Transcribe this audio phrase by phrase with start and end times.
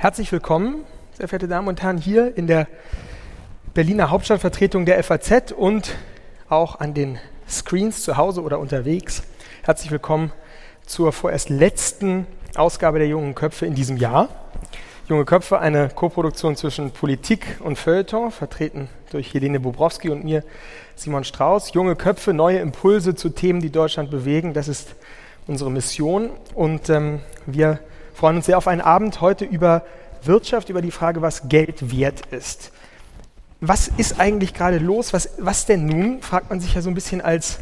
[0.00, 2.68] Herzlich willkommen, sehr verehrte Damen und Herren, hier in der
[3.74, 5.94] Berliner Hauptstadtvertretung der FAZ und
[6.48, 9.22] auch an den Screens zu Hause oder unterwegs.
[9.62, 10.32] Herzlich willkommen
[10.86, 14.30] zur vorerst letzten Ausgabe der Jungen Köpfe in diesem Jahr.
[15.06, 20.44] Junge Köpfe, eine Koproduktion zwischen Politik und Feuilleton, vertreten durch Helene Bobrowski und mir,
[20.96, 21.74] Simon Strauß.
[21.74, 24.94] Junge Köpfe, neue Impulse zu Themen, die Deutschland bewegen, das ist
[25.46, 26.30] unsere Mission.
[26.54, 27.80] Und ähm, wir
[28.20, 29.82] freuen uns sehr auf einen Abend heute über
[30.24, 32.70] Wirtschaft, über die Frage, was Geld wert ist.
[33.62, 35.14] Was ist eigentlich gerade los?
[35.14, 36.20] Was, was denn nun?
[36.20, 37.60] Fragt man sich ja so ein bisschen als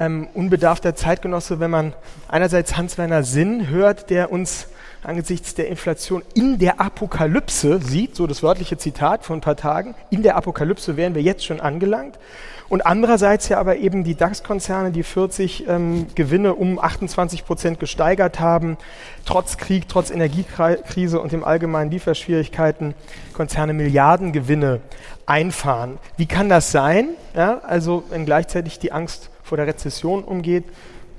[0.00, 1.92] ähm, unbedarfter Zeitgenosse, wenn man
[2.26, 4.66] einerseits Hans-Werner Sinn hört, der uns
[5.04, 9.94] angesichts der Inflation in der Apokalypse sieht, so das wörtliche Zitat von ein paar Tagen,
[10.10, 12.18] in der Apokalypse wären wir jetzt schon angelangt.
[12.68, 18.40] Und andererseits ja aber eben die DAX-Konzerne, die 40 ähm, Gewinne um 28 Prozent gesteigert
[18.40, 18.78] haben,
[19.24, 22.94] trotz Krieg, trotz Energiekrise und dem allgemeinen Lieferschwierigkeiten,
[23.34, 24.80] Konzerne Milliardengewinne
[25.26, 25.98] einfahren.
[26.16, 27.10] Wie kann das sein?
[27.34, 30.64] Ja, also wenn gleichzeitig die Angst vor der Rezession umgeht,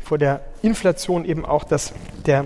[0.03, 1.93] vor der Inflation eben auch, dass
[2.25, 2.45] der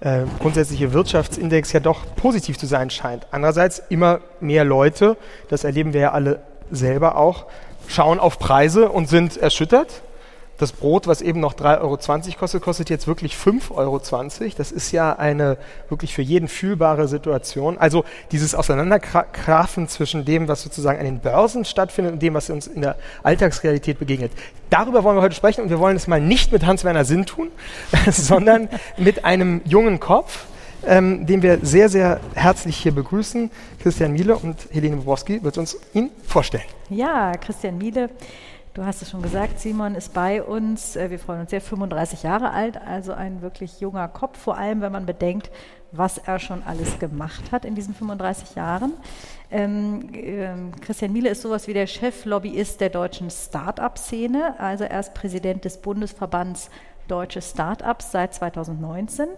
[0.00, 3.26] äh, grundsätzliche Wirtschaftsindex ja doch positiv zu sein scheint.
[3.30, 5.16] Andererseits immer mehr Leute,
[5.48, 7.46] das erleben wir ja alle selber auch,
[7.88, 10.02] schauen auf Preise und sind erschüttert
[10.58, 11.98] das Brot, was eben noch 3,20 Euro
[12.38, 14.00] kostet, kostet jetzt wirklich 5,20 Euro.
[14.56, 17.76] Das ist ja eine wirklich für jeden fühlbare Situation.
[17.78, 22.66] Also dieses Auseinanderkrafen zwischen dem, was sozusagen an den Börsen stattfindet und dem, was uns
[22.66, 24.32] in der Alltagsrealität begegnet.
[24.70, 27.50] Darüber wollen wir heute sprechen und wir wollen es mal nicht mit Hans-Werner Sinn tun,
[28.10, 30.46] sondern mit einem jungen Kopf,
[30.86, 33.50] ähm, den wir sehr, sehr herzlich hier begrüßen.
[33.80, 36.64] Christian Miele und Helene Bobrowski wird uns ihn vorstellen.
[36.90, 38.10] Ja, Christian Miele
[38.74, 40.96] Du hast es schon gesagt, Simon ist bei uns.
[40.96, 44.80] Äh, wir freuen uns sehr, 35 Jahre alt, also ein wirklich junger Kopf, vor allem
[44.80, 45.52] wenn man bedenkt,
[45.92, 48.94] was er schon alles gemacht hat in diesen 35 Jahren.
[49.52, 50.48] Ähm, äh,
[50.80, 54.58] Christian Miele ist sowas wie der Cheflobbyist der deutschen Start-up-Szene.
[54.58, 56.68] Also er ist Präsident des Bundesverbands
[57.06, 59.28] Deutsche Start-ups seit 2019.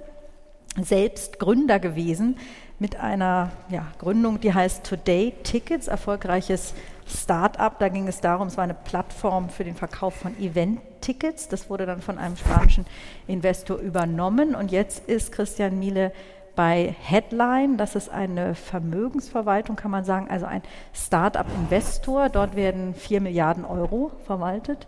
[0.81, 2.37] Selbst Gründer gewesen
[2.79, 6.75] mit einer ja, Gründung, die heißt Today Tickets, erfolgreiches
[7.07, 7.79] Start-up.
[7.79, 11.49] Da ging es darum, es war eine Plattform für den Verkauf von Event-Tickets.
[11.49, 12.85] Das wurde dann von einem spanischen
[13.27, 14.55] Investor übernommen.
[14.55, 16.13] Und jetzt ist Christian Miele
[16.57, 17.77] bei Headline.
[17.77, 22.29] Das ist eine Vermögensverwaltung, kann man sagen, also ein Start-up-Investor.
[22.29, 24.87] Dort werden 4 Milliarden Euro verwaltet.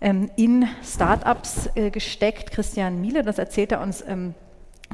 [0.00, 2.50] Ähm, in Start-ups äh, gesteckt.
[2.50, 4.34] Christian Miele, das erzählt er uns ähm,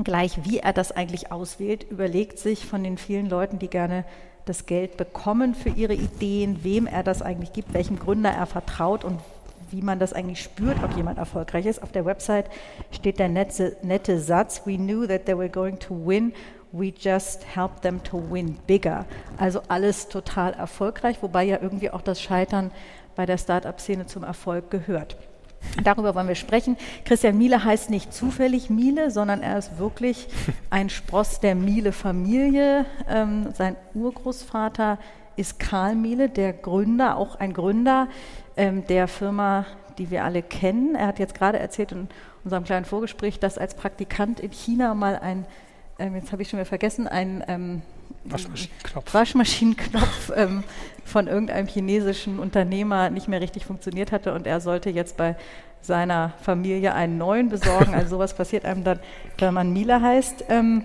[0.05, 4.05] gleich, wie er das eigentlich auswählt, überlegt sich von den vielen Leuten, die gerne
[4.45, 9.05] das Geld bekommen für ihre Ideen, wem er das eigentlich gibt, welchem Gründer er vertraut
[9.05, 9.21] und
[9.71, 11.83] wie man das eigentlich spürt, ob jemand erfolgreich ist.
[11.83, 12.47] Auf der Website
[12.91, 16.33] steht der nette, nette Satz, we knew that they were going to win,
[16.73, 19.05] we just helped them to win bigger.
[19.39, 22.73] Also alles total erfolgreich, wobei ja irgendwie auch das Scheitern
[23.15, 25.17] bei der Start-up-Szene zum Erfolg gehört.
[25.83, 26.77] Darüber wollen wir sprechen.
[27.05, 30.29] Christian Miele heißt nicht zufällig Miele, sondern er ist wirklich
[30.71, 32.87] ein Spross der Miele-Familie.
[33.09, 34.99] Ähm, sein Urgroßvater
[35.37, 38.09] ist Karl Miele, der Gründer, auch ein Gründer
[38.57, 39.65] ähm, der Firma,
[39.99, 40.95] die wir alle kennen.
[40.95, 42.09] Er hat jetzt gerade erzählt in
[42.45, 45.47] unserem kleinen Vorgespräch, dass als Praktikant in China mal ein,
[45.99, 47.83] ähm, jetzt habe ich schon wieder vergessen, ein ähm,
[48.25, 50.65] Waschmaschinenknopf, Waschmaschinenknopf ähm,
[51.05, 55.37] von irgendeinem chinesischen Unternehmer nicht mehr richtig funktioniert hatte und er sollte jetzt bei
[55.81, 57.95] seiner Familie einen neuen besorgen.
[57.95, 59.01] Also sowas passiert einem dann,
[59.39, 60.45] wenn man Miele heißt.
[60.49, 60.85] Ähm,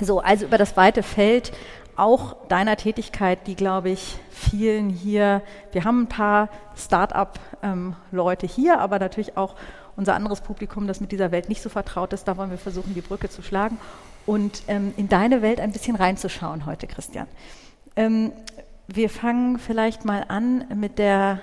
[0.00, 1.52] so, also über das weite Feld
[1.96, 5.42] auch deiner Tätigkeit, die, glaube ich, vielen hier,
[5.72, 9.54] wir haben ein paar Start-up-Leute ähm, hier, aber natürlich auch
[9.94, 12.94] unser anderes Publikum, das mit dieser Welt nicht so vertraut ist, da wollen wir versuchen,
[12.94, 13.78] die Brücke zu schlagen
[14.26, 17.26] und ähm, in deine Welt ein bisschen reinzuschauen heute, Christian.
[17.96, 18.32] Ähm,
[18.88, 21.40] wir fangen vielleicht mal an mit der,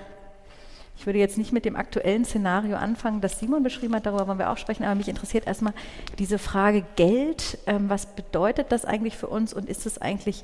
[0.96, 4.38] ich würde jetzt nicht mit dem aktuellen Szenario anfangen, das Simon beschrieben hat, darüber wollen
[4.38, 5.72] wir auch sprechen, aber mich interessiert erstmal
[6.18, 7.58] diese Frage Geld.
[7.66, 10.42] Ähm, was bedeutet das eigentlich für uns und ist es eigentlich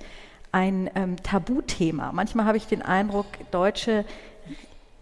[0.53, 2.13] ein ähm, Tabuthema?
[2.13, 4.05] Manchmal habe ich den Eindruck, Deutsche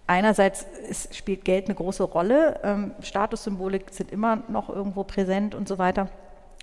[0.06, 0.66] Einerseits
[1.12, 6.10] spielt Geld eine große Rolle, ähm, Statussymbolik sind immer noch irgendwo präsent und so weiter.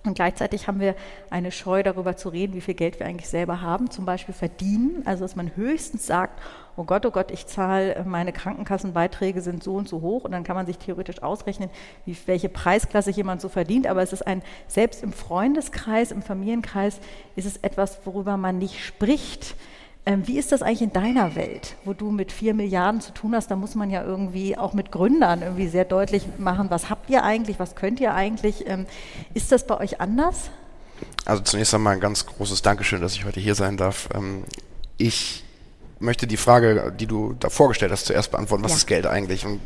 [0.03, 0.95] Und gleichzeitig haben wir
[1.29, 5.03] eine Scheu darüber zu reden, wie viel Geld wir eigentlich selber haben, zum Beispiel verdienen.
[5.05, 6.41] Also dass man höchstens sagt,
[6.75, 10.43] oh Gott, oh Gott, ich zahle, meine Krankenkassenbeiträge sind so und so hoch und dann
[10.43, 11.69] kann man sich theoretisch ausrechnen,
[12.05, 13.85] wie, welche Preisklasse jemand so verdient.
[13.85, 16.99] Aber es ist ein, selbst im Freundeskreis, im Familienkreis
[17.35, 19.55] ist es etwas, worüber man nicht spricht.
[20.05, 23.35] Ähm, wie ist das eigentlich in deiner Welt, wo du mit vier Milliarden zu tun
[23.35, 23.51] hast?
[23.51, 27.23] Da muss man ja irgendwie auch mit Gründern irgendwie sehr deutlich machen, was habt ihr
[27.23, 28.67] eigentlich, was könnt ihr eigentlich?
[28.67, 28.87] Ähm,
[29.35, 30.49] ist das bei euch anders?
[31.25, 34.09] Also zunächst einmal ein ganz großes Dankeschön, dass ich heute hier sein darf.
[34.15, 34.43] Ähm,
[34.97, 35.43] ich
[36.01, 38.63] möchte die Frage, die du da vorgestellt hast, zuerst beantworten.
[38.63, 38.77] Was ja.
[38.77, 39.45] ist Geld eigentlich?
[39.45, 39.59] Und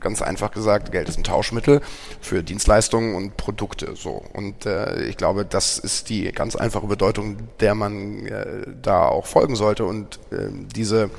[0.00, 1.80] ganz einfach gesagt, Geld ist ein Tauschmittel
[2.20, 3.94] für Dienstleistungen und Produkte.
[3.94, 9.06] So und äh, ich glaube, das ist die ganz einfache Bedeutung, der man äh, da
[9.06, 11.10] auch folgen sollte und äh, diese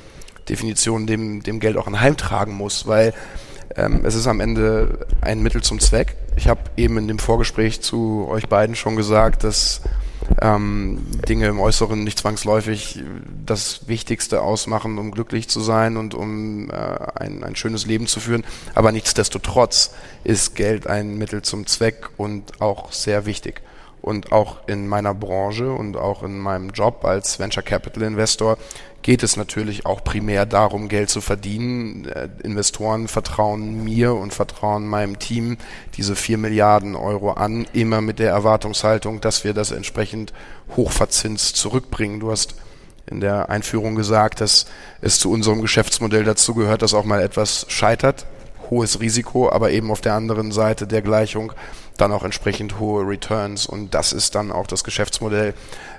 [0.48, 3.14] Definition dem dem Geld auch anheimtragen muss, weil
[3.76, 6.16] ähm, es ist am Ende ein Mittel zum Zweck.
[6.36, 9.82] Ich habe eben in dem Vorgespräch zu euch beiden schon gesagt, dass
[10.40, 13.02] ähm, Dinge im Äußeren nicht zwangsläufig
[13.44, 18.20] das Wichtigste ausmachen, um glücklich zu sein und um äh, ein, ein schönes Leben zu
[18.20, 18.44] führen.
[18.74, 19.92] Aber nichtsdestotrotz
[20.24, 23.62] ist Geld ein Mittel zum Zweck und auch sehr wichtig.
[24.00, 28.56] Und auch in meiner Branche und auch in meinem Job als Venture Capital Investor
[29.02, 32.06] geht es natürlich auch primär darum, Geld zu verdienen.
[32.06, 35.56] Äh, Investoren vertrauen mir und vertrauen meinem Team
[35.96, 40.32] diese vier Milliarden Euro an, immer mit der Erwartungshaltung, dass wir das entsprechend
[40.76, 42.20] hochverzinst zurückbringen.
[42.20, 42.54] Du hast
[43.06, 44.66] in der Einführung gesagt, dass
[45.00, 48.26] es zu unserem Geschäftsmodell dazu gehört, dass auch mal etwas scheitert.
[48.70, 51.52] Hohes Risiko, aber eben auf der anderen Seite der Gleichung
[52.00, 53.66] dann auch entsprechend hohe Returns.
[53.66, 55.54] Und das ist dann auch das Geschäftsmodell,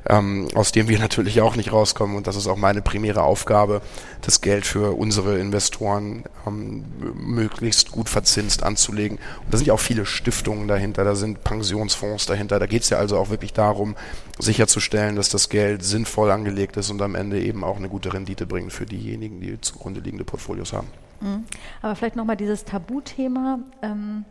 [0.07, 2.15] ähm, aus dem wir natürlich auch nicht rauskommen.
[2.15, 3.81] Und das ist auch meine primäre Aufgabe,
[4.21, 6.85] das Geld für unsere Investoren ähm,
[7.15, 9.17] möglichst gut verzinst anzulegen.
[9.43, 12.59] Und da sind ja auch viele Stiftungen dahinter, da sind Pensionsfonds dahinter.
[12.59, 13.95] Da geht es ja also auch wirklich darum,
[14.39, 18.45] sicherzustellen, dass das Geld sinnvoll angelegt ist und am Ende eben auch eine gute Rendite
[18.45, 20.87] bringt für diejenigen, die zugrunde liegende Portfolios haben.
[21.21, 21.45] Mhm.
[21.81, 23.59] Aber vielleicht nochmal dieses Tabuthema.
[23.81, 24.25] Ähm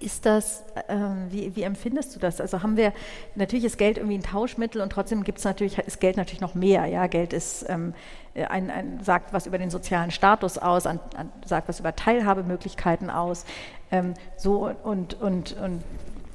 [0.00, 0.96] ist das, äh,
[1.30, 2.40] wie, wie, empfindest du das?
[2.40, 2.92] Also haben wir,
[3.34, 6.54] natürlich ist Geld irgendwie ein Tauschmittel und trotzdem gibt es natürlich, ist Geld natürlich noch
[6.54, 6.86] mehr.
[6.86, 7.06] Ja?
[7.08, 7.94] Geld ist, ähm,
[8.34, 13.10] ein, ein, sagt was über den sozialen Status aus, an, an, sagt was über Teilhabemöglichkeiten
[13.10, 13.44] aus.
[13.90, 15.82] Ähm, so und, und, und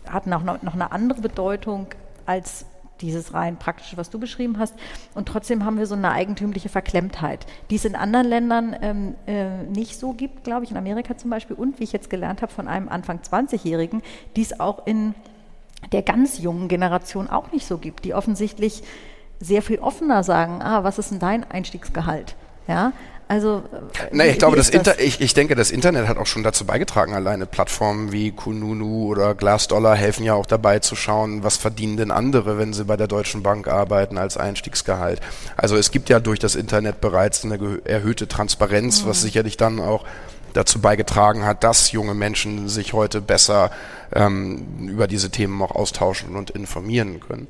[0.09, 1.87] hat noch, noch eine andere Bedeutung
[2.25, 2.65] als
[3.01, 4.75] dieses rein praktische, was du beschrieben hast.
[5.13, 9.63] Und trotzdem haben wir so eine eigentümliche Verklemmtheit, die es in anderen Ländern ähm, äh,
[9.63, 11.55] nicht so gibt, glaube ich, in Amerika zum Beispiel.
[11.55, 14.01] Und wie ich jetzt gelernt habe von einem Anfang 20-Jährigen,
[14.35, 15.15] die es auch in
[15.91, 18.83] der ganz jungen Generation auch nicht so gibt, die offensichtlich
[19.39, 22.35] sehr viel offener sagen, ah, was ist denn dein Einstiegsgehalt?
[22.67, 22.93] Ja,
[23.33, 23.63] also,
[24.11, 24.99] nee, ich glaube, das, das?
[24.99, 27.15] ich, ich denke, das Internet hat auch schon dazu beigetragen.
[27.15, 32.11] Alleine Plattformen wie Kununu oder Glassdollar helfen ja auch dabei zu schauen, was verdienen denn
[32.11, 35.19] andere, wenn sie bei der Deutschen Bank arbeiten als Einstiegsgehalt.
[35.57, 39.09] Also es gibt ja durch das Internet bereits eine erhöhte Transparenz, mhm.
[39.09, 40.05] was sicherlich dann auch
[40.53, 43.71] dazu beigetragen hat, dass junge Menschen sich heute besser
[44.13, 47.47] ähm, über diese Themen auch austauschen und informieren können.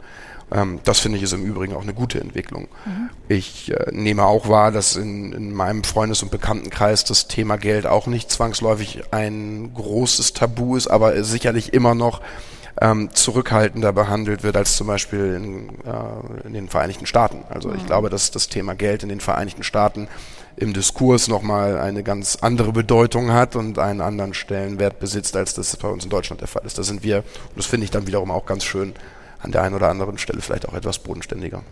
[0.53, 2.67] Ähm, das finde ich ist im Übrigen auch eine gute Entwicklung.
[2.85, 3.09] Mhm.
[3.27, 7.87] Ich äh, nehme auch wahr, dass in, in meinem Freundes- und Bekanntenkreis das Thema Geld
[7.87, 12.21] auch nicht zwangsläufig ein großes Tabu ist, aber sicherlich immer noch
[12.81, 17.43] ähm, zurückhaltender behandelt wird als zum Beispiel in, äh, in den Vereinigten Staaten.
[17.49, 17.75] Also mhm.
[17.75, 20.07] ich glaube, dass das Thema Geld in den Vereinigten Staaten
[20.55, 25.75] im Diskurs nochmal eine ganz andere Bedeutung hat und einen anderen Stellenwert besitzt, als das
[25.77, 26.77] bei uns in Deutschland der Fall ist.
[26.77, 28.93] Da sind wir, und das finde ich dann wiederum auch ganz schön,
[29.43, 31.63] an der einen oder anderen Stelle vielleicht auch etwas bodenständiger.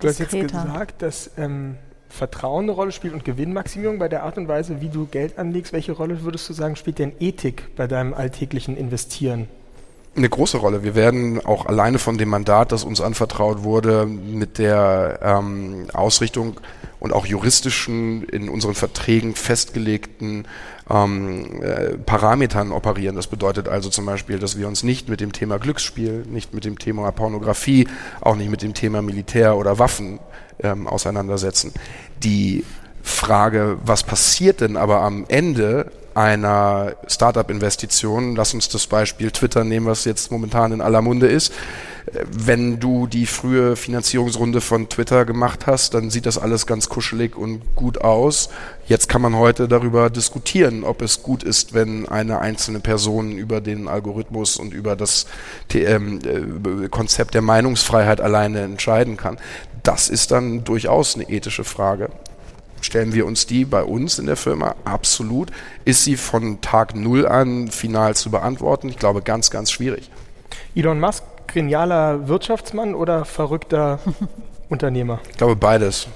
[0.00, 1.76] Du hast jetzt gesagt, dass ähm,
[2.08, 5.72] Vertrauen eine Rolle spielt und Gewinnmaximierung bei der Art und Weise, wie du Geld anlegst.
[5.72, 9.48] Welche Rolle würdest du sagen, spielt denn Ethik bei deinem alltäglichen Investieren?
[10.16, 10.82] Eine große Rolle.
[10.82, 16.58] Wir werden auch alleine von dem Mandat, das uns anvertraut wurde, mit der ähm, Ausrichtung
[16.98, 20.48] und auch juristischen, in unseren Verträgen festgelegten
[20.90, 23.16] ähm, äh, Parametern operieren.
[23.16, 26.64] Das bedeutet also zum Beispiel, dass wir uns nicht mit dem Thema Glücksspiel, nicht mit
[26.64, 27.88] dem Thema Pornografie,
[28.20, 30.20] auch nicht mit dem Thema Militär oder Waffen
[30.60, 31.72] ähm, auseinandersetzen.
[32.22, 32.64] Die
[33.02, 39.86] Frage, was passiert denn aber am Ende einer Startup-Investition, lass uns das Beispiel Twitter nehmen,
[39.86, 41.52] was jetzt momentan in aller Munde ist,
[42.12, 47.36] wenn du die frühe Finanzierungsrunde von Twitter gemacht hast, dann sieht das alles ganz kuschelig
[47.36, 48.48] und gut aus.
[48.86, 53.60] Jetzt kann man heute darüber diskutieren, ob es gut ist, wenn eine einzelne Person über
[53.60, 55.26] den Algorithmus und über das
[55.74, 59.38] ähm, äh, Konzept der Meinungsfreiheit alleine entscheiden kann.
[59.82, 62.10] Das ist dann durchaus eine ethische Frage.
[62.80, 64.74] Stellen wir uns die bei uns in der Firma?
[64.84, 65.50] Absolut.
[65.84, 68.88] Ist sie von Tag Null an final zu beantworten?
[68.88, 70.10] Ich glaube, ganz, ganz schwierig.
[70.74, 73.98] Elon Musk genialer Wirtschaftsmann oder verrückter
[74.68, 75.20] Unternehmer?
[75.30, 76.08] Ich glaube beides.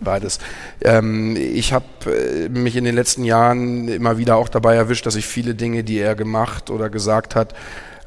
[0.00, 0.38] Beides.
[0.80, 5.16] Ähm, ich habe äh, mich in den letzten Jahren immer wieder auch dabei erwischt, dass
[5.16, 7.52] ich viele Dinge, die er gemacht oder gesagt hat,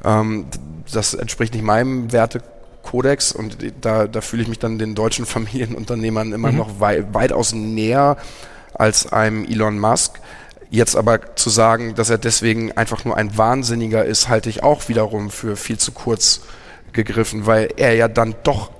[0.02, 0.46] ähm,
[0.90, 2.10] das entspricht nicht meinem
[2.92, 6.58] Wertekodex und da, da fühle ich mich dann den deutschen Familienunternehmern immer mhm.
[6.58, 8.16] noch wei weitaus näher
[8.74, 10.20] als einem Elon Musk.
[10.70, 14.88] Jetzt aber zu sagen, dass er deswegen einfach nur ein Wahnsinniger ist, halte ich auch
[14.88, 16.40] wiederum für viel zu kurz
[16.94, 18.70] gegriffen, weil er ja dann doch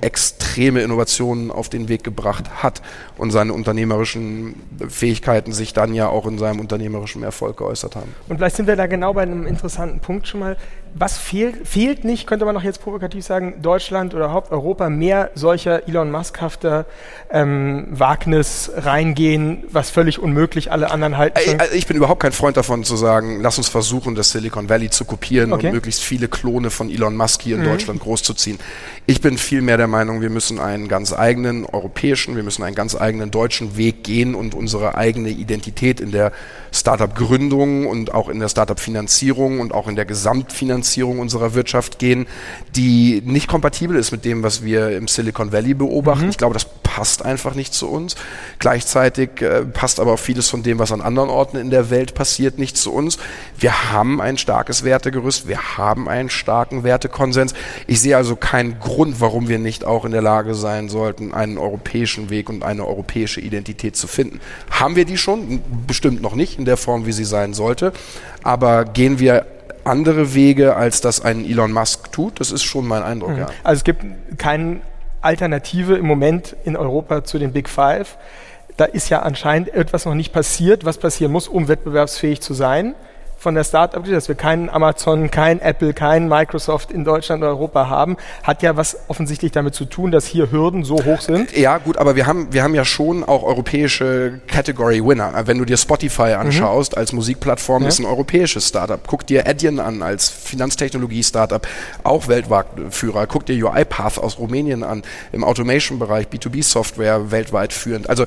[0.00, 2.82] extreme Innovationen auf den Weg gebracht hat
[3.16, 4.54] und seine unternehmerischen
[4.88, 8.14] Fähigkeiten sich dann ja auch in seinem unternehmerischen Erfolg geäußert haben.
[8.28, 10.56] Und vielleicht sind wir da genau bei einem interessanten Punkt schon mal.
[10.94, 15.30] Was fehlt, fehlt nicht, könnte man noch jetzt provokativ sagen, Deutschland oder überhaupt Europa mehr
[15.34, 16.86] solcher Elon Musk-hafter
[17.30, 21.38] ähm, Wagnis reingehen, was völlig unmöglich alle anderen halten?
[21.44, 24.68] Ich, also ich bin überhaupt kein Freund davon zu sagen, lass uns versuchen, das Silicon
[24.68, 25.66] Valley zu kopieren okay.
[25.66, 27.66] und möglichst viele Klone von Elon Musk hier in mhm.
[27.66, 28.58] Deutschland großzuziehen.
[29.06, 32.94] Ich bin vielmehr der Meinung, wir müssen einen ganz eigenen europäischen, wir müssen einen ganz
[32.94, 36.32] eigenen deutschen Weg gehen und unsere eigene Identität in der
[36.72, 40.77] Startup-Gründung und auch in der Startup-Finanzierung und auch in der Gesamtfinanzierung
[41.18, 42.26] unserer Wirtschaft gehen,
[42.76, 46.24] die nicht kompatibel ist mit dem, was wir im Silicon Valley beobachten.
[46.24, 46.30] Mhm.
[46.30, 48.16] Ich glaube, das passt einfach nicht zu uns.
[48.58, 52.14] Gleichzeitig äh, passt aber auch vieles von dem, was an anderen Orten in der Welt
[52.14, 53.18] passiert, nicht zu uns.
[53.58, 57.54] Wir haben ein starkes Wertegerüst, wir haben einen starken Wertekonsens.
[57.86, 61.58] Ich sehe also keinen Grund, warum wir nicht auch in der Lage sein sollten, einen
[61.58, 64.40] europäischen Weg und eine europäische Identität zu finden.
[64.70, 65.60] Haben wir die schon?
[65.86, 67.92] Bestimmt noch nicht in der Form, wie sie sein sollte.
[68.42, 69.46] Aber gehen wir
[69.84, 72.40] andere Wege, als das ein Elon Musk tut?
[72.40, 73.38] Das ist schon mein Eindruck, mhm.
[73.38, 73.46] ja.
[73.64, 74.04] Also es gibt
[74.38, 74.80] keine
[75.20, 78.16] Alternative im Moment in Europa zu den Big Five.
[78.76, 82.94] Da ist ja anscheinend etwas noch nicht passiert, was passieren muss, um wettbewerbsfähig zu sein
[83.48, 87.88] von der Startup, dass wir keinen Amazon, kein Apple, kein Microsoft in Deutschland oder Europa
[87.88, 91.56] haben, hat ja was offensichtlich damit zu tun, dass hier Hürden so hoch sind.
[91.56, 95.32] Ja, gut, aber wir haben, wir haben ja schon auch europäische Category Winner.
[95.46, 96.40] Wenn du dir Spotify mhm.
[96.40, 96.98] anschaust mhm.
[96.98, 97.88] als Musikplattform, ja.
[97.88, 99.00] ist ein europäisches Startup.
[99.06, 101.66] Guck dir Adyen an als Finanztechnologie-Startup,
[102.04, 103.26] auch Weltmarktführer.
[103.26, 108.10] Guck dir UiPath aus Rumänien an, im Automation-Bereich, B2B-Software weltweit führend.
[108.10, 108.26] Also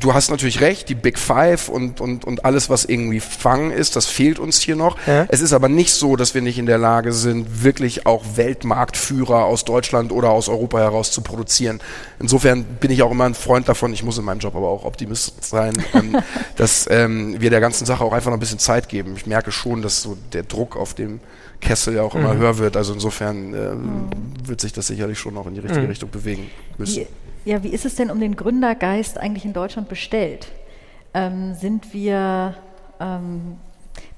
[0.00, 3.96] du hast natürlich recht, die Big Five und, und, und alles, was irgendwie Fang ist,
[3.96, 4.96] das fehlt uns hier noch.
[5.06, 5.26] Ja.
[5.28, 9.44] Es ist aber nicht so, dass wir nicht in der Lage sind, wirklich auch Weltmarktführer
[9.44, 11.80] aus Deutschland oder aus Europa heraus zu produzieren.
[12.18, 14.84] Insofern bin ich auch immer ein Freund davon, ich muss in meinem Job aber auch
[14.84, 16.16] Optimist sein, ähm,
[16.56, 19.14] dass ähm, wir der ganzen Sache auch einfach noch ein bisschen Zeit geben.
[19.16, 21.20] Ich merke schon, dass so der Druck auf dem
[21.60, 22.38] Kessel ja auch immer mhm.
[22.38, 22.76] höher wird.
[22.76, 24.08] Also insofern äh, mhm.
[24.44, 25.88] wird sich das sicherlich schon noch in die richtige mhm.
[25.88, 27.06] Richtung bewegen müssen.
[27.44, 30.48] Wie, ja, wie ist es denn um den Gründergeist eigentlich in Deutschland bestellt?
[31.12, 32.54] Ähm, sind wir
[33.00, 33.56] ähm,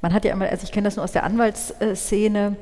[0.00, 2.56] man hat ja immer, also ich kenne das nur aus der Anwaltsszene,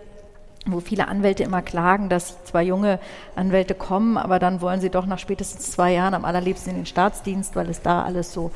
[0.66, 2.98] wo viele Anwälte immer klagen, dass zwei junge
[3.36, 6.86] Anwälte kommen, aber dann wollen sie doch nach spätestens zwei Jahren am allerliebsten in den
[6.86, 8.50] Staatsdienst, weil es da alles so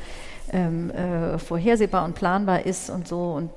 [0.51, 3.33] ähm, äh, vorhersehbar und planbar ist und so.
[3.33, 3.51] Und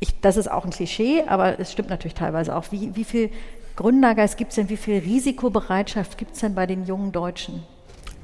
[0.00, 2.64] ich, das ist auch ein Klischee, aber es stimmt natürlich teilweise auch.
[2.70, 3.30] Wie, wie viel
[3.76, 7.62] Gründergeist gibt es denn, wie viel Risikobereitschaft gibt es denn bei den jungen Deutschen?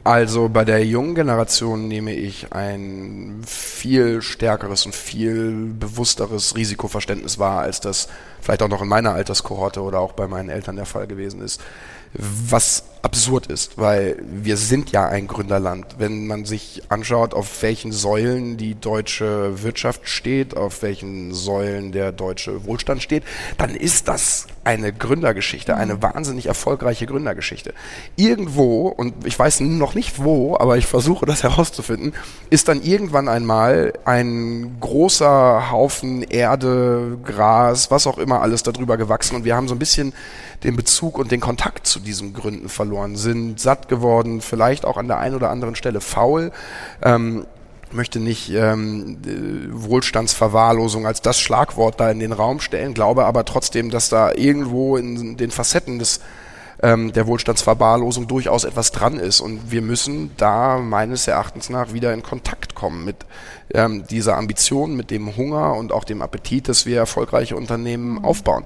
[0.06, 7.62] Also bei der jungen Generation nehme ich ein viel stärkeres und viel bewussteres Risikoverständnis wahr,
[7.62, 8.06] als das
[8.40, 11.60] vielleicht auch noch in meiner Alterskohorte oder auch bei meinen Eltern der Fall gewesen ist.
[12.18, 15.94] Was absurd ist, weil wir sind ja ein Gründerland.
[15.98, 22.10] Wenn man sich anschaut, auf welchen Säulen die deutsche Wirtschaft steht, auf welchen Säulen der
[22.10, 23.22] deutsche Wohlstand steht,
[23.58, 27.72] dann ist das eine Gründergeschichte, eine wahnsinnig erfolgreiche Gründergeschichte.
[28.16, 32.12] Irgendwo, und ich weiß noch nicht wo, aber ich versuche das herauszufinden,
[32.50, 39.36] ist dann irgendwann einmal ein großer Haufen Erde, Gras, was auch immer alles darüber gewachsen
[39.36, 40.12] und wir haben so ein bisschen
[40.64, 45.08] den Bezug und den Kontakt zu diesen Gründen verloren sind satt geworden, vielleicht auch an
[45.08, 46.52] der einen oder anderen Stelle faul.
[47.02, 47.46] Ähm,
[47.92, 49.18] möchte nicht ähm,
[49.70, 54.96] Wohlstandsverwahrlosung als das Schlagwort da in den Raum stellen, glaube aber trotzdem, dass da irgendwo
[54.96, 56.20] in den Facetten des
[56.82, 59.40] ähm, der Wohlstandsverwahrlosung durchaus etwas dran ist.
[59.40, 63.16] Und wir müssen da meines Erachtens nach wieder in Kontakt kommen mit
[63.72, 68.24] ähm, dieser Ambition, mit dem Hunger und auch dem Appetit, dass wir erfolgreiche Unternehmen mhm.
[68.24, 68.64] aufbauen.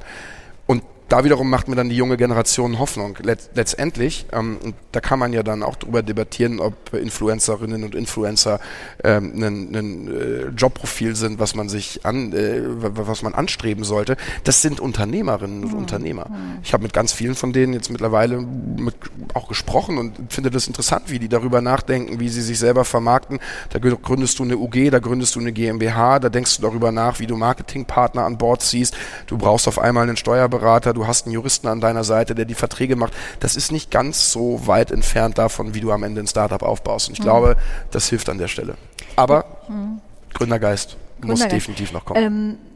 [1.10, 3.18] Da wiederum macht mir dann die junge Generation Hoffnung.
[3.20, 4.58] Let letztendlich, ähm,
[4.92, 8.60] da kann man ja dann auch darüber debattieren, ob Influencerinnen und Influencer
[9.02, 9.32] ähm,
[9.74, 14.16] ein, äh, Jobprofil sind, was man sich an, äh, was man anstreben sollte.
[14.44, 15.78] Das sind Unternehmerinnen und mhm.
[15.78, 16.30] Unternehmer.
[16.62, 18.94] Ich habe mit ganz vielen von denen jetzt mittlerweile mit,
[19.34, 23.40] auch gesprochen und finde das interessant, wie die darüber nachdenken, wie sie sich selber vermarkten.
[23.70, 27.18] Da gründest du eine UG, da gründest du eine GmbH, da denkst du darüber nach,
[27.18, 28.96] wie du Marketingpartner an Bord ziehst.
[29.26, 32.54] Du brauchst auf einmal einen Steuerberater, du hast einen Juristen an deiner Seite, der die
[32.54, 33.14] Verträge macht.
[33.40, 37.08] Das ist nicht ganz so weit entfernt davon, wie du am Ende ein Startup aufbaust.
[37.08, 37.24] Und ich mhm.
[37.24, 37.56] glaube,
[37.90, 38.74] das hilft an der Stelle.
[39.16, 40.00] Aber mhm.
[40.34, 42.22] Gründergeist muss definitiv noch kommen.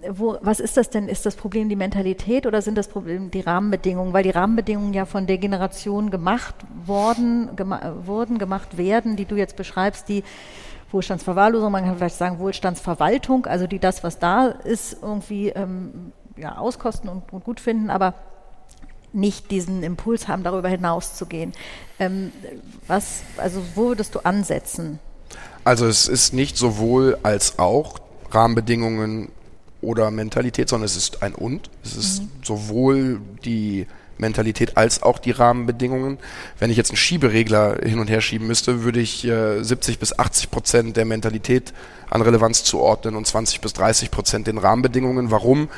[0.02, 1.09] Ähm, wo, was ist das denn?
[1.09, 4.12] Ist das Problem die Mentalität oder sind das Problem die Rahmenbedingungen?
[4.12, 6.54] Weil die Rahmenbedingungen ja von der Generation gemacht
[6.87, 10.25] worden, gema wurden, gemacht werden, die du jetzt beschreibst, die
[10.93, 16.57] Wohlstandsverwahrlosung, man kann vielleicht sagen Wohlstandsverwaltung, also die das, was da ist, irgendwie ähm, ja,
[16.59, 18.14] auskosten und, und gut finden, aber
[19.12, 21.53] nicht diesen Impuls haben, darüber hinaus zu gehen.
[21.99, 22.33] Ähm,
[22.87, 24.99] was, also wo würdest du ansetzen?
[25.62, 28.00] Also es ist nicht sowohl als auch
[28.31, 29.31] Rahmenbedingungen
[29.81, 31.71] oder Mentalität, sondern es ist ein und.
[31.85, 32.31] Es ist mhm.
[32.43, 33.87] sowohl die
[34.19, 36.19] Mentalität als auch die Rahmenbedingungen.
[36.59, 40.19] Wenn ich jetzt einen Schieberegler hin und her schieben müsste, würde ich äh, 70 bis
[40.19, 41.73] 80 Prozent der Mentalität
[42.11, 45.31] an Relevanz zuordnen und 20 bis 30 Prozent den Rahmenbedingungen.
[45.31, 45.69] Warum?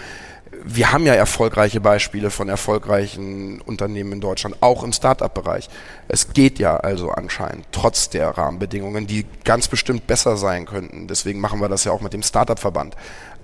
[0.65, 5.69] Wir haben ja erfolgreiche Beispiele von erfolgreichen Unternehmen in Deutschland, auch im Start-up-Bereich.
[6.09, 11.07] Es geht ja also anscheinend, trotz der Rahmenbedingungen, die ganz bestimmt besser sein könnten.
[11.07, 12.97] Deswegen machen wir das ja auch mit dem Start-up-Verband.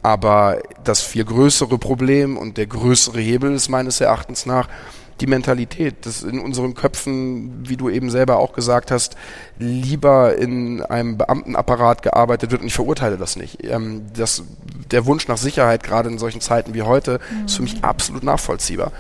[0.02, 4.69] Aber das viel größere Problem und der größere Hebel ist meines Erachtens nach,
[5.23, 9.17] die Mentalität, dass in unseren Köpfen, wie du eben selber auch gesagt hast,
[9.59, 13.64] lieber in einem Beamtenapparat gearbeitet wird und ich verurteile das nicht.
[13.64, 14.43] Ähm, das,
[14.91, 17.47] der Wunsch nach Sicherheit, gerade in solchen Zeiten wie heute, mhm.
[17.47, 18.91] ist für mich absolut nachvollziehbar.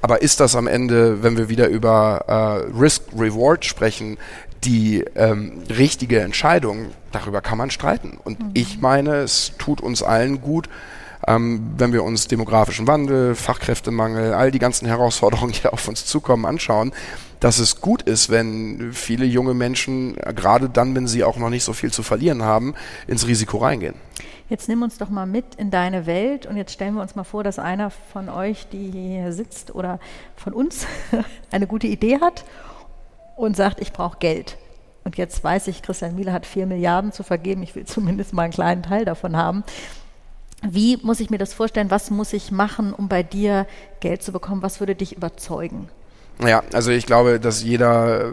[0.00, 4.18] Aber ist das am Ende, wenn wir wieder über äh, Risk-Reward sprechen,
[4.62, 6.90] die ähm, richtige Entscheidung?
[7.10, 8.18] Darüber kann man streiten.
[8.22, 8.50] Und mhm.
[8.54, 10.68] ich meine, es tut uns allen gut,
[11.26, 16.44] ähm, wenn wir uns demografischen Wandel, Fachkräftemangel, all die ganzen Herausforderungen, die auf uns zukommen,
[16.46, 16.92] anschauen,
[17.40, 21.64] dass es gut ist, wenn viele junge Menschen, gerade dann, wenn sie auch noch nicht
[21.64, 22.74] so viel zu verlieren haben,
[23.06, 23.94] ins Risiko reingehen.
[24.48, 27.24] Jetzt nimm uns doch mal mit in deine Welt und jetzt stellen wir uns mal
[27.24, 29.98] vor, dass einer von euch, die hier sitzt oder
[30.36, 30.86] von uns
[31.50, 32.44] eine gute Idee hat
[33.36, 34.58] und sagt, ich brauche Geld.
[35.04, 37.62] Und jetzt weiß ich, Christian Miele hat vier Milliarden zu vergeben.
[37.62, 39.64] Ich will zumindest mal einen kleinen Teil davon haben.
[40.62, 41.90] Wie muss ich mir das vorstellen?
[41.90, 43.66] Was muss ich machen, um bei dir
[44.00, 44.62] Geld zu bekommen?
[44.62, 45.88] Was würde dich überzeugen?
[46.44, 48.30] Ja, also ich glaube, dass jeder äh,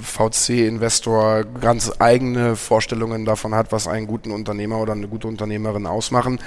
[0.00, 6.40] VC-Investor ganz eigene Vorstellungen davon hat, was einen guten Unternehmer oder eine gute Unternehmerin ausmachen.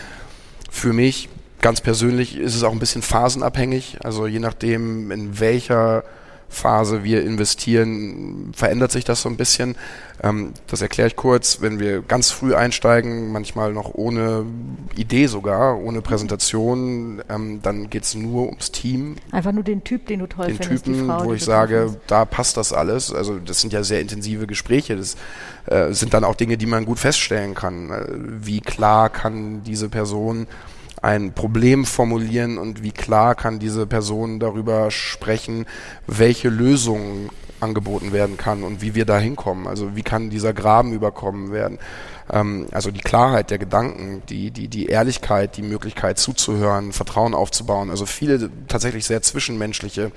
[0.70, 1.30] Für mich
[1.62, 3.98] ganz persönlich ist es auch ein bisschen phasenabhängig.
[4.04, 6.04] Also je nachdem, in welcher
[6.50, 9.76] Phase wir investieren, verändert sich das so ein bisschen.
[10.22, 11.62] Ähm, das erkläre ich kurz.
[11.62, 14.46] Wenn wir ganz früh einsteigen, manchmal noch ohne
[14.96, 19.16] Idee sogar, ohne Präsentation, ähm, dann geht's nur ums Team.
[19.32, 20.88] Einfach nur den Typ, den du toll den findest.
[20.88, 23.14] Den Typen, Frau, wo ich sage, da passt das alles.
[23.14, 24.98] Also das sind ja sehr intensive Gespräche.
[24.98, 25.16] Das
[25.68, 27.92] äh, sind dann auch Dinge, die man gut feststellen kann.
[27.92, 28.06] Äh,
[28.42, 30.48] wie klar kann diese Person
[31.02, 35.66] ein Problem formulieren und wie klar kann diese Person darüber sprechen,
[36.08, 37.30] welche Lösungen
[37.62, 39.68] angeboten werden kann und wie wir da hinkommen.
[39.68, 41.80] Also wie kann dieser Graben überkommen werden.
[42.32, 47.90] Ähm, also die Klarheit der Gedanken, die, die, die Ehrlichkeit, die Möglichkeit zuzuhören, Vertrauen aufzubauen.
[47.90, 50.12] Also viele tatsächlich sehr zwischenmenschliche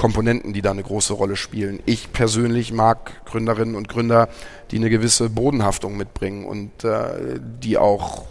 [0.00, 1.80] Komponenten, die da eine große Rolle spielen.
[1.84, 4.30] Ich persönlich mag Gründerinnen und Gründer,
[4.70, 8.24] die eine gewisse Bodenhaftung mitbringen und äh, die auch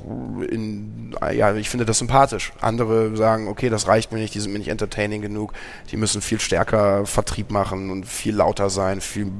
[0.49, 2.53] in, ja, ich finde das sympathisch.
[2.59, 5.53] Andere sagen, okay, das reicht mir nicht, die sind mir nicht entertaining genug,
[5.91, 9.31] die müssen viel stärker Vertrieb machen und viel lauter sein, viel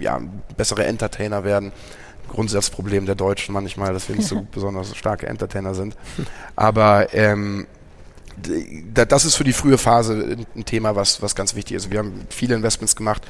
[0.00, 0.20] ja,
[0.58, 1.72] bessere Entertainer werden.
[2.28, 5.96] Grundsatzproblem der Deutschen manchmal, dass wir nicht so besonders starke Entertainer sind.
[6.56, 7.66] Aber ähm,
[8.94, 11.90] das ist für die frühe Phase ein Thema, was, was ganz wichtig ist.
[11.90, 13.22] Wir haben viele Investments gemacht,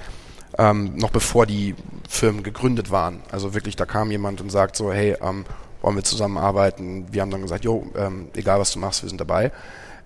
[0.58, 1.74] ähm, noch bevor die
[2.08, 3.22] Firmen gegründet waren.
[3.30, 5.44] Also wirklich, da kam jemand und sagt so, hey, ähm,
[5.82, 7.06] wollen wir zusammenarbeiten?
[7.10, 9.52] Wir haben dann gesagt, jo, ähm, egal was du machst, wir sind dabei.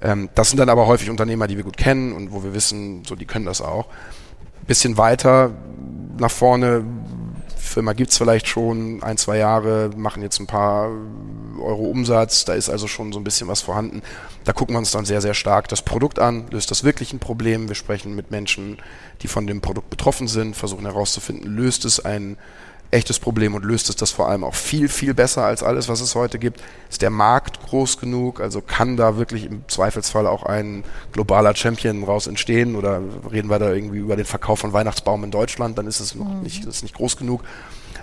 [0.00, 3.04] Ähm, das sind dann aber häufig Unternehmer, die wir gut kennen und wo wir wissen,
[3.04, 3.86] so die können das auch.
[4.66, 5.50] Bisschen weiter
[6.18, 6.84] nach vorne
[7.74, 10.90] Firma gibt es vielleicht schon ein, zwei Jahre, machen jetzt ein paar
[11.58, 14.02] Euro Umsatz, da ist also schon so ein bisschen was vorhanden.
[14.44, 17.18] Da gucken wir uns dann sehr, sehr stark das Produkt an, löst das wirklich ein
[17.18, 17.66] Problem.
[17.66, 18.78] Wir sprechen mit Menschen,
[19.22, 22.36] die von dem Produkt betroffen sind, versuchen herauszufinden, löst es ein
[22.94, 26.00] echtes Problem und löst es das vor allem auch viel, viel besser als alles, was
[26.00, 26.62] es heute gibt.
[26.90, 28.40] Ist der Markt groß genug?
[28.40, 32.76] Also kann da wirklich im Zweifelsfall auch ein globaler Champion raus entstehen?
[32.76, 35.76] Oder reden wir da irgendwie über den Verkauf von Weihnachtsbaum in Deutschland?
[35.76, 36.42] Dann ist es noch mhm.
[36.42, 37.42] nicht, ist nicht groß genug.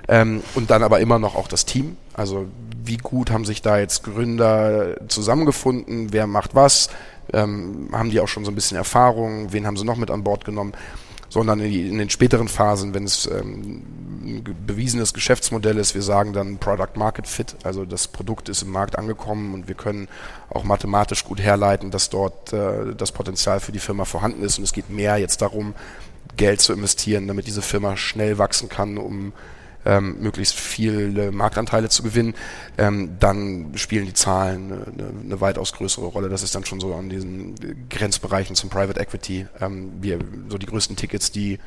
[0.08, 1.98] Ähm, und dann aber immer noch auch das Team.
[2.14, 2.48] Also
[2.84, 6.12] wie gut haben sich da jetzt Gründer zusammengefunden?
[6.12, 6.90] Wer macht was?
[7.34, 9.54] Ähm, haben die auch schon so ein bisschen Erfahrung?
[9.54, 10.74] Wen haben sie noch mit an Bord genommen?
[11.32, 13.84] Sondern in, die, in den späteren Phasen, wenn es ähm,
[14.24, 18.72] ein bewiesenes Geschäftsmodell ist, wir sagen dann Product Market Fit, also das Produkt ist im
[18.72, 20.10] Markt angekommen und wir können
[20.50, 24.58] auch mathematisch gut herleiten, dass dort äh, das Potenzial für die Firma vorhanden ist.
[24.58, 25.74] Und es geht mehr jetzt darum,
[26.36, 29.32] Geld zu investieren, damit diese Firma schnell wachsen kann, um
[29.86, 32.36] ähm, möglichst viele Marktanteile zu gewinnen,
[32.78, 36.30] ähm, dann spielen die Zahlen eine, eine, weitaus größere Rolle.
[36.30, 37.56] Das ist dann schon so an diesen
[37.90, 39.48] Grenzbereichen zum Private Equity.
[39.60, 41.60] Ähm, wir, so die größten Tickets, die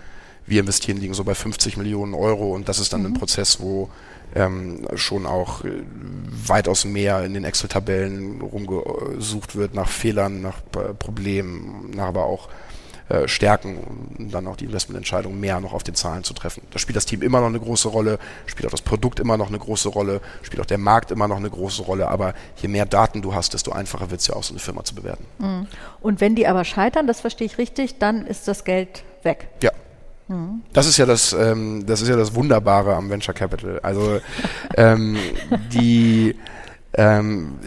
[0.46, 3.07] wir investieren, liegen so bei 50 Millionen Euro und das ist dann mhm.
[3.09, 3.90] ein Prozess, wo
[4.35, 5.70] ähm, schon auch äh,
[6.46, 12.48] weitaus mehr in den Excel-Tabellen rumgesucht wird nach Fehlern, nach äh, Problemen, nach aber auch
[13.08, 13.76] äh, stärken,
[14.18, 16.62] um dann auch die Investmententscheidung mehr noch auf den Zahlen zu treffen.
[16.70, 19.48] Da spielt das Team immer noch eine große Rolle, spielt auch das Produkt immer noch
[19.48, 22.86] eine große Rolle, spielt auch der Markt immer noch eine große Rolle, aber je mehr
[22.86, 25.24] Daten du hast, desto einfacher wird es ja auch, so eine Firma zu bewerten.
[25.38, 25.66] Mhm.
[26.00, 29.48] Und wenn die aber scheitern, das verstehe ich richtig, dann ist das Geld weg.
[29.62, 29.70] Ja.
[30.72, 33.80] Das ist ja das, ähm, das ist ja das Wunderbare am Venture Capital.
[33.82, 34.20] Also
[34.76, 35.18] ähm,
[35.72, 36.34] die,
[36.94, 37.58] ähm,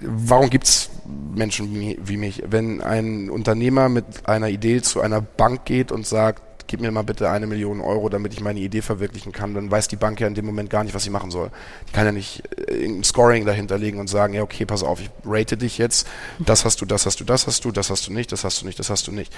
[0.00, 0.90] warum gibt's
[1.34, 2.42] Menschen wie, wie mich?
[2.46, 7.02] Wenn ein Unternehmer mit einer Idee zu einer Bank geht und sagt, gib mir mal
[7.02, 10.26] bitte eine Million Euro, damit ich meine Idee verwirklichen kann, dann weiß die Bank ja
[10.26, 11.50] in dem Moment gar nicht, was sie machen soll.
[11.88, 15.00] Die kann ja nicht äh, ein Scoring dahinter legen und sagen, ja, okay, pass auf,
[15.00, 16.06] ich rate dich jetzt,
[16.38, 18.62] das hast du, das hast du, das hast du, das hast du nicht, das hast
[18.62, 19.32] du nicht, das hast du nicht.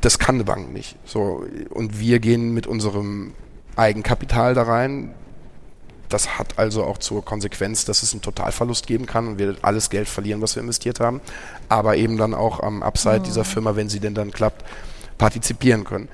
[0.00, 0.96] Das kann eine Bank nicht.
[1.04, 3.34] So, und wir gehen mit unserem
[3.76, 5.14] Eigenkapital da rein.
[6.12, 9.90] Das hat also auch zur Konsequenz, dass es einen Totalverlust geben kann und wir alles
[9.90, 11.20] Geld verlieren, was wir investiert haben,
[11.68, 13.24] aber eben dann auch am Upside mhm.
[13.24, 14.64] dieser Firma, wenn sie denn dann klappt,
[15.18, 16.08] partizipieren können.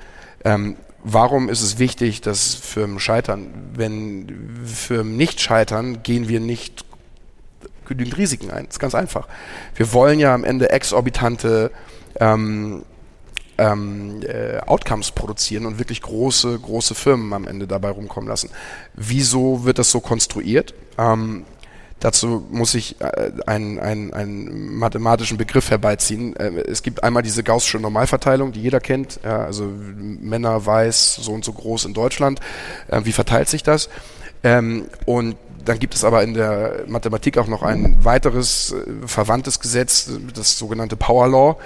[0.45, 3.47] Ähm, warum ist es wichtig, dass Firmen scheitern?
[3.73, 6.85] Wenn Firmen nicht scheitern, gehen wir nicht
[7.85, 8.65] genügend Risiken ein.
[8.65, 9.27] Das ist ganz einfach.
[9.75, 11.71] Wir wollen ja am Ende exorbitante
[12.19, 12.83] ähm,
[13.59, 18.49] ähm, äh, Outcomes produzieren und wirklich große, große Firmen am Ende dabei rumkommen lassen.
[18.95, 20.73] Wieso wird das so konstruiert?
[20.97, 21.45] Ähm,
[21.99, 26.35] Dazu muss ich äh, einen, einen, einen mathematischen Begriff herbeiziehen.
[26.37, 29.23] Äh, es gibt einmal diese gaußsche Normalverteilung, die jeder kennt.
[29.25, 32.39] Also Männer weiß, so und so groß in Deutschland.
[32.87, 33.89] Äh, wie verteilt sich das?
[34.43, 38.73] Ähm, und dann gibt es aber in der Mathematik auch noch ein weiteres
[39.05, 41.57] verwandtes Gesetz, das sogenannte Power Law.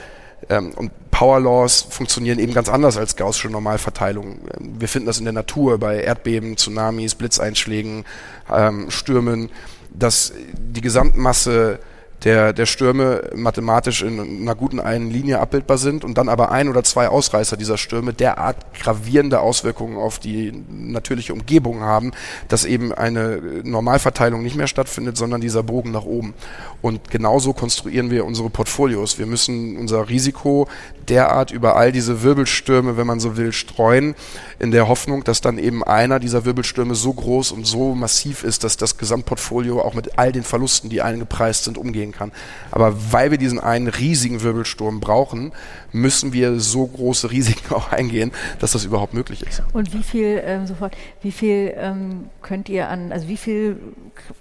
[0.50, 4.40] Ähm, und Power Laws funktionieren eben ganz anders als gaußsche Normalverteilung.
[4.60, 8.06] Ähm, wir finden das in der Natur bei Erdbeben, Tsunamis, Blitzeinschlägen,
[8.52, 9.50] ähm, Stürmen
[9.94, 11.80] dass die Gesamtmasse
[12.24, 16.70] der, der Stürme mathematisch in einer guten einen Linie abbildbar sind und dann aber ein
[16.70, 22.12] oder zwei Ausreißer dieser Stürme derart gravierende Auswirkungen auf die natürliche Umgebung haben,
[22.48, 26.34] dass eben eine Normalverteilung nicht mehr stattfindet, sondern dieser Bogen nach oben.
[26.82, 29.20] Und genauso konstruieren wir unsere Portfolios.
[29.20, 30.68] Wir müssen unser Risiko
[31.10, 34.16] derart über all diese Wirbelstürme, wenn man so will, streuen,
[34.60, 38.64] in der Hoffnung, dass dann eben einer dieser Wirbelstürme so groß und so massiv ist,
[38.64, 42.32] dass das Gesamtportfolio auch mit all den Verlusten, die eingepreist sind, umgehen kann.
[42.72, 45.52] Aber weil wir diesen einen riesigen Wirbelsturm brauchen,
[45.92, 49.64] müssen wir so große Risiken auch eingehen, dass das überhaupt möglich ist.
[49.74, 53.78] Und wie viel ähm, sofort, wie viel ähm, könnt ihr an, also wie viel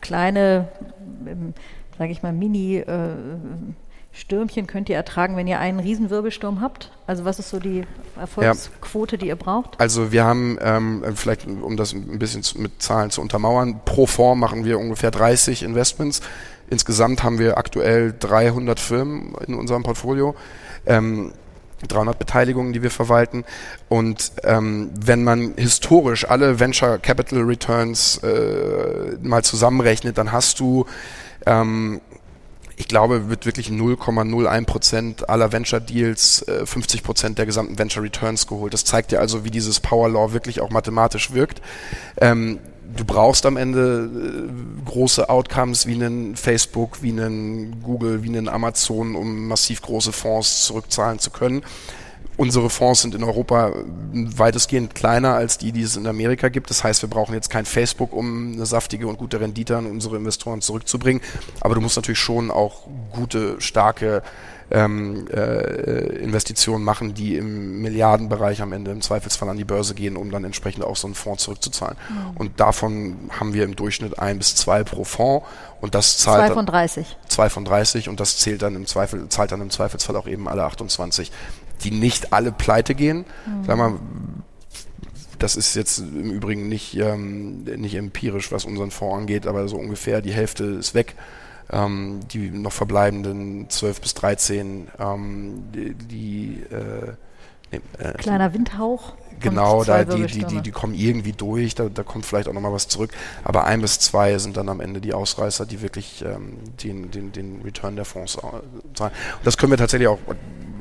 [0.01, 0.69] kleine,
[1.27, 1.55] ähm,
[1.99, 2.87] sage ich mal, Mini äh,
[4.13, 6.91] Stürmchen könnt ihr ertragen, wenn ihr einen Riesenwirbelsturm habt?
[7.07, 7.85] Also was ist so die
[8.21, 9.21] Erfolgsquote, ja.
[9.21, 9.81] die ihr braucht?
[9.81, 14.39] Also wir haben, ähm, vielleicht um das ein bisschen mit Zahlen zu untermauern, pro Fonds
[14.39, 16.21] machen wir ungefähr 30 Investments.
[16.69, 20.35] Insgesamt haben wir aktuell 300 Firmen in unserem Portfolio.
[20.87, 21.33] Ähm,
[21.89, 23.45] 300 Beteiligungen, die wir verwalten.
[23.89, 30.87] Und ähm, wenn man historisch alle Venture Capital Returns äh, mal zusammenrechnet, dann hast du
[31.47, 32.01] ähm,
[32.83, 38.03] ich glaube, wird wirklich 0,01 Prozent aller Venture Deals, äh, 50 Prozent der gesamten Venture
[38.03, 38.75] Returns geholt.
[38.75, 41.63] Das zeigt ja also, wie dieses Power Law wirklich auch mathematisch wirkt.
[42.21, 42.59] Ähm,
[42.97, 48.49] du brauchst am Ende äh, große Outcomes wie einen Facebook, wie einen Google, wie einen
[48.49, 51.63] Amazon, um massiv große Fonds zurückzahlen zu können.
[52.37, 53.73] Unsere Fonds sind in Europa
[54.13, 56.71] weitestgehend kleiner als die, die es in Amerika gibt.
[56.71, 60.17] Das heißt, wir brauchen jetzt kein Facebook, um eine saftige und gute Rendite an unsere
[60.17, 61.23] Investoren zurückzubringen.
[61.61, 64.23] Aber du musst natürlich schon auch gute, starke
[64.73, 70.17] ähm, äh, Investitionen machen, die im Milliardenbereich am Ende im Zweifelsfall an die Börse gehen,
[70.17, 71.97] um dann entsprechend auch so einen Fonds zurückzuzahlen.
[72.09, 72.37] Mhm.
[72.37, 75.47] Und davon haben wir im Durchschnitt ein bis zwei pro Fonds
[75.83, 77.17] und das zahlt zwei von 30.
[77.29, 80.49] Zwei von 30 und das zählt dann im Zweifel, zahlt dann im Zweifelsfall auch eben
[80.49, 81.31] alle 28
[81.85, 83.25] die nicht alle pleite gehen.
[83.47, 83.65] Mhm.
[83.65, 83.99] Sag mal,
[85.39, 89.77] das ist jetzt im Übrigen nicht, ähm, nicht empirisch, was unseren Fonds angeht, aber so
[89.77, 91.15] ungefähr die Hälfte ist weg.
[91.71, 97.15] Ähm, die noch verbleibenden 12 bis 13, ähm, die, die äh,
[97.73, 99.15] nee, äh, kleiner Windhauch.
[99.41, 102.73] Genau, da, die, die, die, die kommen irgendwie durch, da, da kommt vielleicht auch nochmal
[102.73, 103.11] was zurück.
[103.43, 107.33] Aber ein bis zwei sind dann am Ende die Ausreißer, die wirklich ähm, den, den,
[107.33, 108.63] den Return der Fonds zahlen.
[108.85, 109.11] Und
[109.43, 110.21] das können wir tatsächlich auch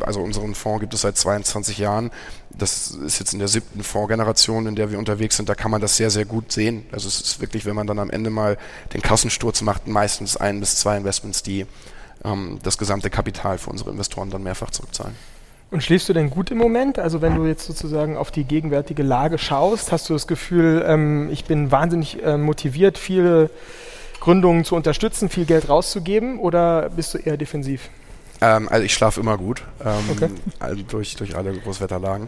[0.04, 2.12] also unseren Fonds gibt es seit 22 Jahren.
[2.50, 5.50] Das ist jetzt in der siebten Fondsgeneration, in der wir unterwegs sind.
[5.50, 6.86] Da kann man das sehr, sehr gut sehen.
[6.92, 8.58] Also es ist wirklich, wenn man dann am Ende mal
[8.94, 11.66] den Kassensturz macht, meistens ein bis zwei Investments, die
[12.24, 15.16] ähm, das gesamte Kapital für unsere Investoren dann mehrfach zurückzahlen.
[15.72, 17.00] Und schläfst du denn gut im Moment?
[17.00, 21.30] Also wenn du jetzt sozusagen auf die gegenwärtige Lage schaust, hast du das Gefühl, ähm,
[21.32, 23.50] ich bin wahnsinnig äh, motiviert, viele
[24.20, 27.90] Gründungen zu unterstützen, viel Geld rauszugeben oder bist du eher defensiv?
[28.42, 30.30] Ähm, also ich schlafe immer gut ähm, Okay.
[30.60, 32.28] also durch, durch alle Großwetterlagen.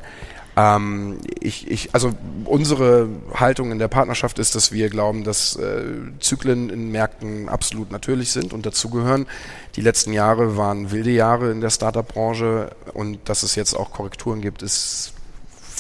[0.56, 2.14] Ähm, ich, ich, also
[2.46, 5.84] unsere Haltung in der Partnerschaft ist, dass wir glauben, dass äh,
[6.20, 9.26] Zyklen in Märkten absolut natürlich sind und dazugehören.
[9.76, 14.42] Die letzten Jahre waren wilde Jahre in der Startup-Branche und dass es jetzt auch Korrekturen
[14.42, 15.14] gibt, ist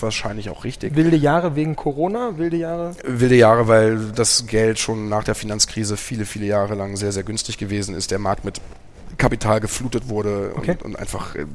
[0.01, 0.95] wahrscheinlich auch richtig.
[0.95, 2.95] Wilde Jahre wegen Corona, wilde Jahre.
[3.03, 7.23] Wilde Jahre, weil das Geld schon nach der Finanzkrise viele, viele Jahre lang sehr, sehr
[7.23, 8.11] günstig gewesen ist.
[8.11, 8.59] Der Markt mit
[9.17, 10.71] Kapital geflutet wurde Okay.
[10.71, 11.45] und, und einfach äh,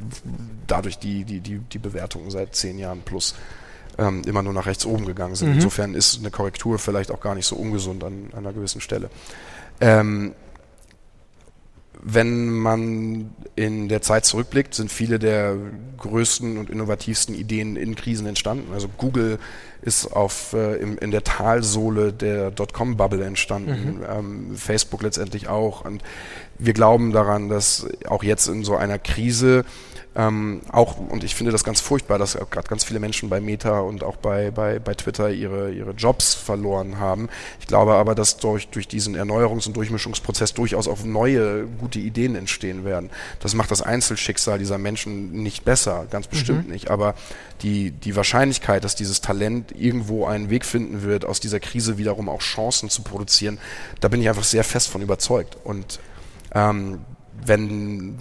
[0.67, 3.35] dadurch die, die, die, die Bewertungen seit zehn Jahren plus
[3.99, 5.49] ähm, immer nur nach rechts oben gegangen sind.
[5.49, 5.55] Mhm.
[5.57, 9.11] Insofern ist eine Korrektur vielleicht auch gar nicht so ungesund an, an einer gewissen Stelle.
[9.81, 10.33] Ähm,
[12.01, 15.57] wenn man in der Zeit zurückblickt, sind viele der
[15.99, 18.73] größten und innovativsten Ideen in Krisen entstanden.
[18.73, 19.41] Also Google
[19.83, 25.85] ist auf, äh, im, in der Talsohle der Dotcom-Bubble entstanden, ähm, Facebook letztendlich auch.
[25.85, 26.03] Und
[26.59, 29.65] wir glauben daran, dass auch jetzt in so einer Krise
[30.19, 33.79] ähm, auch, und ich finde das ganz furchtbar, dass gerade ganz viele Menschen bei Meta
[33.81, 37.29] und auch bei, bei, bei Twitter ihre, ihre Jobs verloren haben.
[37.61, 42.35] Ich glaube aber, dass durch, durch diesen Erneuerungs- und Durchmischungsprozess durchaus auch neue, gute Ideen
[42.35, 43.11] entstehen werden.
[43.39, 46.91] Das macht das Einzelschicksal dieser Menschen nicht besser, ganz bestimmt nicht.
[46.91, 47.15] Aber
[47.63, 52.29] die, die Wahrscheinlichkeit, dass dieses Talent irgendwo einen Weg finden wird, aus dieser Krise wiederum
[52.29, 53.59] auch Chancen zu produzieren,
[54.01, 55.57] da bin ich einfach sehr fest von überzeugt.
[55.63, 56.01] Und
[56.55, 57.01] ähm,
[57.45, 58.17] wenn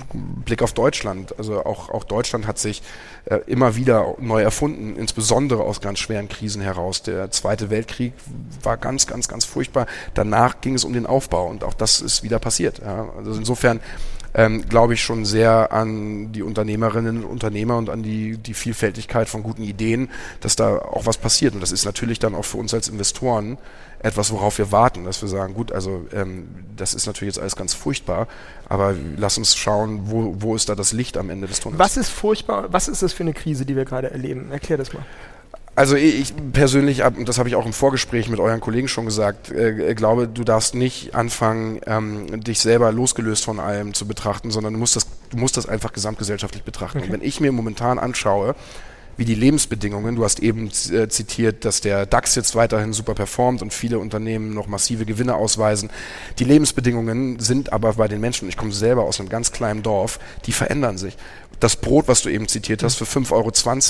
[0.45, 2.81] Blick auf Deutschland, also auch, auch Deutschland hat sich
[3.25, 7.01] äh, immer wieder neu erfunden, insbesondere aus ganz schweren Krisen heraus.
[7.03, 8.13] Der Zweite Weltkrieg
[8.61, 9.87] war ganz, ganz, ganz furchtbar.
[10.13, 12.79] Danach ging es um den Aufbau und auch das ist wieder passiert.
[12.79, 13.09] Ja.
[13.17, 13.79] Also insofern
[14.37, 19.27] ähm, glaube ich schon sehr an die Unternehmerinnen und Unternehmer und an die, die Vielfältigkeit
[19.27, 20.09] von guten Ideen,
[20.41, 21.55] dass da auch was passiert.
[21.55, 23.57] Und das ist natürlich dann auch für uns als Investoren
[23.99, 27.55] etwas, worauf wir warten, dass wir sagen, gut, also ähm, das ist natürlich jetzt alles
[27.55, 28.27] ganz furchtbar,
[28.69, 31.79] aber lass uns schauen, wo, wo ist da das Licht am Ende des Tunnels.
[31.79, 32.71] Was ist furchtbar?
[32.71, 34.51] Was ist das für eine Krise, die wir gerade erleben?
[34.51, 35.03] Erklär das mal.
[35.77, 39.93] Also ich persönlich, das habe ich auch im Vorgespräch mit euren Kollegen schon gesagt, äh,
[39.93, 44.79] glaube, du darfst nicht anfangen, ähm, dich selber losgelöst von allem zu betrachten, sondern du
[44.79, 47.03] musst das, du musst das einfach gesamtgesellschaftlich betrachten.
[47.03, 48.55] Und wenn ich mir momentan anschaue,
[49.17, 53.61] wie die Lebensbedingungen, du hast eben äh, zitiert, dass der DAX jetzt weiterhin super performt
[53.61, 55.89] und viele Unternehmen noch massive Gewinne ausweisen.
[56.39, 59.83] Die Lebensbedingungen sind aber bei den Menschen, und ich komme selber aus einem ganz kleinen
[59.83, 61.17] Dorf, die verändern sich.
[61.59, 63.31] Das Brot, was du eben zitiert hast, für 5,20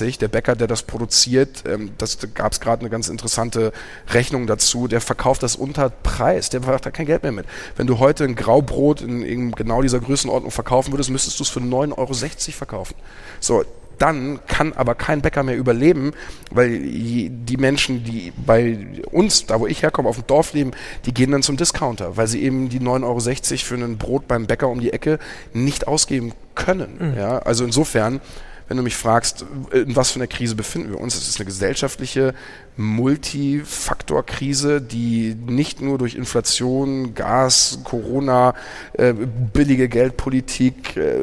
[0.05, 3.73] Euro, der Bäcker, der das produziert, ähm, das gab es gerade eine ganz interessante
[4.09, 7.45] Rechnung dazu, der verkauft das unter Preis, der macht da kein Geld mehr mit.
[7.75, 11.49] Wenn du heute ein Graubrot in, in genau dieser Größenordnung verkaufen würdest, müsstest du es
[11.49, 12.13] für 9,60 Euro
[12.53, 12.95] verkaufen.
[13.41, 13.65] So,
[13.97, 16.11] dann kann aber kein Bäcker mehr überleben,
[16.51, 18.77] weil die Menschen, die bei
[19.11, 20.71] uns, da wo ich herkomme, auf dem Dorf leben,
[21.05, 24.47] die gehen dann zum Discounter, weil sie eben die 9,60 Euro für ein Brot beim
[24.47, 25.19] Bäcker um die Ecke
[25.53, 27.15] nicht ausgeben können.
[27.17, 28.21] Ja, also insofern,
[28.67, 31.45] wenn du mich fragst, in was für einer Krise befinden wir uns, es ist eine
[31.45, 32.33] gesellschaftliche
[32.77, 38.53] Multifaktorkrise, die nicht nur durch Inflation, Gas, Corona,
[38.93, 41.17] äh, billige Geldpolitik, äh,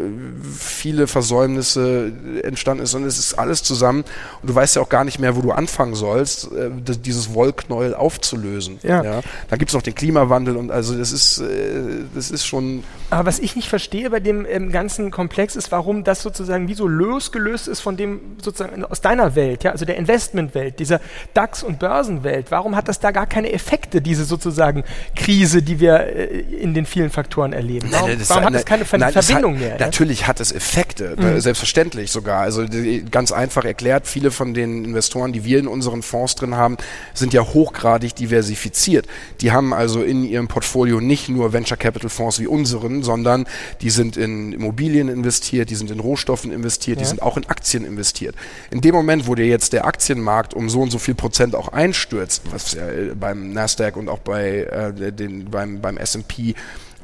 [0.53, 2.13] viele Versäumnisse
[2.43, 4.05] entstanden ist, sondern es ist alles zusammen
[4.43, 7.95] und du weißt ja auch gar nicht mehr, wo du anfangen sollst, äh, dieses Wollknäuel
[7.95, 8.81] aufzulösen.
[8.83, 9.23] Ja.
[9.49, 13.27] Dann gibt es noch den Klimawandel und also das ist, äh, das ist schon Aber
[13.27, 16.89] was ich nicht verstehe bei dem ähm, ganzen Komplex ist, warum das sozusagen wie so
[16.89, 21.01] losgelöst ist von dem sozusagen aus deiner Welt, ja, also der Investmentwelt, dieser
[21.45, 22.51] DAX- und Börsenwelt.
[22.51, 24.83] Warum hat das da gar keine Effekte, diese sozusagen
[25.15, 27.89] Krise, die wir äh, in den vielen Faktoren erleben?
[27.91, 29.77] Warum, Nein, das- warum hat es keine Ver nein, Verbindung hat, mehr?
[29.79, 29.85] ja?
[29.87, 31.27] Natürlich hat es Effekte, Mhm.
[31.27, 32.41] äh, selbstverständlich sogar.
[32.41, 36.55] Also die, ganz einfach erklärt, viele von den Investoren, die wir in unseren Fonds drin
[36.57, 36.77] haben,
[37.13, 39.07] sind ja hochgradig diversifiziert.
[39.43, 43.47] Die haben also in ihrem Portfolio nicht nur Venture Capital Fonds wie unseren, sondern
[43.83, 47.09] die sind in Immobilien investiert, die sind in Rohstoffen investiert, die Ja.
[47.09, 48.35] sind auch in Aktien investiert.
[48.71, 51.69] In dem Moment, wo dir jetzt der Aktienmarkt um so und so viel Prozent auch
[51.69, 56.55] einstürzt, was ja äh, beim Nasdaq und auch bei äh, den, beim, beim S&P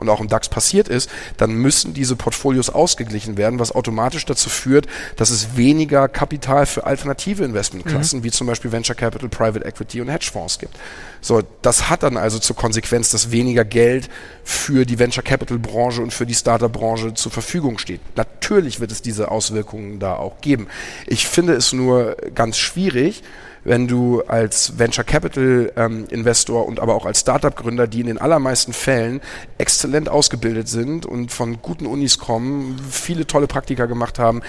[0.01, 4.49] und auch im DAX passiert ist, dann müssen diese Portfolios ausgeglichen werden, was automatisch dazu
[4.49, 10.01] führt, dass es weniger Kapital für alternative Investmentklassen, wie zum Beispiel Venture Capital, Private Equity
[10.01, 10.75] und Hedgefonds gibt.
[11.21, 14.09] So, das hat dann also zur Konsequenz, dass weniger Geld
[14.43, 18.01] für die Venture Capital Branche und für die Startup Branche zur Verfügung steht.
[18.17, 20.69] Natürlich wird es diese Auswirkungen da auch geben.
[21.07, 23.23] Ich finde es nur ganz schwierig,
[23.71, 28.09] wenn du als Venture Capital ähm, Investor und aber auch als Startup Gründer, die in
[28.09, 29.21] den allermeisten Fällen
[29.59, 34.43] exzellent ausgebildet sind und von guten Unis kommen, viele tolle Praktika gemacht haben.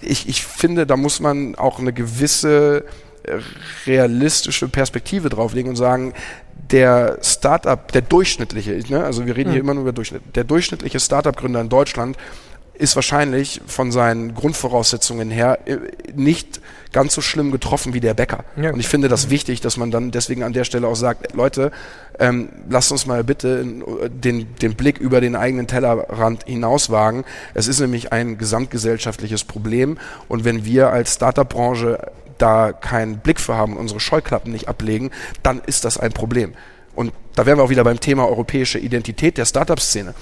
[0.00, 2.86] Ich, ich finde, da muss man auch eine gewisse
[3.24, 3.40] äh,
[3.86, 6.14] realistische Perspektive drauflegen und sagen,
[6.70, 10.98] der Startup, der durchschnittliche, ne, also wir reden hier immer nur über Durchschnitt, der durchschnittliche
[10.98, 12.16] Startup-Gründer in Deutschland
[12.74, 15.78] ist wahrscheinlich von seinen Grundvoraussetzungen her äh,
[16.14, 16.60] nicht
[16.92, 18.44] ganz so schlimm getroffen wie der Bäcker.
[18.56, 18.72] Ja.
[18.72, 21.70] Und ich finde das wichtig, dass man dann deswegen an der Stelle auch sagt, Leute,
[22.18, 23.64] ähm, lasst uns mal bitte
[24.10, 27.24] den, den Blick über den eigenen Tellerrand hinauswagen.
[27.54, 29.98] Es ist nämlich ein gesamtgesellschaftliches Problem.
[30.28, 35.10] Und wenn wir als Startup-Branche da keinen Blick für haben und unsere Scheuklappen nicht ablegen,
[35.42, 36.54] dann ist das ein Problem.
[36.94, 40.14] Und da wären wir auch wieder beim Thema europäische Identität der Startup-Szene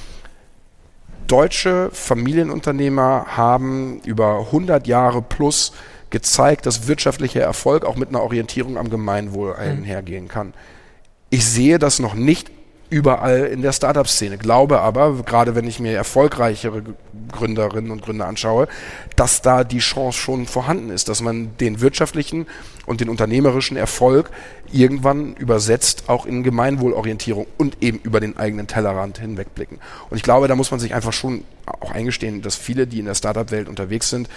[1.30, 5.72] deutsche Familienunternehmer haben über 100 Jahre plus
[6.10, 10.54] gezeigt, dass wirtschaftlicher Erfolg auch mit einer Orientierung am Gemeinwohl einhergehen kann.
[11.30, 12.50] Ich sehe das noch nicht
[12.90, 14.36] überall in der Startup-Szene.
[14.36, 16.82] Glaube aber, gerade wenn ich mir erfolgreichere
[17.32, 18.68] Gründerinnen und Gründer anschaue,
[19.16, 22.46] dass da die Chance schon vorhanden ist, dass man den wirtschaftlichen
[22.86, 24.30] und den unternehmerischen Erfolg
[24.72, 29.78] irgendwann übersetzt, auch in Gemeinwohlorientierung und eben über den eigenen Tellerrand hinwegblicken.
[30.10, 31.44] Und ich glaube, da muss man sich einfach schon
[31.80, 34.28] auch eingestehen, dass viele, die in der Startup-Welt unterwegs sind,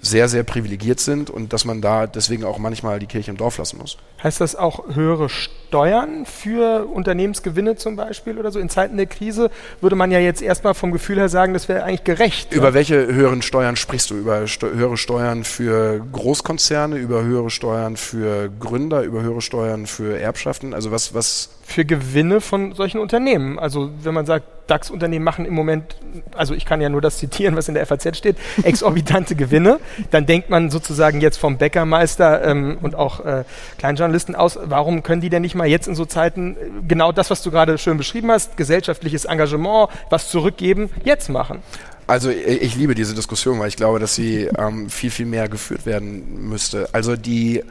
[0.00, 3.58] sehr, sehr privilegiert sind und dass man da deswegen auch manchmal die Kirche im Dorf
[3.58, 3.98] lassen muss.
[4.22, 5.28] Heißt das auch höhere
[5.68, 8.58] Steuern für Unternehmensgewinne zum Beispiel oder so?
[8.58, 9.50] In Zeiten der Krise
[9.82, 12.54] würde man ja jetzt erstmal vom Gefühl her sagen, das wäre eigentlich gerecht.
[12.54, 12.74] Über ja?
[12.74, 14.14] welche höheren Steuern sprichst du?
[14.14, 20.72] Über höhere Steuern für Großkonzerne, über höhere Steuern für Gründer, über höhere Steuern für Erbschaften?
[20.72, 23.58] Also was, was für Gewinne von solchen Unternehmen.
[23.58, 25.96] Also wenn man sagt, DAX-Unternehmen machen im Moment,
[26.34, 30.26] also ich kann ja nur das zitieren, was in der FAZ steht, exorbitante Gewinne, dann
[30.26, 33.44] denkt man sozusagen jetzt vom Bäckermeister ähm, und auch äh,
[33.78, 37.30] Kleinjournalisten aus, warum können die denn nicht mal jetzt in so Zeiten äh, genau das,
[37.30, 41.62] was du gerade schön beschrieben hast, gesellschaftliches Engagement, was zurückgeben, jetzt machen?
[42.06, 45.84] Also ich liebe diese Diskussion, weil ich glaube, dass sie ähm, viel, viel mehr geführt
[45.84, 46.88] werden müsste.
[46.92, 47.62] Also die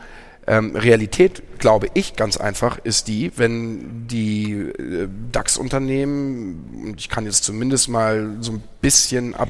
[0.47, 7.25] ähm, Realität, glaube ich, ganz einfach, ist die, wenn die äh, DAX-Unternehmen, und ich kann
[7.25, 9.49] jetzt zumindest mal so ein bisschen ab,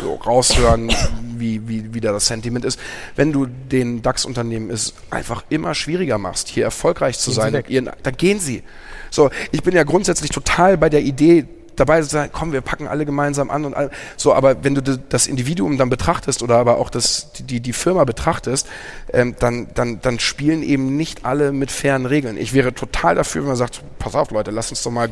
[0.00, 0.92] so raushören,
[1.36, 2.78] wie, wie, wie da das Sentiment ist,
[3.16, 7.90] wenn du den DAX-Unternehmen es einfach immer schwieriger machst, hier erfolgreich zu gehen sein, ihren,
[8.02, 8.62] da gehen sie.
[9.10, 12.88] So, ich bin ja grundsätzlich total bei der Idee, dabei zu sein, komm, wir packen
[12.88, 16.78] alle gemeinsam an und all, so, aber wenn du das Individuum dann betrachtest oder aber
[16.78, 18.66] auch das, die, die Firma betrachtest,
[19.12, 22.36] ähm, dann, dann, dann spielen eben nicht alle mit fairen Regeln.
[22.36, 25.10] Ich wäre total dafür, wenn man sagt, pass auf Leute, lass uns doch mal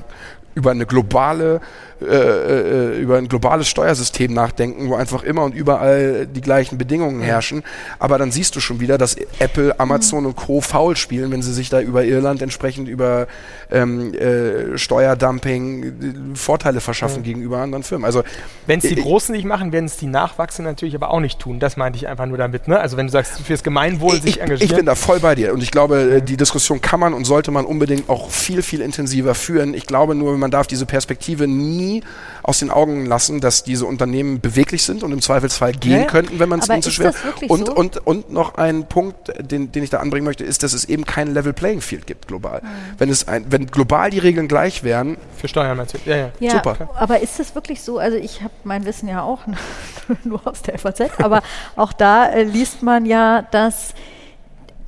[0.55, 1.61] über eine globale
[2.05, 7.21] äh, äh, über ein globales Steuersystem nachdenken, wo einfach immer und überall die gleichen Bedingungen
[7.21, 7.63] herrschen.
[7.99, 10.61] Aber dann siehst du schon wieder, dass Apple, Amazon und Co.
[10.61, 13.27] faul spielen, wenn sie sich da über Irland entsprechend über
[13.71, 17.33] ähm, äh, Steuerdumping äh, Vorteile verschaffen ja.
[17.33, 18.05] gegenüber anderen Firmen.
[18.05, 18.23] Also
[18.67, 21.61] wenn es die Großen nicht machen, werden es die Nachwachsenden natürlich aber auch nicht tun.
[21.61, 22.69] Das meinte ich einfach nur damit.
[22.69, 22.79] Ne?
[22.79, 24.71] Also wenn du sagst, fürs Gemeinwohl ich, sich engagieren.
[24.71, 27.51] Ich bin da voll bei dir und ich glaube, die Diskussion kann man und sollte
[27.51, 29.75] man unbedingt auch viel, viel intensiver führen.
[29.75, 31.94] Ich glaube nur, man darf diese Perspektive nie
[32.43, 36.39] aus den Augen lassen, dass diese Unternehmen beweglich sind und im Zweifelsfall gehen ja, könnten,
[36.39, 37.15] wenn man es ihnen zu schwer.
[37.49, 37.75] Und, so?
[37.75, 41.05] und, und noch ein Punkt, den, den ich da anbringen möchte, ist, dass es eben
[41.05, 42.61] kein Level Playing Field gibt global.
[42.63, 42.69] Mhm.
[42.99, 45.17] Wenn es ein, wenn global die Regeln gleich wären.
[45.37, 45.99] Für Steuern meinst du?
[46.05, 46.31] Ja, ja.
[46.41, 46.89] ja Super.
[46.97, 47.99] Aber ist das wirklich so?
[47.99, 49.41] Also ich habe mein Wissen ja auch
[50.25, 51.43] nur aus der FAZ, aber
[51.77, 53.95] auch da äh, liest man ja, dass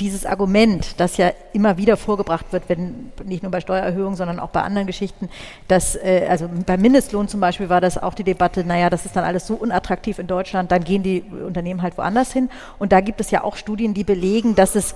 [0.01, 4.51] dieses Argument, das ja immer wieder vorgebracht wird, wenn nicht nur bei Steuererhöhungen, sondern auch
[4.51, 5.29] bei anderen Geschichten,
[5.69, 9.17] dass, äh, also beim Mindestlohn zum Beispiel war das auch die Debatte, naja, das ist
[9.17, 12.51] dann alles so unattraktiv in Deutschland, dann gehen die Unternehmen halt woanders hin.
[12.79, 14.95] Und da gibt es ja auch Studien, die belegen, dass es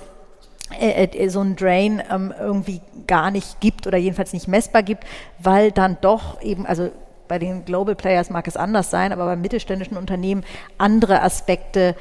[0.79, 5.05] äh, äh, so ein Drain ähm, irgendwie gar nicht gibt oder jedenfalls nicht messbar gibt,
[5.39, 6.91] weil dann doch eben, also
[7.27, 10.45] bei den Global Players mag es anders sein, aber bei mittelständischen Unternehmen
[10.79, 11.95] andere Aspekte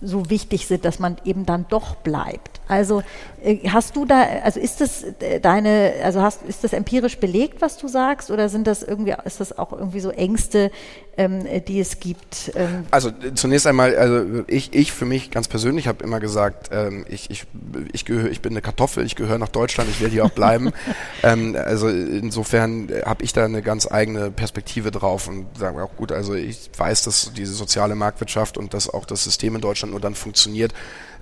[0.00, 2.60] so wichtig sind, dass man eben dann doch bleibt.
[2.68, 3.02] Also
[3.42, 7.60] äh, hast du da, also ist das äh, deine, also hast, ist das empirisch belegt,
[7.60, 10.70] was du sagst, oder sind das irgendwie, ist das auch irgendwie so Ängste,
[11.16, 12.52] ähm, die es gibt?
[12.54, 12.86] Ähm?
[12.90, 17.30] Also zunächst einmal, also ich, ich für mich ganz persönlich habe immer gesagt, ähm, ich,
[17.30, 17.44] ich,
[17.92, 20.72] ich gehöre, ich bin eine Kartoffel, ich gehöre nach Deutschland, ich werde hier auch bleiben.
[21.22, 26.12] ähm, also insofern habe ich da eine ganz eigene Perspektive drauf und sage auch gut,
[26.12, 30.00] also ich weiß, dass diese soziale Marktwirtschaft und dass auch das System in Deutschland nur
[30.00, 30.72] dann funktioniert,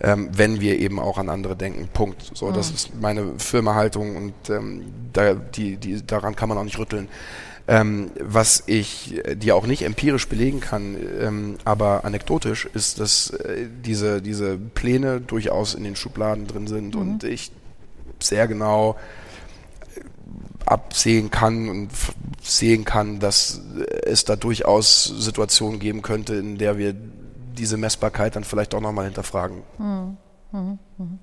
[0.01, 1.89] ähm, wenn wir eben auch an andere denken.
[1.93, 2.31] Punkt.
[2.35, 2.55] So, mhm.
[2.55, 7.09] das ist meine Firmahaltung und ähm, da, die, die, daran kann man auch nicht rütteln.
[7.71, 13.31] Ähm, was ich äh, dir auch nicht empirisch belegen kann, ähm, aber anekdotisch ist, dass
[13.31, 17.01] äh, diese, diese Pläne durchaus in den Schubladen drin sind mhm.
[17.01, 17.53] und ich
[18.19, 18.97] sehr genau
[19.95, 20.01] äh,
[20.67, 21.91] absehen kann und
[22.43, 23.61] sehen kann, dass
[24.03, 29.05] es da durchaus Situationen geben könnte, in der wir diese Messbarkeit dann vielleicht auch nochmal
[29.05, 29.63] hinterfragen.
[29.79, 30.17] Mhm.
[30.51, 31.19] Mhm.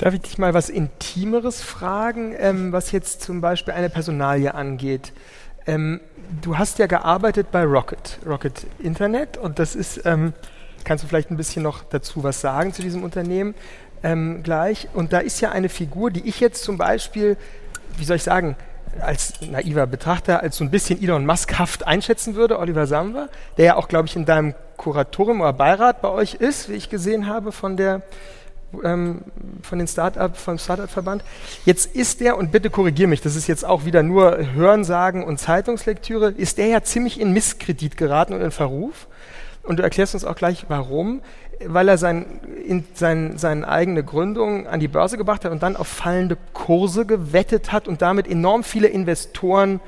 [0.00, 5.12] Darf ich dich mal was Intimeres fragen, ähm, was jetzt zum Beispiel eine Personalie angeht?
[5.66, 6.00] Ähm,
[6.40, 10.32] du hast ja gearbeitet bei Rocket, Rocket Internet und das ist, ähm,
[10.84, 13.54] kannst du vielleicht ein bisschen noch dazu was sagen zu diesem Unternehmen
[14.02, 14.88] ähm, gleich?
[14.94, 17.36] Und da ist ja eine Figur, die ich jetzt zum Beispiel,
[17.98, 18.56] wie soll ich sagen,
[19.02, 23.28] als naiver Betrachter als so ein bisschen Elon Musk-haft einschätzen würde, Oliver Samwer,
[23.58, 26.88] der ja auch, glaube ich, in deinem Kuratorium oder Beirat bei euch ist, wie ich
[26.88, 28.00] gesehen habe von der
[28.82, 29.22] ähm,
[29.62, 31.22] von den Startup, vom Startup-Verband.
[31.64, 35.38] Jetzt ist der, und bitte korrigiere mich, das ist jetzt auch wieder nur Hörensagen und
[35.38, 39.06] Zeitungslektüre, ist der ja ziemlich in Misskredit geraten und in Verruf.
[39.62, 41.22] Und du erklärst uns auch gleich, warum.
[41.62, 45.76] Weil er sein, in sein, seine eigene Gründung an die Börse gebracht hat und dann
[45.76, 49.80] auf fallende Kurse gewettet hat und damit enorm viele Investoren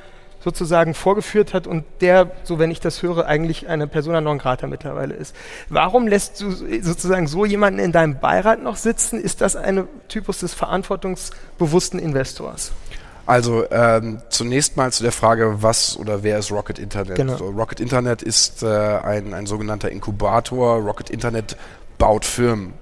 [0.42, 4.66] sozusagen vorgeführt hat und der, so wenn ich das höre, eigentlich eine Persona non grata
[4.66, 5.34] mittlerweile ist.
[5.68, 9.20] Warum lässt du sozusagen so jemanden in deinem Beirat noch sitzen?
[9.20, 12.72] Ist das ein Typus des verantwortungsbewussten Investors?
[13.24, 17.16] Also ähm, zunächst mal zu der Frage, was oder wer ist Rocket Internet?
[17.16, 17.36] Genau.
[17.36, 20.78] So, Rocket Internet ist äh, ein, ein sogenannter Inkubator.
[20.78, 21.56] Rocket Internet
[21.98, 22.74] baut Firmen.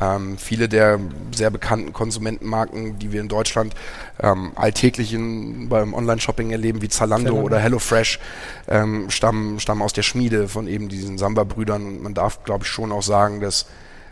[0.00, 1.00] Ähm, viele der
[1.34, 3.74] sehr bekannten Konsumentenmarken, die wir in Deutschland
[4.20, 7.46] ähm, alltäglich in, beim Online-Shopping erleben, wie Zalando Zalando.
[7.46, 8.20] oder HelloFresh,
[8.68, 11.84] ähm, stammen, stammen aus der Schmiede von eben diesen Samba-Brüdern.
[11.86, 13.66] Und man darf, glaube ich, schon auch sagen, dass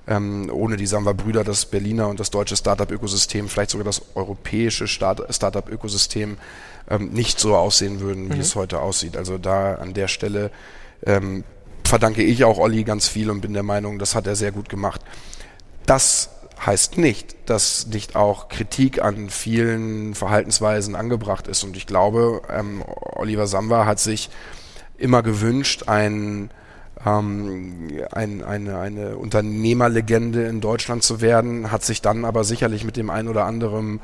[0.08, 5.22] ähm, ohne die Samba-Brüder das Berliner und das deutsche Startup-Ökosystem, vielleicht sogar das europäische Start
[5.34, 6.36] Startup-Ökosystem
[6.88, 8.40] ähm, nicht so aussehen würden, wie mhm.
[8.40, 9.16] es heute aussieht.
[9.16, 10.50] Also da an der Stelle
[11.04, 11.44] ähm,
[11.84, 14.68] verdanke ich auch Olli ganz viel und bin der Meinung, das hat er sehr gut
[14.68, 15.00] gemacht.
[15.86, 16.30] Das
[16.64, 21.64] heißt nicht, dass nicht auch Kritik an vielen Verhaltensweisen angebracht ist.
[21.64, 24.30] Und ich glaube, ähm, Oliver Samba hat sich
[24.98, 26.50] immer gewünscht, ein,
[27.04, 32.96] ähm, ein, eine, eine Unternehmerlegende in Deutschland zu werden, hat sich dann aber sicherlich mit
[32.96, 34.00] dem ein oder anderen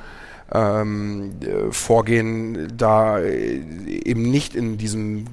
[0.55, 1.33] ähm,
[1.71, 3.57] Vorgehen da äh,
[4.05, 5.27] eben nicht in diesem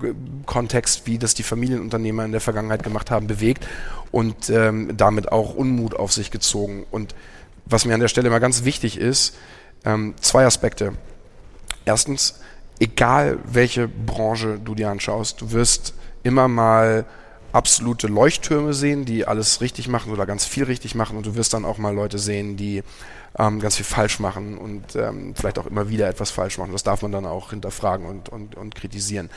[0.46, 3.68] Kontext, wie das die Familienunternehmer in der Vergangenheit gemacht haben, bewegt
[4.12, 6.86] und ähm, damit auch Unmut auf sich gezogen.
[6.92, 7.16] Und
[7.66, 9.36] was mir an der Stelle mal ganz wichtig ist,
[9.86, 10.94] ähm, zwei Aspekte.
[11.86, 12.40] Erstens,
[12.80, 15.94] egal welche Branche du dir anschaust, du wirst
[16.24, 17.06] immer mal
[17.52, 21.54] absolute Leuchttürme sehen, die alles richtig machen oder ganz viel richtig machen und du wirst
[21.54, 22.84] dann auch mal Leute sehen, die
[23.40, 26.74] ähm, ganz viel falsch machen und ähm, vielleicht auch immer wieder etwas falsch machen.
[26.74, 29.30] Das darf man dann auch hinterfragen und, und, und kritisieren.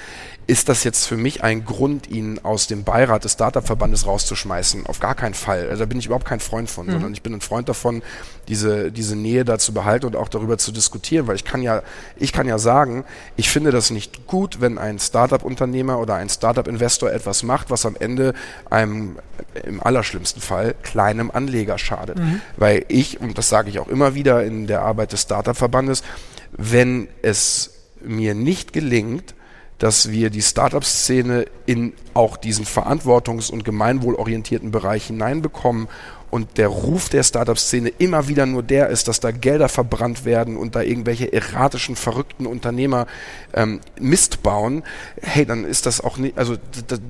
[0.48, 4.86] Ist das jetzt für mich ein Grund, ihn aus dem Beirat des Startup-Verbandes rauszuschmeißen?
[4.86, 5.68] Auf gar keinen Fall.
[5.68, 6.92] Also da bin ich überhaupt kein Freund von, mhm.
[6.92, 8.02] sondern ich bin ein Freund davon,
[8.48, 11.82] diese, diese Nähe da zu behalten und auch darüber zu diskutieren, weil ich kann ja,
[12.16, 13.04] ich kann ja sagen,
[13.36, 17.94] ich finde das nicht gut, wenn ein Startup-Unternehmer oder ein Startup-Investor etwas macht, was am
[17.94, 18.34] Ende
[18.68, 19.18] einem
[19.64, 22.18] im allerschlimmsten Fall kleinem Anleger schadet.
[22.18, 22.40] Mhm.
[22.56, 26.02] Weil ich, und das sage ich auch immer wieder in der Arbeit des Startup-Verbandes,
[26.50, 29.34] wenn es mir nicht gelingt,
[29.78, 35.88] dass wir die Startup-Szene in auch diesen verantwortungs- und gemeinwohlorientierten Bereich hineinbekommen
[36.32, 40.56] und der Ruf der Startup-Szene immer wieder nur der ist, dass da Gelder verbrannt werden
[40.56, 43.06] und da irgendwelche erratischen, verrückten Unternehmer
[43.52, 44.82] ähm, Mist bauen,
[45.20, 46.56] hey, dann ist das auch nicht, also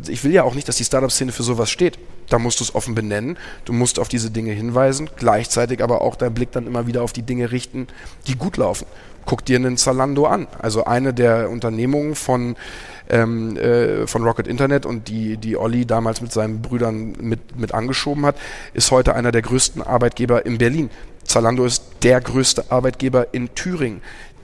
[0.09, 2.01] ich will ja auch nicht, dass die Startup-Szene für sowas steht.
[2.31, 6.17] Da musst du es offen benennen, du musst auf diese Dinge hinweisen, gleichzeitig aber auch
[6.17, 7.87] deinen Blick dann immer wieder auf die Dinge richten,
[8.27, 8.87] die gut laufen.
[9.27, 10.47] Guck dir einen Zalando an.
[10.61, 12.57] Also eine der Unternehmungen von
[13.09, 17.75] ähm, äh, von Rocket Internet und die, die Olli damals mit seinen Brüdern mit, mit
[17.75, 18.37] angeschoben hat,
[18.75, 20.91] ist heute einer der größten Arbeitgeber in Berlin.
[21.25, 24.01] Zalando ist der größte Arbeitgeber in Thüringen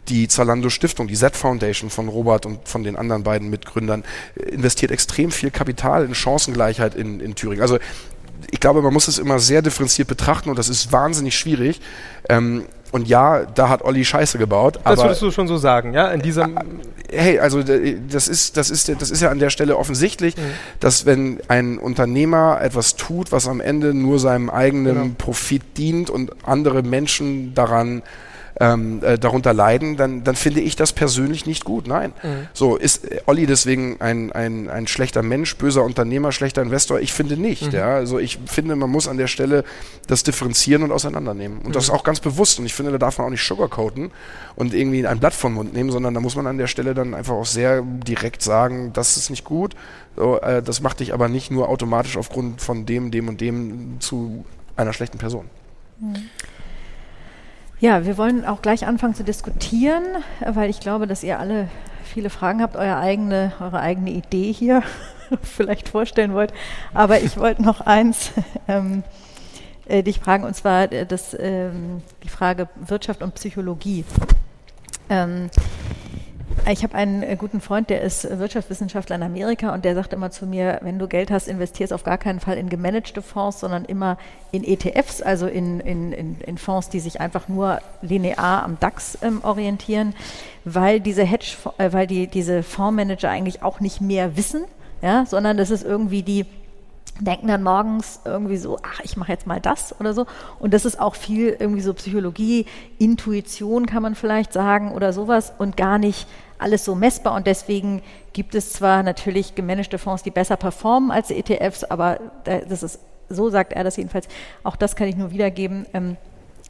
[0.09, 4.05] die Zalando Stiftung, die Z Foundation von Robert und von den anderen beiden Mitgründern,
[4.37, 7.63] äh, investiert extrem viel Kapital in Chancengleichheit in, in Thüringen.
[7.63, 7.79] Also
[8.51, 11.81] ich glaube, man muss es immer sehr differenziert betrachten und das ist wahnsinnig schwierig.
[12.29, 14.79] Ähm, und ja, da hat Olli Scheiße gebaut.
[14.85, 16.09] Das würdest du schon so sagen, ja?
[16.09, 16.61] In diesem äh,
[17.11, 20.41] hey, also das ist, das ist, das ist ja an der Stelle offensichtlich, mhm.
[20.81, 25.15] dass wenn ein Unternehmer etwas tut, was am Ende nur seinem eigenen genau.
[25.19, 28.03] Profit dient und andere Menschen daran
[28.61, 31.87] ähm, äh, darunter leiden, dann, dann finde ich das persönlich nicht gut.
[31.87, 32.13] Nein.
[32.23, 32.49] Mhm.
[32.53, 37.01] So, ist Olli deswegen ein, ein, ein schlechter Mensch, böser Unternehmer, schlechter Investor?
[37.01, 37.73] Ich finde nicht.
[37.73, 37.79] Mhm.
[37.79, 37.95] Ja?
[37.95, 39.65] Also ich finde, man muss an der Stelle
[40.07, 41.59] das differenzieren und auseinandernehmen.
[41.59, 41.73] Und mhm.
[41.73, 42.59] das auch ganz bewusst.
[42.59, 44.11] Und ich finde, da darf man auch nicht sugarcoaten
[44.57, 47.15] und irgendwie ein Blatt vom Mund nehmen, sondern da muss man an der Stelle dann
[47.15, 49.75] einfach auch sehr direkt sagen, das ist nicht gut.
[50.17, 54.01] So, äh, das macht dich aber nicht nur automatisch aufgrund von dem, dem und dem
[54.01, 54.45] zu
[54.77, 55.45] einer schlechten Person.
[56.01, 56.17] Mhm.
[57.81, 60.03] Ja, wir wollen auch gleich anfangen zu diskutieren,
[60.45, 61.69] weil ich glaube, dass ihr alle
[62.03, 64.83] viele Fragen habt, eure eigene, eure eigene Idee hier
[65.43, 66.53] vielleicht vorstellen wollt.
[66.93, 68.33] Aber ich wollte noch eins
[68.69, 69.05] ähm,
[69.87, 74.05] äh, dich fragen, und zwar äh, das, ähm, die Frage Wirtschaft und Psychologie.
[75.09, 75.49] Ähm,
[76.67, 80.31] Ich habe einen äh, guten Freund, der ist Wirtschaftswissenschaftler in Amerika und der sagt immer
[80.31, 83.85] zu mir, wenn du Geld hast, investierst auf gar keinen Fall in gemanagte Fonds, sondern
[83.85, 84.19] immer
[84.53, 89.19] in ETFs, also in, in, in, in Fonds, die sich einfach nur linear am DAX
[89.23, 90.15] ähm, orientieren,
[90.65, 94.65] weil diese Hedge, äh, weil die, diese Fondsmanager eigentlich auch nicht mehr wissen,
[95.01, 96.45] ja, sondern das ist irgendwie die
[97.21, 100.27] denken dann morgens irgendwie so, ach, ich mache jetzt mal das oder so.
[100.59, 102.67] Und das ist auch viel irgendwie so Psychologie,
[102.99, 106.29] Intuition kann man vielleicht sagen oder sowas und gar nicht
[106.59, 107.35] alles so messbar.
[107.35, 108.03] Und deswegen
[108.33, 113.51] gibt es zwar natürlich gemanagte Fonds, die besser performen als ETFs, aber das ist, so
[113.51, 114.29] sagt er das jedenfalls,
[114.65, 116.17] auch das kann ich nur wiedergeben, ähm,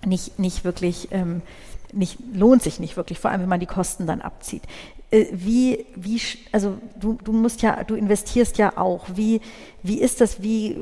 [0.04, 1.42] nicht, nicht wirklich ähm,
[1.92, 4.62] nicht, lohnt sich nicht wirklich, vor allem wenn man die Kosten dann abzieht.
[5.10, 6.20] Äh, wie, wie,
[6.52, 9.06] also du, du musst ja, du investierst ja auch.
[9.14, 9.40] Wie,
[9.82, 10.42] wie ist das?
[10.42, 10.76] Wie,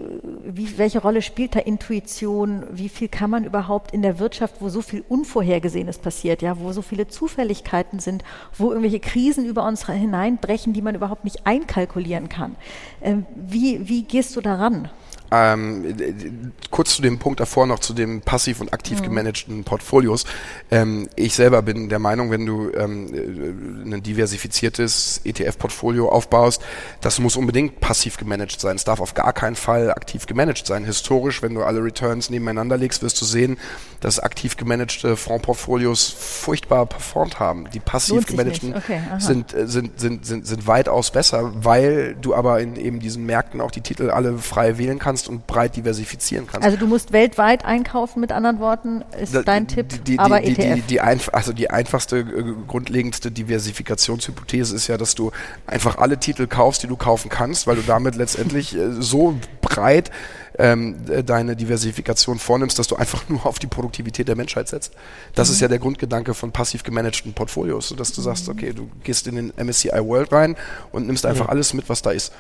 [0.45, 2.65] wie, welche Rolle spielt da Intuition?
[2.71, 6.73] Wie viel kann man überhaupt in der Wirtschaft, wo so viel Unvorhergesehenes passiert, ja, wo
[6.73, 8.25] so viele Zufälligkeiten sind,
[8.57, 12.57] wo irgendwelche Krisen über uns hineinbrechen, die man überhaupt nicht einkalkulieren kann?
[13.01, 14.91] Ähm, wie, wie gehst du daran?
[15.31, 19.05] Ähm, kurz zu dem Punkt davor noch zu dem passiv und aktiv mhm.
[19.05, 20.25] gemanagten Portfolios.
[20.71, 26.63] Ähm, ich selber bin der Meinung, wenn du ähm, äh, ein diversifiziertes ETF-Portfolio aufbaust,
[27.01, 28.77] das muss unbedingt passiv gemanagt sein.
[28.77, 30.85] Es darf auf gar keinen Fall aktiv gemanagt sein.
[30.85, 33.59] Historisch, wenn du alle Returns nebeneinander legst, wirst du sehen,
[34.01, 37.69] dass aktiv gemanagte Fondsportfolios furchtbar performt haben.
[37.73, 42.61] Die passiv gemanagten okay, sind, äh, sind, sind, sind, sind weitaus besser, weil du aber
[42.61, 46.47] in eben diesen Märkten auch die Titel alle frei wählen kannst kannst und breit diversifizieren
[46.47, 46.65] kannst.
[46.65, 50.41] Also du musst weltweit einkaufen, mit anderen Worten, ist da, dein Tipp, die, die, aber
[50.41, 50.75] die, ETF.
[50.75, 55.33] Die, die, einf also die einfachste, äh, grundlegendste Diversifikationshypothese ist ja, dass du
[55.67, 60.11] einfach alle Titel kaufst, die du kaufen kannst, weil du damit letztendlich äh, so breit
[60.59, 60.97] ähm,
[61.27, 64.93] deine Diversifikation vornimmst, dass du einfach nur auf die Produktivität der Menschheit setzt.
[65.35, 65.55] Das mhm.
[65.55, 69.37] ist ja der Grundgedanke von passiv gemanagten Portfolios, dass du sagst, okay, du gehst in
[69.37, 70.57] den MSCI World rein
[70.93, 71.51] und nimmst einfach mhm.
[71.51, 72.33] alles mit, was da ist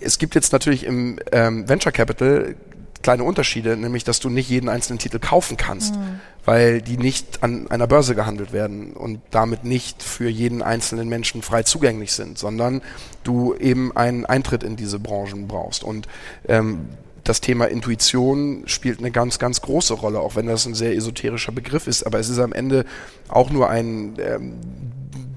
[0.00, 2.54] es gibt jetzt natürlich im ähm, Venture Capital
[3.04, 6.20] kleine Unterschiede, nämlich dass du nicht jeden einzelnen Titel kaufen kannst, mhm.
[6.44, 11.42] weil die nicht an einer Börse gehandelt werden und damit nicht für jeden einzelnen Menschen
[11.42, 12.80] frei zugänglich sind, sondern
[13.22, 15.84] du eben einen Eintritt in diese Branchen brauchst.
[15.84, 16.08] Und
[16.48, 16.88] ähm,
[17.24, 21.52] das Thema Intuition spielt eine ganz, ganz große Rolle, auch wenn das ein sehr esoterischer
[21.52, 22.84] Begriff ist, aber es ist am Ende
[23.28, 24.54] auch nur ein ähm,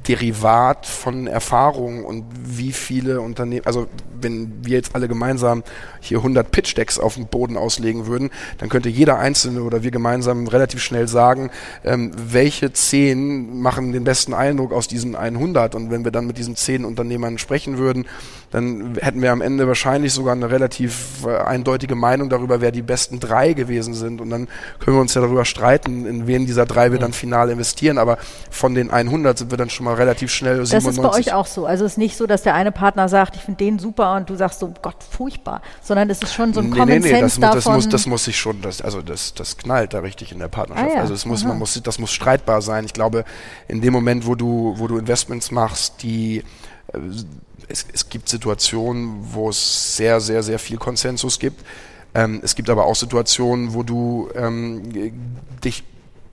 [0.07, 3.87] Derivat von Erfahrungen und wie viele Unternehmen, also
[4.21, 5.63] wenn wir jetzt alle gemeinsam
[5.99, 10.47] hier 100 Pitch-Decks auf dem Boden auslegen würden, dann könnte jeder Einzelne oder wir gemeinsam
[10.47, 11.51] relativ schnell sagen,
[11.83, 16.37] ähm, welche zehn machen den besten Eindruck aus diesen 100 und wenn wir dann mit
[16.37, 18.05] diesen zehn Unternehmern sprechen würden,
[18.51, 22.81] dann hätten wir am Ende wahrscheinlich sogar eine relativ äh, eindeutige Meinung darüber, wer die
[22.81, 24.47] besten drei gewesen sind und dann
[24.79, 28.17] können wir uns ja darüber streiten, in wen dieser drei wir dann final investieren, aber
[28.49, 30.85] von den 100 sind wir dann schon mal relativ schnell 97.
[30.85, 31.65] Das ist bei euch auch so.
[31.65, 34.29] Also es ist nicht so, dass der eine Partner sagt, ich finde den super und
[34.29, 37.21] du sagst so, Gott, furchtbar, sondern es ist schon so ein nee, Common nee, nee,
[37.21, 37.55] das, davon.
[37.55, 40.47] Das muss, das muss sich schon, das, also das, das knallt da richtig in der
[40.47, 40.89] Partnerschaft.
[40.89, 41.01] Ah, ja.
[41.01, 42.85] Also es muss, man muss, das muss streitbar sein.
[42.85, 43.25] Ich glaube,
[43.67, 46.43] in dem Moment, wo du, wo du Investments machst, die
[46.93, 46.99] äh,
[47.67, 51.63] es, es gibt Situationen, wo es sehr, sehr, sehr viel Konsensus gibt.
[52.13, 55.13] Ähm, es gibt aber auch Situationen, wo du ähm,
[55.63, 55.83] dich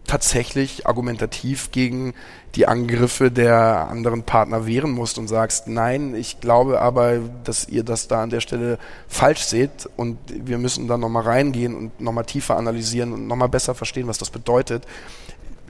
[0.07, 2.15] tatsächlich argumentativ gegen
[2.55, 7.83] die Angriffe der anderen Partner wehren musst und sagst, nein, ich glaube aber, dass ihr
[7.85, 8.79] das da an der Stelle
[9.09, 13.75] falsch seht und wir müssen da nochmal reingehen und nochmal tiefer analysieren und nochmal besser
[13.75, 14.87] verstehen, was das bedeutet.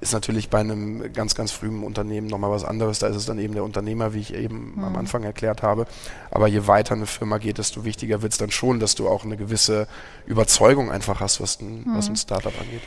[0.01, 2.99] Ist natürlich bei einem ganz, ganz frühen Unternehmen nochmal was anderes.
[2.99, 4.85] Da ist es dann eben der Unternehmer, wie ich eben mhm.
[4.85, 5.87] am Anfang erklärt habe.
[6.31, 9.25] Aber je weiter eine Firma geht, desto wichtiger wird es dann schon, dass du auch
[9.25, 9.87] eine gewisse
[10.27, 11.97] Überzeugung einfach hast, was ein, mhm.
[11.97, 12.83] was ein Startup angeht.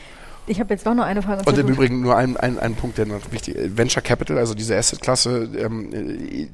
[0.49, 1.41] Ich habe jetzt noch nur eine Frage.
[1.41, 3.77] Und, und im Übrigen nur ein, ein, ein Punkt, der noch wichtig ist.
[3.77, 5.91] Venture Capital, also diese Assetklasse, ähm,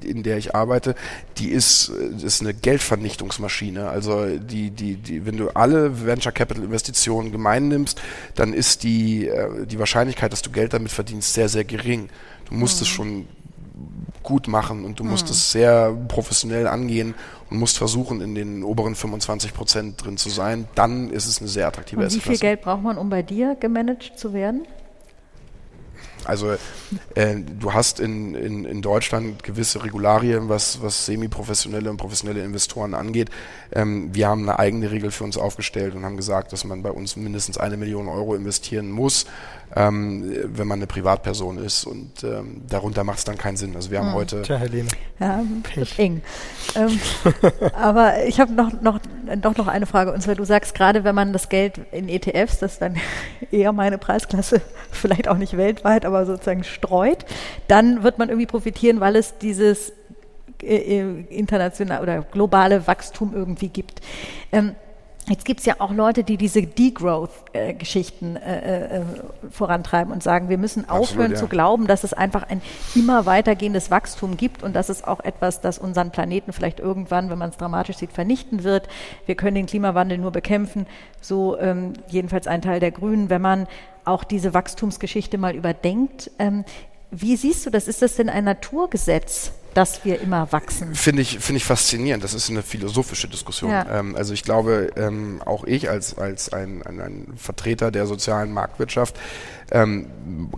[0.03, 0.95] in der ich arbeite,
[1.37, 3.87] die ist, ist eine Geldvernichtungsmaschine.
[3.87, 8.01] Also die, die, die, wenn du alle Venture Capital Investitionen gemein nimmst,
[8.33, 12.09] dann ist die, äh, die Wahrscheinlichkeit, dass du Geld damit verdienst, sehr, sehr gering.
[12.49, 12.81] Du musst mhm.
[12.81, 13.27] es schon
[14.24, 15.32] gut machen und du musst mhm.
[15.32, 17.13] es sehr professionell angehen
[17.49, 20.67] und musst versuchen, in den oberen 25 Prozent drin zu sein.
[20.76, 23.55] Dann ist es eine sehr attraktive und Wie viel Geld braucht man, um bei dir
[23.59, 24.65] gemanagt zu werden?
[26.26, 26.55] Also
[27.15, 32.93] äh, du hast in, in, in Deutschland gewisse Regularien, was, was semi-professionelle und professionelle Investoren
[32.93, 33.30] angeht.
[33.71, 36.91] Ähm, wir haben eine eigene Regel für uns aufgestellt und haben gesagt, dass man bei
[36.91, 39.26] uns mindestens eine Million Euro investieren muss.
[39.76, 41.86] Ähm, wenn man eine Privatperson ist.
[41.86, 43.76] Und ähm, darunter macht es dann keinen Sinn.
[43.76, 44.13] Also wir haben mhm.
[44.13, 44.41] heute.
[44.43, 44.89] Tja, Helene.
[45.19, 45.97] Ja, Pech.
[45.99, 46.21] eng.
[46.76, 46.99] ähm,
[47.74, 48.99] aber ich habe noch, noch,
[49.41, 50.13] doch noch eine Frage.
[50.13, 52.97] Und zwar, du sagst gerade, wenn man das Geld in ETFs, das dann
[53.51, 54.61] eher meine Preisklasse,
[54.91, 57.26] vielleicht auch nicht weltweit, aber sozusagen streut,
[57.67, 59.93] dann wird man irgendwie profitieren, weil es dieses
[60.61, 64.01] äh, äh international oder globale Wachstum irgendwie gibt.
[64.51, 64.76] Ähm,
[65.30, 69.01] Jetzt gibt es ja auch Leute, die diese Degrowth-Geschichten äh, äh, äh,
[69.49, 71.38] vorantreiben und sagen, wir müssen Absolut, aufhören ja.
[71.38, 72.61] zu glauben, dass es einfach ein
[72.93, 77.38] immer weitergehendes Wachstum gibt und dass es auch etwas, das unseren Planeten vielleicht irgendwann, wenn
[77.38, 78.89] man es dramatisch sieht, vernichten wird.
[79.26, 80.88] Wir können den Klimawandel nur bekämpfen,
[81.21, 83.67] so ähm, jedenfalls ein Teil der Grünen, wenn man
[84.03, 86.32] auch diese Wachstumsgeschichte mal überdenkt.
[86.38, 86.65] Ähm,
[87.11, 87.88] wie siehst du das?
[87.88, 89.53] Ist das denn ein Naturgesetz?
[89.74, 90.95] Dass wir immer wachsen.
[90.95, 92.24] Finde ich, finde ich faszinierend.
[92.24, 93.71] Das ist eine philosophische Diskussion.
[93.71, 93.99] Ja.
[93.99, 98.51] Ähm, also ich glaube, ähm, auch ich als, als ein, ein, ein, Vertreter der sozialen
[98.51, 99.15] Marktwirtschaft
[99.71, 100.07] ähm,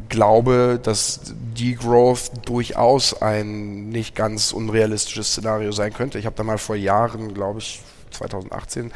[0.10, 1.22] glaube, dass
[1.58, 6.20] Degrowth durchaus ein nicht ganz unrealistisches Szenario sein könnte.
[6.20, 8.92] Ich habe da mal vor Jahren, glaube ich, 2018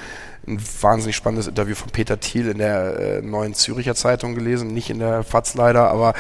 [0.50, 4.90] ein wahnsinnig spannendes Interview von Peter Thiel in der äh, neuen Züricher Zeitung gelesen, nicht
[4.90, 6.14] in der FAZ leider, aber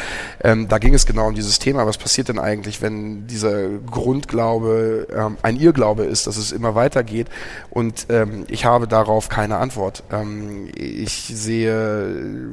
[0.44, 1.86] ähm, da ging es genau um dieses Thema.
[1.86, 7.28] Was passiert denn eigentlich, wenn dieser Grundglaube ähm, ein Irrglaube ist, dass es immer weitergeht?
[7.70, 10.04] Und ähm, ich habe darauf keine Antwort.
[10.12, 12.50] Ähm, ich sehe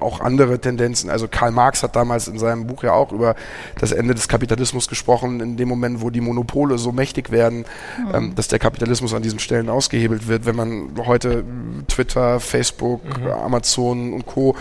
[0.00, 1.10] auch andere Tendenzen.
[1.10, 3.34] Also Karl Marx hat damals in seinem Buch ja auch über
[3.78, 7.64] das Ende des Kapitalismus gesprochen, in dem Moment, wo die Monopole so mächtig werden,
[7.98, 8.14] mhm.
[8.14, 10.46] ähm, dass der Kapitalismus an diesen Stellen ausgehebelt wird.
[10.46, 11.44] Wenn man heute
[11.88, 13.26] Twitter, Facebook, mhm.
[13.26, 14.54] Amazon und Co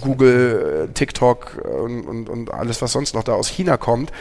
[0.00, 4.12] Google, TikTok und, und, und alles, was sonst noch da aus China kommt,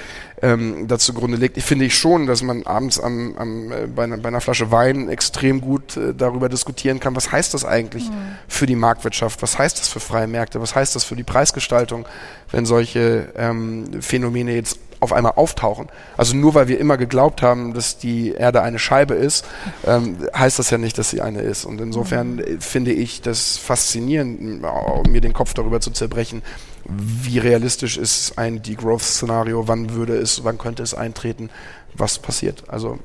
[0.41, 1.57] ähm, dazu Grunde legt.
[1.57, 4.71] Ich finde ich schon, dass man abends am, am, äh, bei, einer, bei einer Flasche
[4.71, 8.37] Wein extrem gut äh, darüber diskutieren kann, was heißt das eigentlich mhm.
[8.47, 12.07] für die Marktwirtschaft, was heißt das für freie Märkte, was heißt das für die Preisgestaltung,
[12.51, 15.87] wenn solche ähm, Phänomene jetzt auf einmal auftauchen.
[16.17, 19.45] Also nur weil wir immer geglaubt haben, dass die Erde eine Scheibe ist,
[19.85, 21.65] ähm, heißt das ja nicht, dass sie eine ist.
[21.65, 22.61] Und insofern mhm.
[22.61, 24.61] finde ich das faszinierend,
[25.07, 26.41] mir den Kopf darüber zu zerbrechen,
[26.87, 31.49] wie realistisch ist ein Degrowth-Szenario, wann würde es, wann könnte es eintreten,
[31.93, 32.63] was passiert.
[32.67, 32.99] Also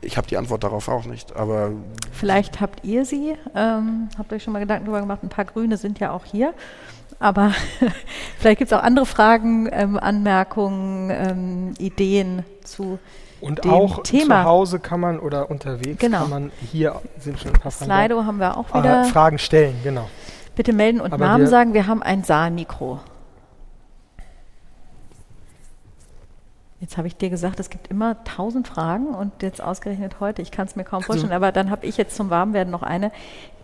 [0.00, 1.72] ich habe die Antwort darauf auch nicht, aber
[2.12, 5.22] vielleicht habt ihr sie, ähm, habt euch schon mal Gedanken darüber gemacht.
[5.22, 6.54] Ein paar Grüne sind ja auch hier.
[7.20, 7.52] Aber
[8.38, 12.98] vielleicht gibt es auch andere Fragen, ähm, Anmerkungen, ähm, Ideen zu
[13.40, 14.42] und dem auch Thema.
[14.42, 16.20] zu Hause kann man oder unterwegs genau.
[16.20, 17.90] kann man hier sind schon ein paar Fragen.
[17.90, 19.02] Slido haben wir auch wieder.
[19.02, 20.08] Äh, Fragen stellen, genau.
[20.56, 21.72] Bitte melden und Aber Namen wir sagen.
[21.72, 23.00] Wir haben ein Saalmikro.
[26.80, 30.52] Jetzt habe ich dir gesagt, es gibt immer tausend Fragen und jetzt ausgerechnet heute, ich
[30.52, 33.10] kann es mir kaum also vorstellen, aber dann habe ich jetzt zum Warmwerden noch eine,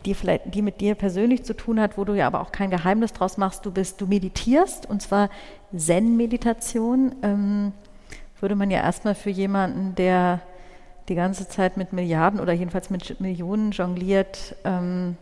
[0.07, 2.70] die vielleicht, die mit dir persönlich zu tun hat, wo du ja aber auch kein
[2.70, 3.64] Geheimnis draus machst.
[3.66, 5.30] Du bist, du meditierst und zwar
[5.76, 7.14] Zen-Meditation.
[7.22, 7.72] Ähm,
[8.44, 10.42] würde man ja erstmal für jemanden, der
[11.09, 15.16] die ganze Zeit mit Milliarden oder jedenfalls mit Millionen jongliert, ähm,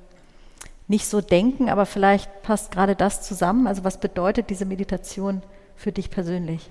[0.88, 3.68] nicht so denken, aber vielleicht passt gerade das zusammen.
[3.68, 5.42] Also was bedeutet diese Meditation
[5.76, 6.68] für dich persönlich?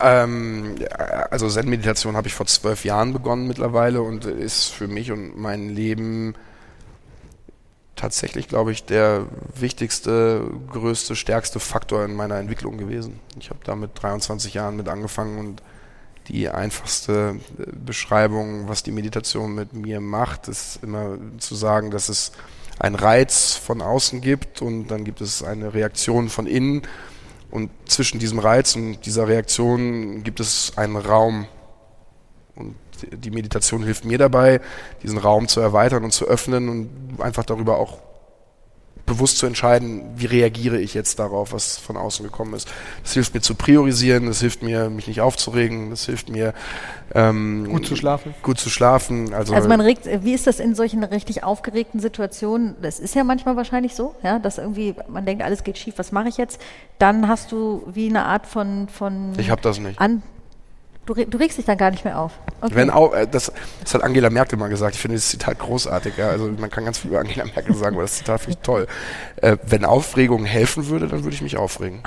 [0.00, 0.74] Ähm,
[1.30, 5.68] also Zen-Meditation habe ich vor zwölf Jahren begonnen mittlerweile und ist für mich und mein
[5.68, 6.34] Leben
[7.96, 13.20] tatsächlich, glaube ich, der wichtigste, größte, stärkste Faktor in meiner Entwicklung gewesen.
[13.38, 15.62] Ich habe da mit 23 Jahren mit angefangen und
[16.28, 22.08] die einfachste äh, Beschreibung, was die Meditation mit mir macht, ist immer zu sagen, dass
[22.08, 22.32] es
[22.78, 26.82] einen Reiz von außen gibt und dann gibt es eine Reaktion von innen
[27.50, 31.46] und zwischen diesem Reiz und dieser Reaktion gibt es einen Raum.
[32.56, 32.74] Und
[33.06, 34.60] die Meditation hilft mir dabei,
[35.02, 37.98] diesen Raum zu erweitern und zu öffnen und einfach darüber auch
[39.06, 42.68] bewusst zu entscheiden, wie reagiere ich jetzt darauf, was von außen gekommen ist.
[43.02, 46.54] Das hilft mir zu priorisieren, das hilft mir, mich nicht aufzuregen, das hilft mir
[47.14, 48.34] ähm, gut zu schlafen.
[48.42, 49.34] Gut zu schlafen.
[49.34, 52.76] Also, also man regt, wie ist das in solchen richtig aufgeregten Situationen?
[52.80, 56.12] Das ist ja manchmal wahrscheinlich so, ja, dass irgendwie man denkt, alles geht schief, was
[56.12, 56.60] mache ich jetzt?
[56.98, 60.00] Dann hast du wie eine Art von von ich habe das nicht.
[60.00, 60.22] An,
[61.06, 62.32] Du, du, regst dich dann gar nicht mehr auf.
[62.62, 62.74] Okay.
[62.76, 63.52] Wenn auch, äh, das,
[63.82, 64.94] das, hat Angela Merkel mal gesagt.
[64.94, 66.16] Ich finde das Zitat großartig.
[66.16, 66.30] Ja.
[66.30, 68.86] Also man kann ganz viel über Angela Merkel sagen, aber das Zitat finde ich toll.
[69.36, 72.02] Äh, wenn Aufregung helfen würde, dann würde ich mich aufregen.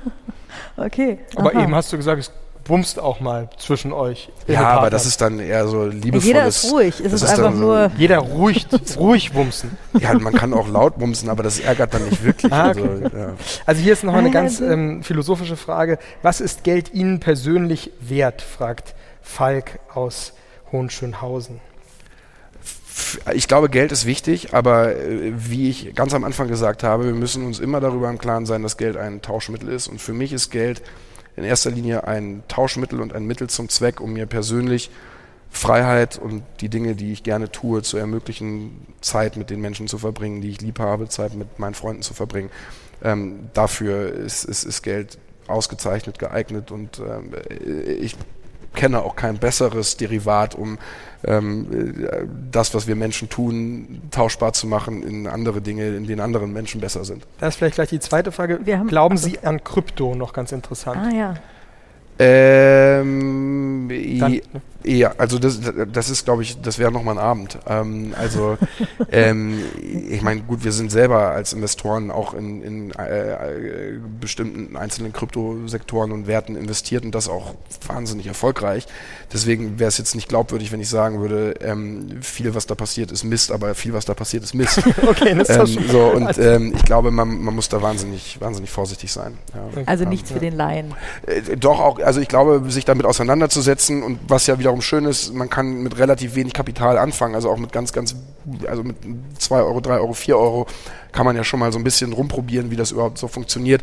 [0.76, 1.18] okay.
[1.34, 1.64] Aber Aha.
[1.64, 2.32] eben hast du gesagt, es
[2.70, 4.30] bumst auch mal zwischen euch.
[4.46, 6.24] Ja, aber das ist dann eher so liebevolles.
[6.24, 7.00] Jeder ist ruhig.
[7.00, 7.90] Es ist, ist einfach nur.
[7.98, 9.76] Jeder ruhig, ruhig bumsen.
[9.98, 12.52] Ja, man kann auch laut bumsen, aber das ärgert dann nicht wirklich.
[12.52, 12.88] Ah, okay.
[13.02, 13.34] also, ja.
[13.66, 15.98] also, hier ist noch eine ganz ähm, philosophische Frage.
[16.22, 18.40] Was ist Geld Ihnen persönlich wert?
[18.40, 20.32] fragt Falk aus
[20.70, 21.60] Hohenschönhausen.
[23.34, 27.14] ich glaube, Geld ist wichtig, aber äh, wie ich ganz am Anfang gesagt habe, wir
[27.14, 29.88] müssen uns immer darüber im Klaren sein, dass Geld ein Tauschmittel ist.
[29.88, 30.82] Und für mich ist Geld
[31.40, 34.90] in erster Linie ein Tauschmittel und ein Mittel zum Zweck, um mir persönlich
[35.50, 39.98] Freiheit und die Dinge, die ich gerne tue, zu ermöglichen, Zeit mit den Menschen zu
[39.98, 42.50] verbringen, die ich lieb habe, Zeit mit meinen Freunden zu verbringen.
[43.02, 45.18] Ähm, dafür ist, ist, ist Geld
[45.48, 47.32] ausgezeichnet, geeignet und ähm,
[48.00, 48.16] ich
[48.74, 50.78] kenne auch kein besseres Derivat, um
[51.24, 52.06] ähm,
[52.50, 56.80] das, was wir Menschen tun, tauschbar zu machen in andere Dinge, in denen anderen Menschen
[56.80, 57.26] besser sind.
[57.38, 58.58] Das ist vielleicht gleich die zweite Frage.
[58.58, 61.00] Glauben Sie an Krypto noch ganz interessant?
[61.00, 61.34] Ah ja.
[62.20, 64.42] Ähm, Dann, ne?
[64.82, 65.60] Ja, also das,
[65.92, 67.58] das ist, glaube ich, das wäre nochmal ein Abend.
[67.66, 68.56] Ähm, also
[69.12, 74.76] ähm, ich meine, gut, wir sind selber als Investoren auch in, in äh, äh, bestimmten
[74.76, 77.54] einzelnen Kryptosektoren und Werten investiert und das auch
[77.86, 78.86] wahnsinnig erfolgreich.
[79.32, 83.12] Deswegen wäre es jetzt nicht glaubwürdig, wenn ich sagen würde, ähm, viel, was da passiert,
[83.12, 84.78] ist Mist, aber viel, was da passiert, ist Mist.
[85.06, 88.40] okay, das ist ähm, schon so und ähm, ich glaube, man, man muss da wahnsinnig,
[88.40, 89.36] wahnsinnig vorsichtig sein.
[89.54, 89.82] Ja.
[89.84, 90.36] Also nichts ja.
[90.36, 90.94] für den Laien.
[91.26, 95.04] Äh, doch auch, also ich glaube, sich damit auseinanderzusetzen und was ja wieder wiederum schön
[95.04, 98.16] ist, man kann mit relativ wenig Kapital anfangen, also auch mit ganz, ganz,
[98.66, 98.96] also mit
[99.38, 100.66] 2 Euro, 3 Euro, 4 Euro
[101.12, 103.82] kann man ja schon mal so ein bisschen rumprobieren, wie das überhaupt so funktioniert.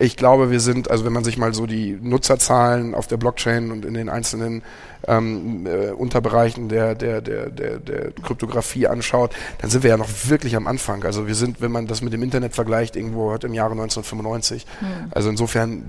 [0.00, 3.70] Ich glaube, wir sind, also wenn man sich mal so die Nutzerzahlen auf der Blockchain
[3.70, 4.62] und in den einzelnen
[5.06, 10.08] ähm, äh, Unterbereichen der, der, der, der, der Kryptographie anschaut, dann sind wir ja noch
[10.26, 11.04] wirklich am Anfang.
[11.04, 14.66] Also wir sind, wenn man das mit dem Internet vergleicht, irgendwo heute im Jahre 1995.
[14.80, 14.86] Mhm.
[15.10, 15.82] Also insofern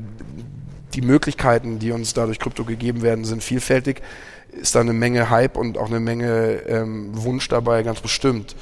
[0.93, 4.01] die Möglichkeiten, die uns dadurch Krypto gegeben werden, sind vielfältig.
[4.51, 8.55] Ist da eine Menge Hype und auch eine Menge ähm, Wunsch dabei, ganz bestimmt.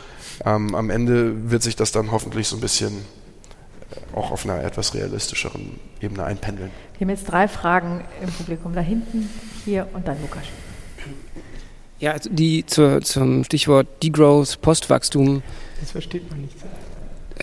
[0.46, 4.64] Ähm, am Ende wird sich das dann hoffentlich so ein bisschen äh, auch auf einer
[4.64, 6.72] etwas realistischeren Ebene einpendeln.
[6.98, 8.74] Wir haben jetzt drei Fragen im Publikum.
[8.74, 9.30] Da hinten,
[9.64, 10.44] hier und dann Lukas.
[12.00, 15.42] Ja, also die zur, zum Stichwort Degrowth, Postwachstum.
[15.80, 16.56] Das versteht man nicht.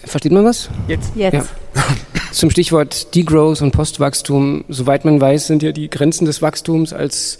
[0.06, 0.70] Versteht man was?
[0.88, 1.12] Jetzt.
[1.16, 1.34] Jetzt.
[1.34, 1.44] Ja.
[2.32, 4.64] Zum Stichwort Degrowth und Postwachstum.
[4.68, 7.38] Soweit man weiß, sind ja die Grenzen des Wachstums als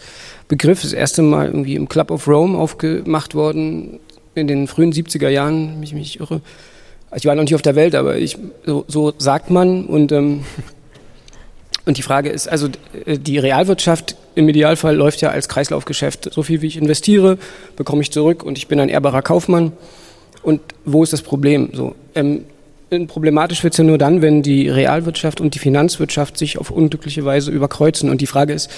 [0.48, 4.00] Begriff das erste Mal irgendwie im Club of Rome aufgemacht worden
[4.34, 6.40] in den frühen 70er Jahren, wenn ich mich irre.
[7.10, 8.36] Also ich war noch nicht auf der Welt, aber ich,
[8.66, 9.86] so, so sagt man.
[9.86, 10.44] Und, ähm,
[11.86, 12.68] und die Frage ist, also
[13.06, 16.32] äh, die Realwirtschaft im Idealfall läuft ja als Kreislaufgeschäft.
[16.32, 17.38] So viel wie ich investiere,
[17.76, 19.72] bekomme ich zurück und ich bin ein ehrbarer Kaufmann.
[20.42, 21.70] Und wo ist das Problem?
[21.72, 22.44] So, ähm,
[23.06, 27.24] problematisch wird es ja nur dann, wenn die Realwirtschaft und die Finanzwirtschaft sich auf unglückliche
[27.24, 28.10] Weise überkreuzen.
[28.10, 28.70] Und die Frage ist,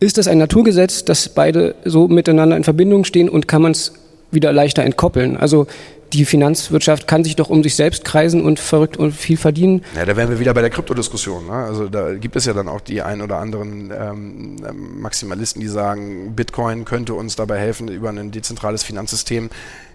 [0.00, 3.92] ist das ein Naturgesetz, dass beide so miteinander in Verbindung stehen und kann man es
[4.30, 5.36] wieder leichter entkoppeln?
[5.36, 5.66] Also
[6.12, 9.84] die Finanzwirtschaft kann sich doch um sich selbst kreisen und verrückt und viel verdienen.
[9.96, 11.46] Ja, da wären wir wieder bei der Kryptodiskussion.
[11.46, 11.52] Ne?
[11.52, 14.56] Also da gibt es ja dann auch die ein oder anderen ähm,
[15.00, 19.50] Maximalisten, die sagen, Bitcoin könnte uns dabei helfen, über ein dezentrales Finanzsystem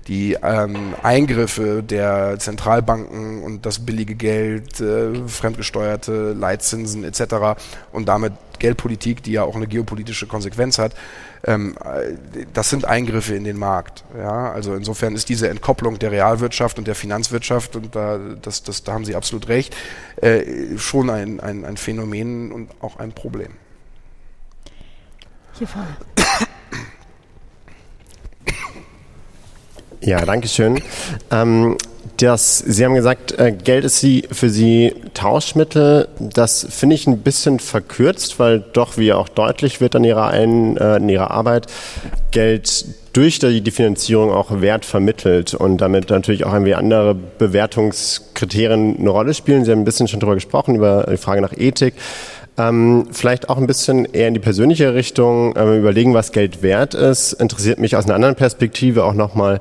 [0.10, 7.60] die ähm, Eingriffe der Zentralbanken und das billige Geld, äh, fremdgesteuerte Leitzinsen etc.
[7.92, 10.94] und damit Geldpolitik, die ja auch eine geopolitische Konsequenz hat,
[11.46, 12.16] ähm, äh,
[12.54, 14.04] das sind Eingriffe in den Markt.
[14.18, 14.52] Ja?
[14.52, 18.94] Also insofern ist diese Entkopplung der Realwirtschaft und der Finanzwirtschaft, und da, das, das, da
[18.94, 19.76] haben Sie absolut recht,
[20.22, 23.52] äh, schon ein, ein, ein Phänomen und auch ein Problem.
[25.54, 25.98] Hier vorne.
[30.02, 30.82] Ja, danke schön.
[31.30, 31.78] Ähm,
[32.18, 36.08] das, Sie haben gesagt, äh, Geld ist Sie, für Sie Tauschmittel.
[36.20, 40.78] Das finde ich ein bisschen verkürzt, weil doch, wie auch deutlich wird an Ihrer, ein,
[40.78, 41.68] äh, in Ihrer Arbeit,
[42.32, 49.10] Geld durch die Finanzierung auch Wert vermittelt und damit natürlich auch irgendwie andere Bewertungskriterien eine
[49.10, 49.66] Rolle spielen.
[49.66, 51.96] Sie haben ein bisschen schon darüber gesprochen, über die Frage nach Ethik.
[52.58, 56.94] Ähm, vielleicht auch ein bisschen eher in die persönliche Richtung ähm, überlegen, was Geld wert
[56.94, 57.34] ist.
[57.34, 59.60] Interessiert mich aus einer anderen Perspektive auch nochmal,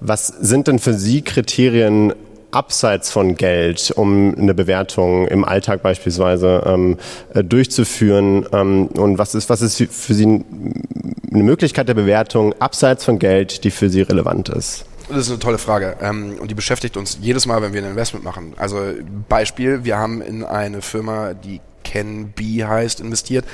[0.00, 2.12] was sind denn für Sie Kriterien
[2.52, 6.98] abseits von Geld, um eine Bewertung im Alltag beispielsweise ähm,
[7.34, 8.46] äh, durchzuführen?
[8.52, 13.64] Ähm, und was ist, was ist für Sie eine Möglichkeit der Bewertung abseits von Geld,
[13.64, 14.84] die für Sie relevant ist?
[15.08, 17.90] Das ist eine tolle Frage ähm, und die beschäftigt uns jedes Mal, wenn wir ein
[17.90, 18.54] Investment machen.
[18.56, 18.80] Also
[19.28, 23.44] Beispiel, wir haben in eine Firma, die CanB heißt, investiert,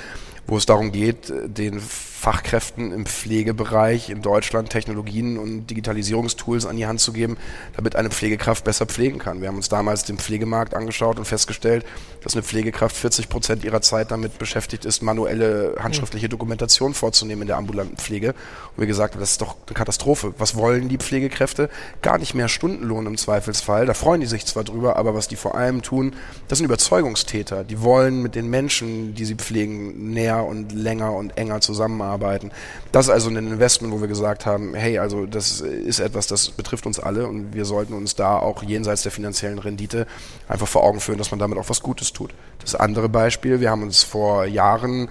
[0.46, 1.80] wo es darum geht, den
[2.26, 7.36] Fachkräften im Pflegebereich in Deutschland Technologien und Digitalisierungstools an die Hand zu geben,
[7.76, 9.40] damit eine Pflegekraft besser pflegen kann.
[9.40, 11.86] Wir haben uns damals den Pflegemarkt angeschaut und festgestellt,
[12.24, 17.46] dass eine Pflegekraft 40 Prozent ihrer Zeit damit beschäftigt ist, manuelle handschriftliche Dokumentation vorzunehmen in
[17.46, 18.30] der ambulanten Pflege.
[18.30, 20.34] Und wir gesagt haben, das ist doch eine Katastrophe.
[20.36, 21.70] Was wollen die Pflegekräfte?
[22.02, 23.86] Gar nicht mehr Stundenlohn im Zweifelsfall.
[23.86, 26.16] Da freuen die sich zwar drüber, aber was die vor allem tun,
[26.48, 27.62] das sind Überzeugungstäter.
[27.62, 32.50] Die wollen mit den Menschen, die sie pflegen, näher und länger und enger zusammenarbeiten zusammenarbeiten.
[32.92, 36.50] Das ist also ein Investment, wo wir gesagt haben, hey, also das ist etwas, das
[36.50, 40.06] betrifft uns alle und wir sollten uns da auch jenseits der finanziellen Rendite
[40.48, 42.32] einfach vor Augen führen, dass man damit auch was Gutes tut.
[42.60, 45.08] Das andere Beispiel, wir haben uns vor Jahren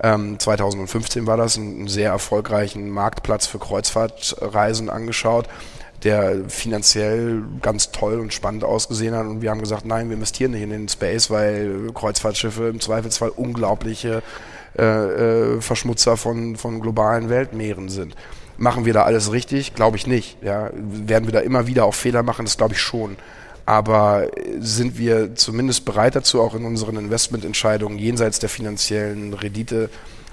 [0.00, 5.48] 2015 ähm, war das, einen sehr erfolgreichen Marktplatz für Kreuzfahrtreisen angeschaut
[6.04, 9.26] der finanziell ganz toll und spannend ausgesehen hat.
[9.26, 13.30] Und wir haben gesagt, nein, wir investieren nicht in den Space, weil Kreuzfahrtschiffe im Zweifelsfall
[13.30, 14.22] unglaubliche
[14.78, 18.14] äh, äh, Verschmutzer von, von globalen Weltmeeren sind.
[18.56, 19.74] Machen wir da alles richtig?
[19.74, 20.42] Glaube ich nicht.
[20.42, 20.70] Ja.
[20.74, 22.44] Werden wir da immer wieder auch Fehler machen?
[22.44, 23.16] Das glaube ich schon.
[23.66, 29.90] Aber sind wir zumindest bereit dazu, auch in unseren Investmententscheidungen jenseits der finanziellen Rendite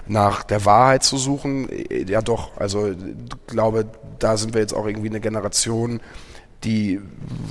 [0.08, 2.98] nach der Wahrheit zu suchen, ja doch, also ich
[3.48, 3.86] glaube,
[4.20, 6.00] da sind wir jetzt auch irgendwie eine Generation,
[6.64, 6.99] die,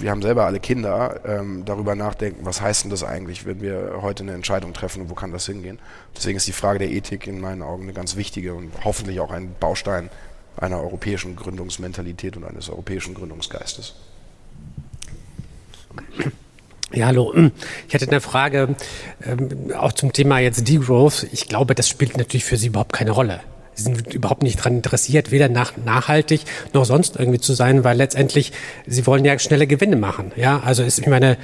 [0.00, 3.98] wir haben selber alle Kinder, ähm, darüber nachdenken, was heißt denn das eigentlich, wenn wir
[4.02, 5.78] heute eine Entscheidung treffen und wo kann das hingehen.
[6.16, 9.30] Deswegen ist die Frage der Ethik in meinen Augen eine ganz wichtige und hoffentlich auch
[9.30, 10.10] ein Baustein
[10.56, 13.94] einer europäischen Gründungsmentalität und eines europäischen Gründungsgeistes.
[16.92, 17.34] Ja, hallo.
[17.88, 18.76] Ich hätte eine Frage
[19.24, 21.26] ähm, auch zum Thema jetzt Degrowth.
[21.32, 23.40] Ich glaube, das spielt natürlich für Sie überhaupt keine Rolle.
[23.74, 27.96] Sie sind überhaupt nicht daran interessiert, weder nach, nachhaltig noch sonst irgendwie zu sein, weil
[27.96, 28.52] letztendlich
[28.86, 30.32] sie wollen ja schnelle Gewinne machen.
[30.36, 31.36] Ja, also ist, ich meine,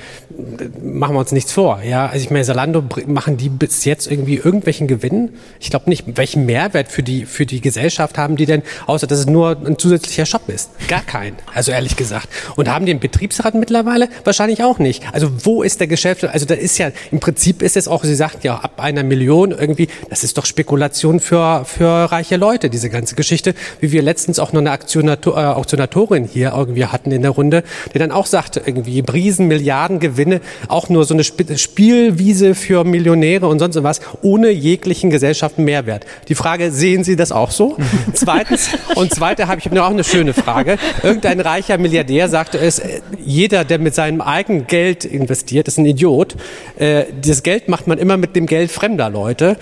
[0.83, 1.83] machen wir uns nichts vor.
[1.83, 5.31] Ja, also ich meine, Salando machen die bis jetzt irgendwie irgendwelchen Gewinn?
[5.59, 6.05] Ich glaube nicht.
[6.16, 9.78] Welchen Mehrwert für die für die Gesellschaft haben die denn, außer dass es nur ein
[9.78, 10.70] zusätzlicher Shop ist?
[10.89, 11.37] Gar keinen.
[11.55, 12.28] Also ehrlich gesagt.
[12.57, 14.09] Und haben die einen Betriebsrat mittlerweile?
[14.24, 15.03] Wahrscheinlich auch nicht.
[15.12, 16.24] Also wo ist der Geschäft?
[16.24, 18.05] Also da ist ja im Prinzip ist es auch.
[18.05, 19.89] Sie sagten ja ab einer Million irgendwie.
[20.09, 24.52] Das ist doch Spekulation für für reiche Leute, diese ganze Geschichte, wie wir letztens auch
[24.52, 27.64] noch eine Aktionator, äh, Auktionatorin hier irgendwie hatten in der Runde,
[27.94, 32.84] die dann auch sagte, irgendwie Riesen, Milliarden Gewinne, auch nur so eine Sp Spielwiese für
[32.84, 36.04] Millionäre und sonst was, ohne jeglichen Gesellschaften Mehrwert.
[36.28, 37.78] Die Frage, sehen Sie das auch so?
[38.12, 40.76] Zweitens, und zweite habe ich noch auch eine schöne Frage.
[41.02, 45.86] Irgendein reicher Milliardär sagte es, äh, jeder, der mit seinem eigenen Geld investiert, ist ein
[45.86, 46.36] Idiot.
[46.78, 49.56] Äh, das Geld macht man immer mit dem Geld fremder Leute.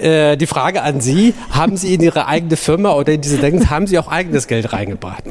[0.00, 3.70] Äh, die Frage an Sie, haben Sie in Ihre eigene Firma oder in diese Denken,
[3.70, 5.24] haben Sie auch eigenes Geld reingebracht?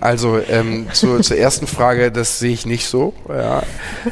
[0.00, 3.14] Also ähm, zu, zur ersten Frage, das sehe ich nicht so.
[3.28, 3.62] Ja.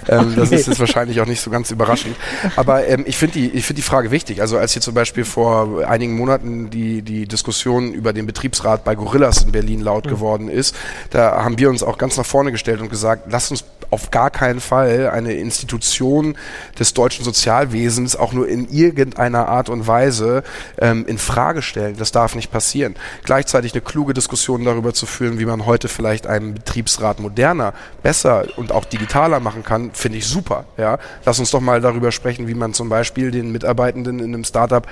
[0.09, 0.35] Ähm.
[0.37, 2.17] Das ist jetzt wahrscheinlich auch nicht so ganz überraschend.
[2.57, 4.41] Aber ähm, ich finde die, ich finde die Frage wichtig.
[4.41, 8.95] Also als hier zum Beispiel vor einigen Monaten die, die Diskussion über den Betriebsrat bei
[8.95, 10.11] Gorillas in Berlin laut mhm.
[10.11, 10.75] geworden ist,
[11.11, 14.31] da haben wir uns auch ganz nach vorne gestellt und gesagt, lasst uns auf gar
[14.31, 16.37] keinen Fall eine Institution
[16.79, 20.43] des deutschen Sozialwesens auch nur in irgendeiner Art und Weise
[20.79, 21.96] ähm, in Frage stellen.
[21.97, 22.95] Das darf nicht passieren.
[23.25, 28.47] Gleichzeitig eine kluge Diskussion darüber zu führen, wie man heute vielleicht einen Betriebsrat moderner, besser
[28.57, 30.65] und auch digitaler machen kann, finde ich super.
[30.77, 34.45] Ja, lass uns doch mal darüber sprechen, wie man zum Beispiel den Mitarbeitenden in einem
[34.45, 34.87] Startup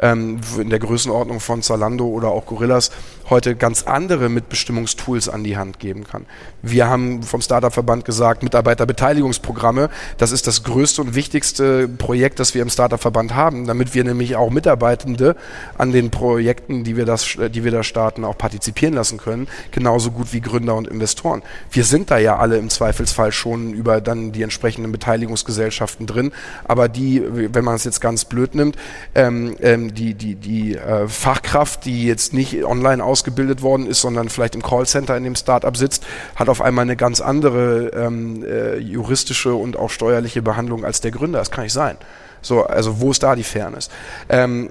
[0.00, 2.90] ähm, in der Größenordnung von Zalando oder auch Gorillas
[3.30, 6.26] heute ganz andere Mitbestimmungstools an die Hand geben kann.
[6.62, 12.62] Wir haben vom Startup-Verband gesagt, Mitarbeiterbeteiligungsprogramme, das ist das größte und wichtigste Projekt, das wir
[12.62, 15.36] im Startup-Verband haben, damit wir nämlich auch Mitarbeitende
[15.76, 20.10] an den Projekten, die wir, das, die wir da starten, auch partizipieren lassen können, genauso
[20.10, 21.42] gut wie Gründer und Investoren.
[21.70, 26.32] Wir sind da ja alle im Zweifelsfall schon über dann die entsprechenden Beteiligungsgesellschaften drin,
[26.64, 28.76] aber die, wenn man es jetzt ganz blöd nimmt,
[29.14, 34.02] ähm, ähm, die, die, die äh, Fachkraft, die jetzt nicht online aus ausgebildet worden ist,
[34.02, 38.44] sondern vielleicht im Callcenter in dem Startup sitzt, hat auf einmal eine ganz andere ähm,
[38.44, 41.38] äh, juristische und auch steuerliche Behandlung als der Gründer.
[41.38, 41.96] Das kann nicht sein.
[42.42, 43.88] So, also wo ist da die Fairness?
[44.28, 44.68] Ähm,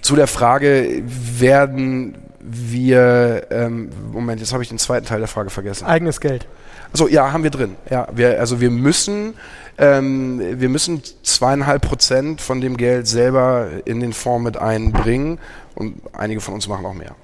[0.00, 5.50] zu der Frage, werden wir, ähm, Moment, jetzt habe ich den zweiten Teil der Frage
[5.50, 5.84] vergessen.
[5.84, 6.46] Eigenes Geld.
[6.92, 7.76] So, ja, haben wir drin.
[7.90, 9.34] Ja, wir, also wir müssen,
[9.78, 15.38] ähm, wir müssen zweieinhalb Prozent von dem Geld selber in den Fonds mit einbringen
[15.74, 17.14] und einige von uns machen auch mehr.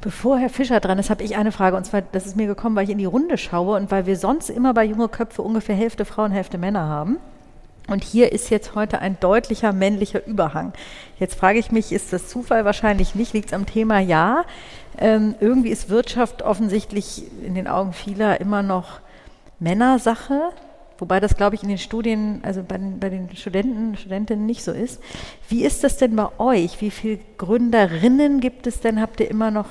[0.00, 1.76] Bevor Herr Fischer dran ist, habe ich eine Frage.
[1.76, 4.16] Und zwar, das ist mir gekommen, weil ich in die Runde schaue und weil wir
[4.16, 7.18] sonst immer bei junge Köpfe ungefähr Hälfte Frauen, Hälfte Männer haben.
[7.88, 10.72] Und hier ist jetzt heute ein deutlicher männlicher Überhang.
[11.18, 12.64] Jetzt frage ich mich, ist das Zufall?
[12.64, 13.32] Wahrscheinlich nicht.
[13.32, 14.00] Liegt es am Thema?
[14.00, 14.44] Ja.
[15.02, 19.00] Ähm, irgendwie ist Wirtschaft offensichtlich in den Augen vieler immer noch
[19.58, 20.50] Männersache.
[20.98, 24.62] Wobei das, glaube ich, in den Studien, also bei den, bei den Studenten, Studentinnen nicht
[24.62, 25.02] so ist.
[25.48, 26.80] Wie ist das denn bei euch?
[26.80, 29.00] Wie viele Gründerinnen gibt es denn?
[29.00, 29.70] Habt ihr immer noch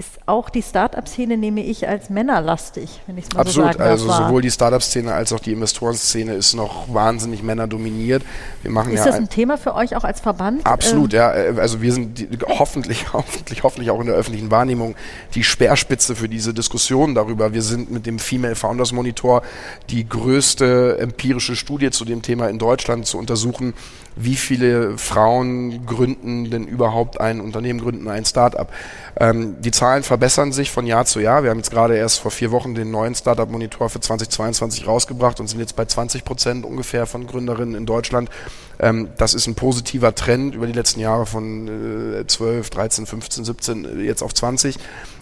[0.00, 3.90] ist auch die Start-up-Szene, nehme ich, als männerlastig, wenn ich es mal Absolut, so sagen
[3.90, 4.18] also darf.
[4.20, 4.28] war.
[4.28, 8.22] sowohl die Startup-Szene als auch die Investorenszene ist noch wahnsinnig männerdominiert.
[8.62, 10.64] Wir machen Ist ja das ein- ein Thema für euch auch als Verband?
[10.66, 11.34] Absolut, Ähm, ja.
[11.34, 14.94] äh, Also wir sind die, hoffentlich, hoffentlich, hoffentlich auch in der öffentlichen Wahrnehmung
[15.34, 17.52] die Speerspitze für diese Diskussion darüber.
[17.52, 19.42] Wir sind mit dem Female Founders Monitor
[19.90, 23.74] die größte empirische Studie zu dem Thema in Deutschland zu untersuchen,
[24.16, 28.72] wie viele Frauen gründen denn überhaupt ein Unternehmen, gründen ein Start-up.
[29.20, 31.42] Ähm, die Zahlen verbessern sich von Jahr zu Jahr.
[31.42, 35.46] Wir haben jetzt gerade erst vor vier Wochen den neuen Startup-Monitor für 2022 rausgebracht und
[35.46, 38.30] sind jetzt bei 20 Prozent ungefähr von Gründerinnen in Deutschland.
[38.78, 43.44] Ähm, das ist ein positiver Trend über die letzten Jahre von äh, 12, 13, 15,
[43.44, 44.76] 17, äh, jetzt auf 20.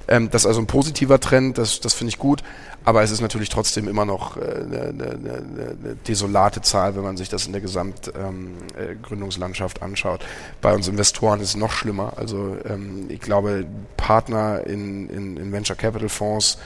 [0.07, 2.45] Ähm, das ist also ein positiver Trend, das, das finde ich gut.
[2.89, 7.19] Aber es ist natürlich trotzdem immer noch äh, eine, eine, eine, desolate Zahl, wenn man
[7.19, 10.25] sich das in der Gesamtgründungslandschaft äh, Gründungslandschaft anschaut.
[10.63, 12.15] Bei uns Investoren ist es noch schlimmer.
[12.17, 13.67] Also ähm, ich glaube,
[13.99, 16.57] Partner in, in, in Venture Capital Fonds,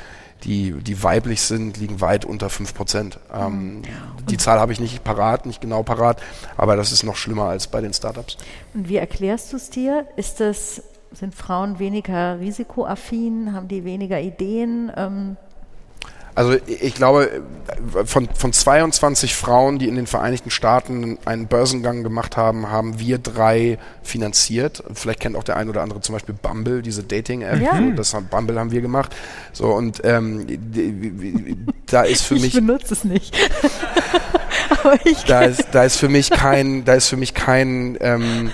[0.44, 3.18] die, die weiblich sind, liegen weit unter 5 Prozent.
[3.34, 3.82] Ähm,
[4.30, 6.22] die Zahl habe ich nicht parat, nicht genau parat,
[6.56, 8.36] aber das ist noch schlimmer als bei den Startups.
[8.74, 10.06] Und wie erklärst du es dir?
[10.14, 13.52] Ist das, sind Frauen weniger risikoaffin?
[13.52, 14.92] Haben die weniger Ideen?
[14.96, 15.36] Ähm,
[16.34, 17.42] Also ich glaube,
[18.04, 23.18] von, von 22 Frauen, die in den Vereinigten Staaten einen Börsengang gemacht haben, haben wir
[23.18, 24.82] drei finanziert.
[24.94, 27.60] Vielleicht kennt auch der ein oder andere zum Beispiel Bumble, diese Dating-App.
[27.60, 27.80] Ja.
[27.94, 29.14] Das haben, Bumble haben wir gemacht.
[29.52, 30.46] So und ähm,
[31.86, 33.36] da ist für ich mich benutze es nicht.
[35.04, 38.50] Ich da ist, da ist für mich kein, da ist für mich kein ähm,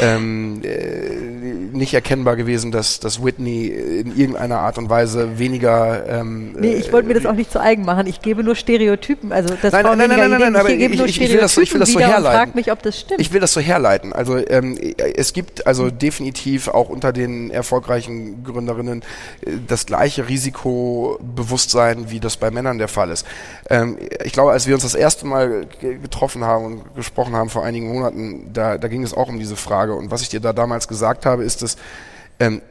[0.00, 1.39] ähm, äh,
[1.72, 6.06] nicht erkennbar gewesen, dass, dass Whitney in irgendeiner Art und Weise weniger.
[6.08, 8.06] Ähm, Nee, ich wollte mir das auch nicht zu eigen machen.
[8.06, 10.92] Ich gebe nur Stereotypen, also das Nein, nein, nein, nein, nein, nein, aber ich gebe
[10.94, 12.38] ich- nur ich- ich will das so- ich will das so herleiten.
[12.38, 13.20] frage mich, ob das stimmt.
[13.20, 14.12] Ich will das so herleiten.
[14.12, 14.78] Also ähm,
[15.16, 19.02] es gibt also definitiv auch unter den erfolgreichen Gründerinnen
[19.46, 23.26] äh, das gleiche Risikobewusstsein, wie das bei Männern der Fall ist.
[23.68, 27.50] Ähm, ich glaube, als wir uns das erste Mal ge- getroffen haben und gesprochen haben
[27.50, 29.94] vor einigen Monaten, da, da ging es auch um diese Frage.
[29.94, 31.76] Und was ich dir da damals gesagt habe, ist, dass
[32.38, 32.62] ähm,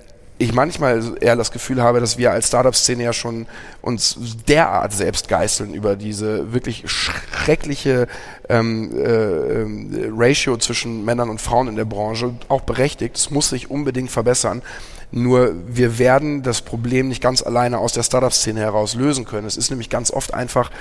[0.42, 3.46] ich manchmal eher das Gefühl habe, dass wir als Startup-Szene ja schon
[3.82, 4.18] uns
[4.48, 8.08] derart selbst geißeln über diese wirklich schreckliche
[8.48, 13.18] ähm, äh, ähm, Ratio zwischen Männern und Frauen in der Branche, auch berechtigt.
[13.18, 14.62] Es muss sich unbedingt verbessern.
[15.12, 19.46] Nur wir werden das Problem nicht ganz alleine aus der Startup-Szene heraus lösen können.
[19.46, 20.72] Es ist nämlich ganz oft einfach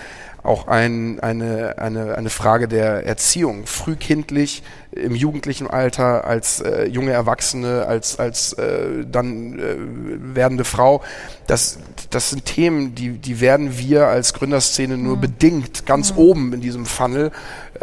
[0.42, 4.62] auch ein, eine, eine, eine Frage der Erziehung, frühkindlich,
[4.92, 9.76] im jugendlichen Alter, als äh, junge Erwachsene, als, als äh, dann äh,
[10.34, 11.02] werdende Frau.
[11.46, 11.78] Das,
[12.10, 16.86] das sind Themen, die, die werden wir als Gründerszene nur bedingt ganz oben in diesem
[16.86, 17.30] Funnel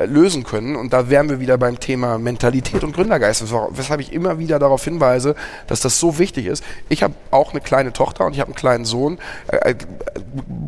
[0.04, 0.76] lösen können.
[0.76, 4.60] Und da wären wir wieder beim Thema Mentalität und Gründergeist, wes- weshalb ich immer wieder
[4.60, 5.36] darauf hinweise,
[5.68, 6.64] dass das so wichtig ist.
[6.90, 9.18] Ich habe auch eine kleine Tochter und ich habe einen kleinen Sohn.
[9.48, 9.76] Äh, äh,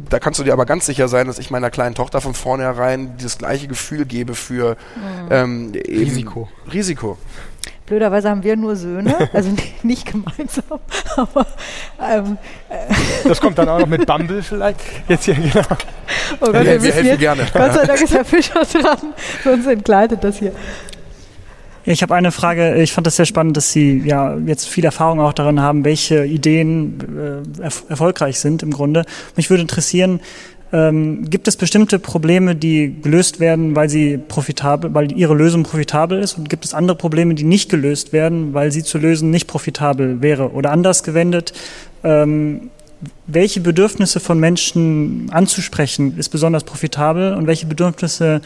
[0.10, 3.16] da kannst du dir aber ganz sicher sein, dass ich meiner kleinen Tochter von vornherein
[3.22, 4.78] das gleiche Gefühl gebe für
[5.30, 6.48] ähm, eben Risiko.
[6.72, 7.18] Risiko.
[7.88, 9.50] Blöderweise haben wir nur Söhne, also
[9.84, 10.80] nicht gemeinsam,
[11.16, 11.48] aber
[12.02, 12.38] ähm,
[13.24, 14.82] Das kommt dann auch noch mit Bumble vielleicht.
[15.08, 15.62] Jetzt hier, genau.
[16.42, 17.48] oh Gott, wir helfen jetzt, gerne.
[17.54, 20.52] Gott sei Dank ist Herr Fischer dran, sonst entgleitet das hier.
[21.86, 22.76] Ich habe eine Frage.
[22.76, 26.26] Ich fand das sehr spannend, dass Sie ja jetzt viel Erfahrung auch daran haben, welche
[26.26, 29.06] Ideen äh, erf erfolgreich sind im Grunde.
[29.38, 30.20] Mich würde interessieren,
[30.74, 36.20] ähm, gibt es bestimmte Probleme, die gelöst werden, weil sie profitabel, weil Ihre Lösung profitabel
[36.20, 36.38] ist?
[36.38, 40.22] Und gibt es andere Probleme, die nicht gelöst werden, weil sie zu lösen nicht profitabel
[40.22, 40.52] wäre?
[40.52, 41.54] Oder anders gewendet,
[42.04, 42.70] ähm,
[43.28, 48.42] welche Bedürfnisse von Menschen anzusprechen ist besonders profitabel und welche Bedürfnisse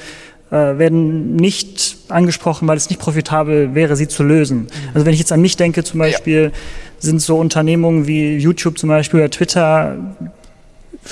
[0.51, 4.67] äh, werden nicht angesprochen, weil es nicht profitabel wäre, sie zu lösen.
[4.93, 6.51] Also wenn ich jetzt an mich denke, zum Beispiel
[6.99, 9.97] sind so Unternehmungen wie YouTube zum Beispiel oder Twitter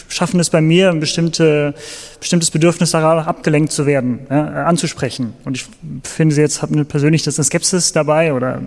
[0.07, 1.73] schaffen es bei mir, bestimmte,
[2.19, 5.33] bestimmtes Bedürfnis daran abgelenkt zu werden, ja, äh, anzusprechen.
[5.45, 5.65] Und ich
[6.03, 8.61] finde sie jetzt, habe eine persönlich das eine Skepsis dabei oder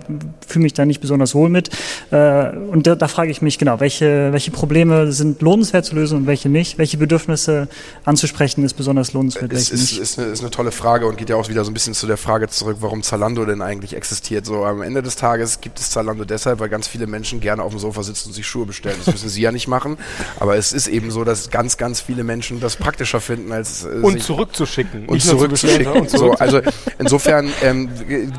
[0.47, 1.69] fühle mich da nicht besonders wohl mit.
[2.11, 6.19] Äh, und da, da frage ich mich genau, welche, welche Probleme sind lohnenswert zu lösen
[6.19, 6.77] und welche nicht?
[6.77, 7.67] Welche Bedürfnisse
[8.05, 9.99] anzusprechen ist besonders lohnenswert, ist, nicht?
[9.99, 12.07] ist, eine, ist eine tolle Frage und geht ja auch wieder so ein bisschen zu
[12.07, 14.45] der Frage zurück, warum Zalando denn eigentlich existiert.
[14.45, 17.71] So am Ende des Tages gibt es Zalando deshalb, weil ganz viele Menschen gerne auf
[17.71, 18.95] dem Sofa sitzen und sich Schuhe bestellen.
[19.03, 19.97] Das müssen sie ja nicht machen.
[20.39, 23.89] Aber es ist eben so, dass ganz, ganz viele Menschen das praktischer finden, als äh,
[24.01, 25.07] Und zurückzuschicken.
[25.07, 25.85] und zurückzuschicken.
[25.85, 26.61] sondern so, zurück- also
[26.99, 27.89] insofern ähm,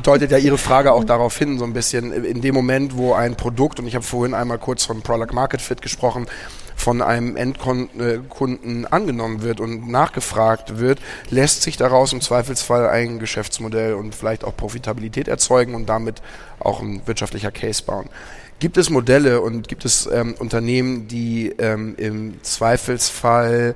[0.03, 3.35] deutet ja Ihre Frage auch darauf hin, so ein bisschen in dem Moment, wo ein
[3.35, 6.25] Produkt, und ich habe vorhin einmal kurz von Product Market Fit gesprochen,
[6.77, 10.99] von einem Endkunden angenommen wird und nachgefragt wird,
[11.29, 16.21] lässt sich daraus im Zweifelsfall ein Geschäftsmodell und vielleicht auch Profitabilität erzeugen und damit
[16.59, 18.09] auch ein wirtschaftlicher Case bauen.
[18.59, 23.75] Gibt es Modelle und gibt es ähm, Unternehmen, die ähm, im Zweifelsfall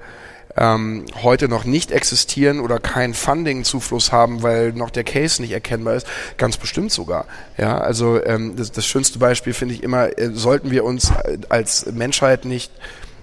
[0.60, 5.96] ähm, heute noch nicht existieren oder keinen Funding-Zufluss haben, weil noch der Case nicht erkennbar
[5.96, 6.06] ist,
[6.38, 7.26] ganz bestimmt sogar.
[7.58, 11.12] Ja, also ähm, das, das schönste Beispiel finde ich immer, äh, sollten wir uns
[11.48, 12.72] als Menschheit nicht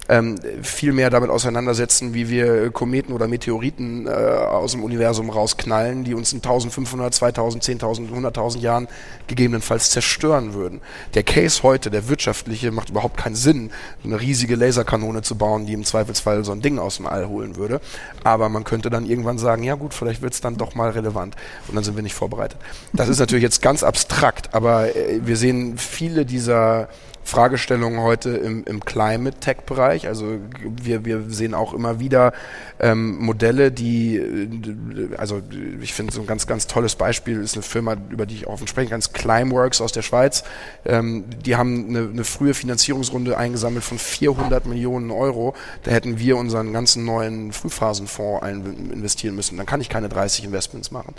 [0.09, 6.05] ähm, viel mehr damit auseinandersetzen, wie wir Kometen oder Meteoriten äh, aus dem Universum rausknallen,
[6.05, 8.89] die uns in 1500, 2000, 10.000, 100.000 Jahren
[9.27, 10.81] gegebenenfalls zerstören würden.
[11.15, 13.71] Der Case heute, der wirtschaftliche, macht überhaupt keinen Sinn,
[14.05, 17.57] eine riesige Laserkanone zu bauen, die im Zweifelsfall so ein Ding aus dem All holen
[17.57, 17.81] würde.
[18.23, 21.35] Aber man könnte dann irgendwann sagen, ja gut, vielleicht wird es dann doch mal relevant.
[21.69, 22.59] Und dann sind wir nicht vorbereitet.
[22.93, 26.89] Das ist natürlich jetzt ganz abstrakt, aber äh, wir sehen viele dieser
[27.27, 30.07] Fragestellungen heute im, im Climate Tech Bereich.
[30.07, 32.33] Also wir, wir sehen auch immer wieder
[32.79, 35.43] ähm, Modelle, die, äh, also
[35.81, 38.69] ich finde so ein ganz, ganz tolles Beispiel ist eine Firma, über die ich offen
[38.69, 40.45] sprechen kann, Climeworks aus der Schweiz.
[40.85, 45.55] Ähm, die haben eine, eine frühe Finanzierungsrunde eingesammelt von 400 Millionen Euro.
[45.83, 48.47] Da hätten wir unseren ganzen neuen Frühphasenfonds
[48.93, 49.57] investieren müssen.
[49.57, 51.13] Dann kann ich keine 30 Investments machen.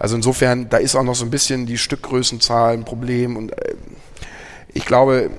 [0.00, 3.74] Also insofern, da ist auch noch so ein bisschen die Stückgrößenzahl ein Problem und äh,
[4.74, 5.30] ich glaube,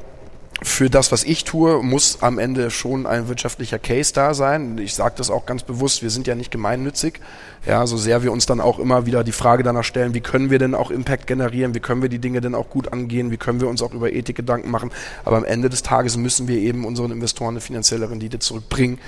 [0.63, 4.77] für das, was ich tue, muss am Ende schon ein wirtschaftlicher Case da sein.
[4.77, 7.19] Ich sage das auch ganz bewusst, wir sind ja nicht gemeinnützig.
[7.65, 10.49] Ja, so sehr wir uns dann auch immer wieder die Frage danach stellen, wie können
[10.49, 13.37] wir denn auch Impact generieren, wie können wir die Dinge denn auch gut angehen, wie
[13.37, 14.91] können wir uns auch über Ethik Gedanken machen.
[15.23, 18.99] Aber am Ende des Tages müssen wir eben unseren Investoren eine finanzielle Rendite zurückbringen.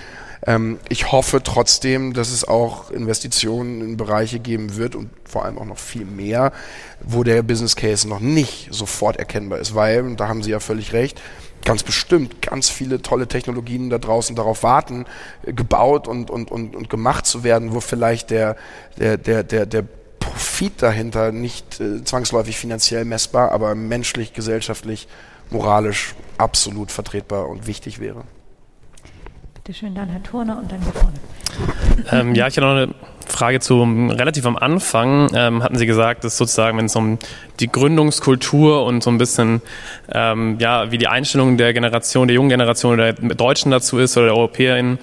[0.46, 5.58] Ähm, ich hoffe trotzdem, dass es auch Investitionen in Bereiche geben wird und vor allem
[5.58, 6.52] auch noch viel mehr,
[7.02, 10.60] wo der Business Case noch nicht sofort erkennbar ist, weil, und da haben Sie ja
[10.60, 11.22] völlig recht,
[11.66, 15.06] ganz bestimmt ganz viele tolle Technologien da draußen darauf warten,
[15.44, 18.56] gebaut und, und, und, und gemacht zu werden, wo vielleicht der,
[18.98, 19.84] der, der, der, der
[20.20, 25.08] Profit dahinter nicht äh, zwangsläufig finanziell messbar, aber menschlich, gesellschaftlich,
[25.50, 28.24] moralisch absolut vertretbar und wichtig wäre.
[29.66, 31.16] Bitte schön, dann Herr Turner und dann hier vorne.
[32.12, 32.94] Ähm, ja, ich habe noch eine
[33.26, 35.28] Frage zu relativ am Anfang.
[35.34, 37.18] Ähm, hatten Sie gesagt, dass sozusagen, wenn es um
[37.60, 39.64] die Gründungskultur und so ein bisschen,
[40.12, 44.28] ähm, ja, wie die Einstellung der Generation, der jungen Generation der Deutschen dazu ist oder
[44.28, 45.00] der EuropäerInnen,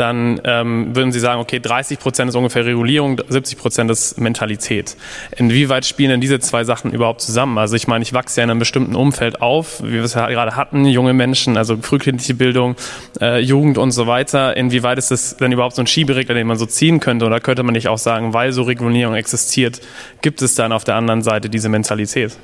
[0.00, 4.96] dann ähm, würden Sie sagen, okay, 30 Prozent ist ungefähr Regulierung, 70 Prozent ist Mentalität.
[5.36, 7.58] Inwieweit spielen denn diese zwei Sachen überhaupt zusammen?
[7.58, 10.28] Also ich meine, ich wachse ja in einem bestimmten Umfeld auf, wie wir es ja
[10.28, 12.76] gerade hatten, junge Menschen, also frühkindliche Bildung,
[13.20, 14.56] äh, Jugend und so weiter.
[14.56, 17.26] Inwieweit ist das denn überhaupt so ein Schieberegler, den man so ziehen könnte?
[17.26, 19.80] Oder könnte man nicht auch sagen, weil so Regulierung existiert,
[20.22, 22.36] gibt es dann auf der anderen Seite diese Mentalität?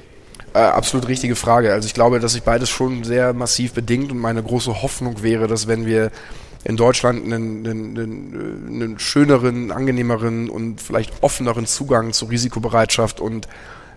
[0.56, 1.72] Äh, absolut richtige Frage.
[1.72, 5.48] Also ich glaube, dass sich beides schon sehr massiv bedingt und meine große Hoffnung wäre,
[5.48, 6.10] dass wenn wir
[6.66, 13.46] in Deutschland einen, einen, einen schöneren, angenehmeren und vielleicht offeneren Zugang zu Risikobereitschaft und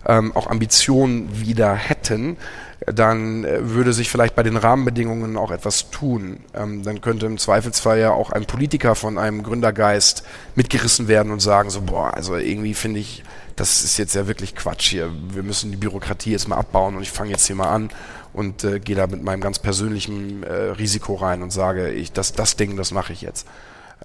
[0.05, 2.37] ähm, auch Ambitionen wieder hätten,
[2.85, 6.41] dann äh, würde sich vielleicht bei den Rahmenbedingungen auch etwas tun.
[6.53, 10.23] Ähm, dann könnte im Zweifelsfall ja auch ein Politiker von einem Gründergeist
[10.55, 13.23] mitgerissen werden und sagen so, boah, also irgendwie finde ich,
[13.55, 15.09] das ist jetzt ja wirklich Quatsch hier.
[15.33, 17.89] Wir müssen die Bürokratie jetzt mal abbauen und ich fange jetzt hier mal an
[18.33, 22.33] und äh, gehe da mit meinem ganz persönlichen äh, Risiko rein und sage, ich, das,
[22.33, 23.47] das Ding, das mache ich jetzt.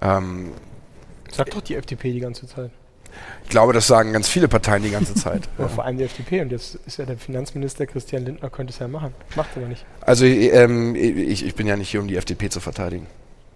[0.01, 0.51] Ähm,
[1.31, 2.71] Sagt doch die FDP die ganze Zeit.
[3.43, 5.47] Ich glaube, das sagen ganz viele Parteien die ganze Zeit.
[5.57, 6.41] ja, vor allem die FDP.
[6.41, 9.13] Und jetzt ist ja der Finanzminister Christian Lindner, könnte es ja machen.
[9.35, 9.85] Macht er aber nicht.
[10.01, 13.07] Also ähm, ich, ich bin ja nicht hier, um die FDP zu verteidigen.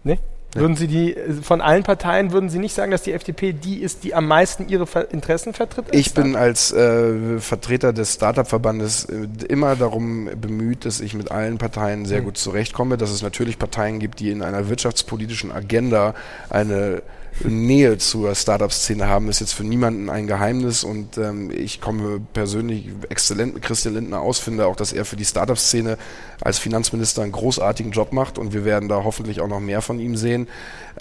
[0.03, 0.19] Nee?
[0.53, 4.03] Würden Sie die, von allen Parteien, würden Sie nicht sagen, dass die FDP die ist,
[4.03, 5.85] die am meisten ihre Interessen vertritt?
[5.91, 11.59] Ich bin als äh, Vertreter des Startup-Verbandes äh, immer darum bemüht, dass ich mit allen
[11.59, 12.25] Parteien sehr mhm.
[12.25, 16.15] gut zurechtkomme, dass es natürlich Parteien gibt, die in einer wirtschaftspolitischen Agenda
[16.49, 17.03] eine
[17.47, 20.83] Nähe zur Startup-Szene haben, ist jetzt für niemanden ein Geheimnis.
[20.83, 25.15] Und ähm, ich komme persönlich exzellent mit Christian Lindner aus, finde auch, dass er für
[25.15, 25.97] die Startup-Szene
[26.41, 28.37] als Finanzminister einen großartigen Job macht.
[28.37, 30.47] Und wir werden da hoffentlich auch noch mehr von ihm sehen.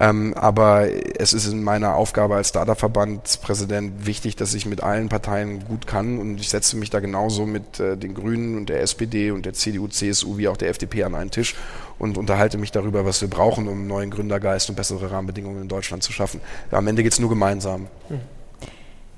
[0.01, 0.87] Ähm, aber
[1.19, 6.19] es ist in meiner Aufgabe als Startup-Verbandspräsident wichtig, dass ich mit allen Parteien gut kann.
[6.19, 9.55] Und ich setze mich da genauso mit äh, den Grünen und der SPD und der
[9.55, 11.55] CDU, CSU wie auch der FDP an einen Tisch
[11.99, 15.69] und unterhalte mich darüber, was wir brauchen, um einen neuen Gründergeist und bessere Rahmenbedingungen in
[15.69, 16.41] Deutschland zu schaffen.
[16.71, 17.89] Am Ende geht es nur gemeinsam.
[18.09, 18.21] Hm.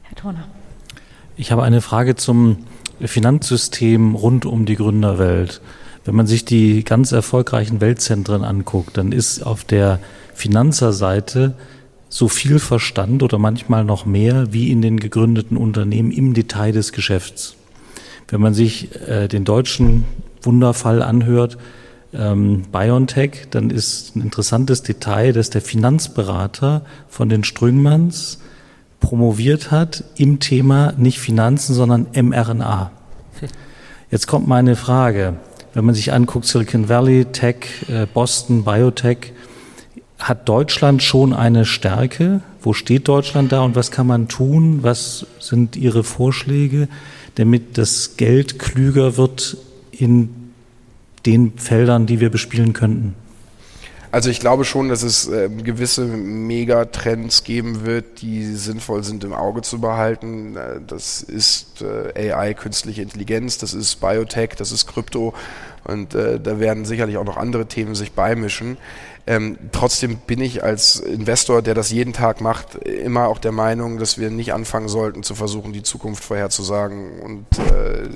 [0.03, 0.49] Herr Turner.
[1.37, 2.65] Ich habe eine Frage zum
[3.01, 5.61] Finanzsystem rund um die Gründerwelt.
[6.05, 10.01] Wenn man sich die ganz erfolgreichen Weltzentren anguckt, dann ist auf der
[10.35, 11.55] Finanzerseite
[12.09, 16.93] so viel Verstand oder manchmal noch mehr wie in den gegründeten Unternehmen im Detail des
[16.93, 17.55] Geschäfts.
[18.29, 20.05] Wenn man sich äh, den deutschen
[20.43, 21.59] Wunderfall anhört,
[22.13, 28.39] ähm, BioNTech, dann ist ein interessantes Detail, dass der Finanzberater von den Strüngmanns
[29.01, 32.91] promoviert hat im Thema nicht Finanzen, sondern mRNA.
[34.11, 35.35] Jetzt kommt meine Frage.
[35.73, 39.33] wenn man sich anguckt, Silicon Valley, Tech, äh, Boston, Biotech,
[40.19, 42.41] hat Deutschland schon eine Stärke?
[42.61, 44.83] Wo steht Deutschland da und was kann man tun?
[44.83, 46.89] Was sind Ihre Vorschläge,
[47.37, 49.57] damit das Geld klüger wird
[49.93, 50.40] in
[51.27, 53.15] den Feldern, die wir bespielen könnten?
[54.13, 59.33] Also ich glaube schon, dass es äh, gewisse Megatrends geben wird, die sinnvoll sind im
[59.33, 60.57] Auge zu behalten.
[60.57, 65.33] Äh, das ist äh, AI, künstliche Intelligenz, das ist Biotech, das ist Krypto
[65.85, 68.77] und da werden sicherlich auch noch andere Themen sich beimischen.
[69.27, 73.99] Ähm, trotzdem bin ich als Investor, der das jeden Tag macht, immer auch der Meinung,
[73.99, 78.09] dass wir nicht anfangen sollten zu versuchen, die Zukunft vorherzusagen und äh,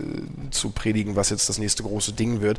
[0.51, 2.59] zu predigen, was jetzt das nächste große Ding wird.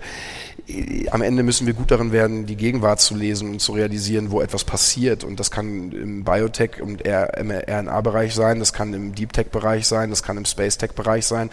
[1.11, 4.41] Am Ende müssen wir gut darin werden, die Gegenwart zu lesen und zu realisieren, wo
[4.41, 5.23] etwas passiert.
[5.23, 10.23] Und das kann im Biotech- und RNA-Bereich sein, das kann im Deep Tech-Bereich sein, das
[10.23, 11.49] kann im Space Tech-Bereich sein.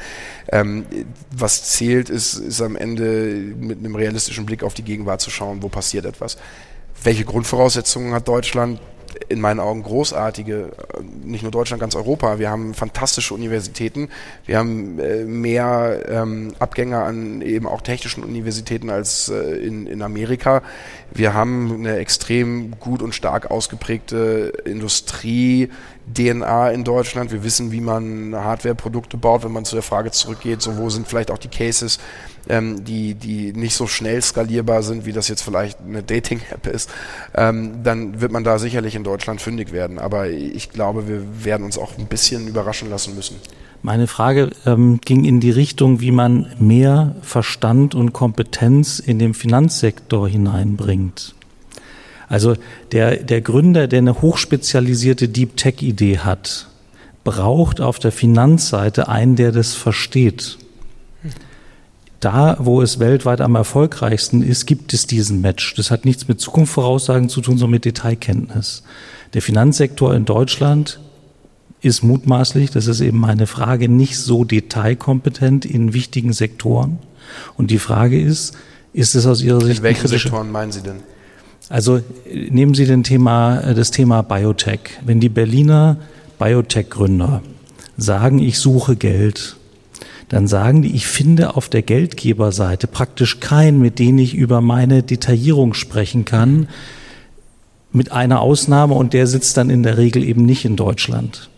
[0.51, 0.87] Ähm,
[1.31, 5.63] was zählt, ist, ist am Ende mit einem realistischen Blick auf die Gegenwart zu schauen,
[5.63, 6.37] wo passiert etwas.
[7.03, 8.81] Welche Grundvoraussetzungen hat Deutschland?
[9.29, 10.71] in meinen Augen großartige,
[11.23, 12.39] nicht nur Deutschland, ganz Europa.
[12.39, 14.09] Wir haben fantastische Universitäten.
[14.47, 20.63] Wir haben äh, mehr ähm, Abgänger an eben auch technischen Universitäten als äh, in, Amerika.
[21.13, 25.71] Wir haben eine extrem gut und stark ausgeprägte Industrie,
[26.13, 27.33] DNA in Deutschland.
[27.33, 31.07] Wir wissen, wie man Hardware-Produkte baut, wenn man zu der Frage zurückgeht, so wo sind
[31.07, 31.99] vielleicht auch die Cases,
[32.49, 36.91] ähm, die, die nicht so schnell skalierbar sind, wie das jetzt vielleicht eine Dating-App ist,
[37.35, 39.99] ähm, dann wird man da sicherlich in Deutschland fündig werden.
[39.99, 43.37] Aber ich glaube, wir werden uns auch ein bisschen überraschen lassen müssen.
[43.83, 49.35] Meine Frage ähm, ging in die Richtung, wie man mehr Verstand und Kompetenz in den
[49.35, 51.35] Finanzsektor hineinbringt.
[52.29, 52.55] Also
[52.93, 56.69] der, der Gründer, der eine hochspezialisierte Deep Tech-Idee hat,
[57.25, 60.59] braucht auf der Finanzseite einen, der das versteht
[62.23, 65.75] da, wo es weltweit am erfolgreichsten ist, gibt es diesen Match.
[65.75, 68.85] Das hat nichts mit Zukunftsvoraussagen zu tun, sondern mit Detailkenntnis.
[69.35, 71.01] Der Finanzsektor in Deutschland
[71.81, 77.01] ist mutmaßlich, das ist eben meine Frage, nicht so detailkompetent in wichtigen Sektoren.
[77.57, 78.57] Und die Frage ist,
[78.93, 79.79] ist es aus Ihrer Sicht...
[79.79, 81.01] In welchen Sektoren meinen Sie denn?
[81.69, 85.01] Also nehmen Sie den Thema, das Thema Biotech.
[85.05, 85.97] Wenn die Berliner
[86.39, 87.43] Biotech-Gründer
[87.97, 89.57] sagen, ich suche Geld,
[90.33, 95.03] dann sagen die, ich finde auf der Geldgeberseite praktisch keinen, mit dem ich über meine
[95.03, 96.69] Detaillierung sprechen kann,
[97.93, 101.51] mit einer Ausnahme und der sitzt dann in der Regel eben nicht in Deutschland.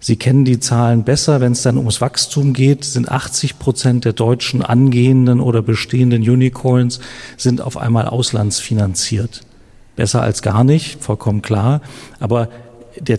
[0.00, 4.14] Sie kennen die Zahlen besser, wenn es dann ums Wachstum geht, sind 80 Prozent der
[4.14, 7.00] deutschen angehenden oder bestehenden Unicorns
[7.36, 9.42] sind auf einmal auslandsfinanziert.
[9.94, 11.82] Besser als gar nicht, vollkommen klar.
[12.18, 12.48] Aber
[12.98, 13.18] der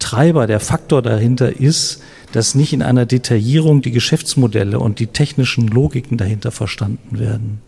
[0.00, 2.02] Treiber, der Faktor dahinter ist,
[2.32, 7.62] dass nicht in einer Detaillierung die Geschäftsmodelle und die technischen Logiken dahinter verstanden werden.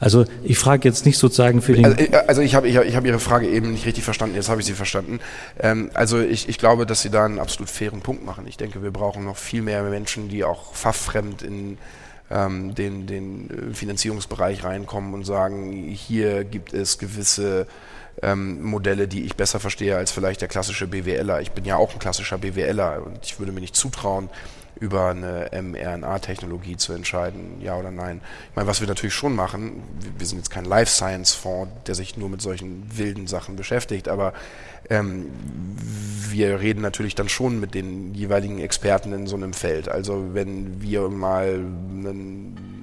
[0.00, 1.84] Also ich frage jetzt nicht sozusagen für den.
[1.84, 4.48] Also, äh, also ich habe ich ich hab Ihre Frage eben nicht richtig verstanden, jetzt
[4.48, 5.20] habe ich sie verstanden.
[5.58, 8.46] Ähm, also ich, ich glaube, dass Sie da einen absolut fairen Punkt machen.
[8.46, 11.78] Ich denke, wir brauchen noch viel mehr Menschen, die auch fachfremd in
[12.30, 17.66] ähm, den, den Finanzierungsbereich reinkommen und sagen, hier gibt es gewisse
[18.22, 21.40] ähm, Modelle, die ich besser verstehe als vielleicht der klassische BWLer.
[21.40, 24.28] Ich bin ja auch ein klassischer BWLer und ich würde mir nicht zutrauen,
[24.80, 28.20] über eine mRNA-Technologie zu entscheiden, ja oder nein.
[28.50, 29.82] Ich meine, was wir natürlich schon machen,
[30.18, 34.08] wir sind jetzt kein Life Science Fonds, der sich nur mit solchen wilden Sachen beschäftigt,
[34.08, 34.32] aber
[34.90, 35.30] ähm,
[36.28, 39.88] wir reden natürlich dann schon mit den jeweiligen Experten in so einem Feld.
[39.88, 42.73] Also wenn wir mal einen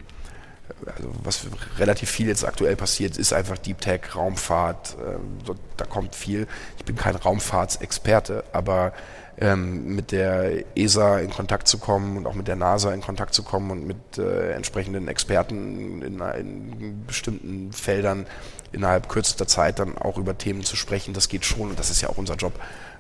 [0.86, 1.46] also was
[1.78, 6.48] relativ viel jetzt aktuell passiert, ist einfach Deep Tech, Raumfahrt, äh, da kommt viel.
[6.78, 8.94] Ich bin kein Raumfahrtsexperte, aber
[9.38, 13.34] ähm, mit der ESA in Kontakt zu kommen und auch mit der NASA in Kontakt
[13.34, 18.28] zu kommen und mit äh, entsprechenden Experten in, in, bestimmten Feldern
[18.72, 22.02] innerhalb kürzester Zeit dann auch über Themen zu sprechen, das geht schon und das ist
[22.02, 22.54] ja auch unser Job.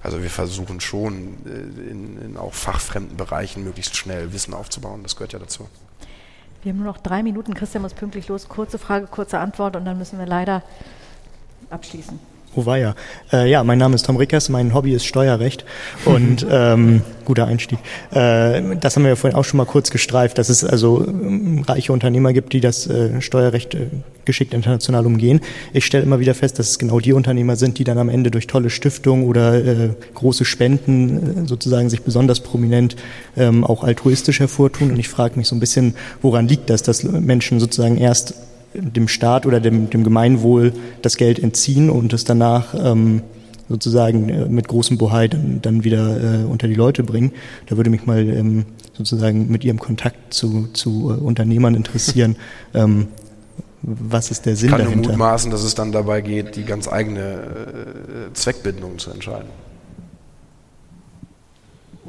[0.03, 5.15] Also wir versuchen schon äh, in, in auch fachfremden Bereichen möglichst schnell Wissen aufzubauen, das
[5.15, 5.68] gehört ja dazu.
[6.63, 7.53] Wir haben nur noch drei Minuten.
[7.53, 8.47] Christian muss pünktlich los.
[8.47, 10.61] Kurze Frage, kurze Antwort und dann müssen wir leider
[11.69, 12.31] abschließen.
[12.53, 12.95] Oh weia.
[13.32, 15.64] Äh, ja, mein Name ist Tom Rickers, mein Hobby ist Steuerrecht
[16.03, 17.80] und ähm, guter Einstieg.
[18.11, 21.64] Äh, das haben wir ja vorhin auch schon mal kurz gestreift, dass es also ähm,
[21.65, 23.88] reiche Unternehmer gibt, die das äh, Steuerrecht äh,
[24.26, 25.40] geschickt international umgehen.
[25.72, 28.32] Ich stelle immer wieder fest, dass es genau die Unternehmer sind, die dann am Ende
[28.32, 32.98] durch tolle Stiftungen oder äh, große Spenden äh, sozusagen sich besonders prominent
[33.38, 34.91] ähm, auch altruistisch hervortun.
[34.91, 38.36] Und ich frage mich so ein bisschen, woran liegt das, dass Menschen sozusagen erst
[38.73, 43.22] dem Staat oder dem, dem Gemeinwohl das Geld entziehen und es danach ähm,
[43.69, 47.31] sozusagen äh, mit großem Bohai dann, dann wieder äh, unter die Leute bringen.
[47.68, 52.35] Da würde mich mal ähm, sozusagen mit Ihrem Kontakt zu, zu äh, Unternehmern interessieren,
[52.73, 53.07] ähm,
[53.84, 55.02] was ist der Sinn ich kann dahinter?
[55.02, 59.49] nur mutmaßen, dass es dann dabei geht, die ganz eigene äh, Zweckbindung zu entscheiden.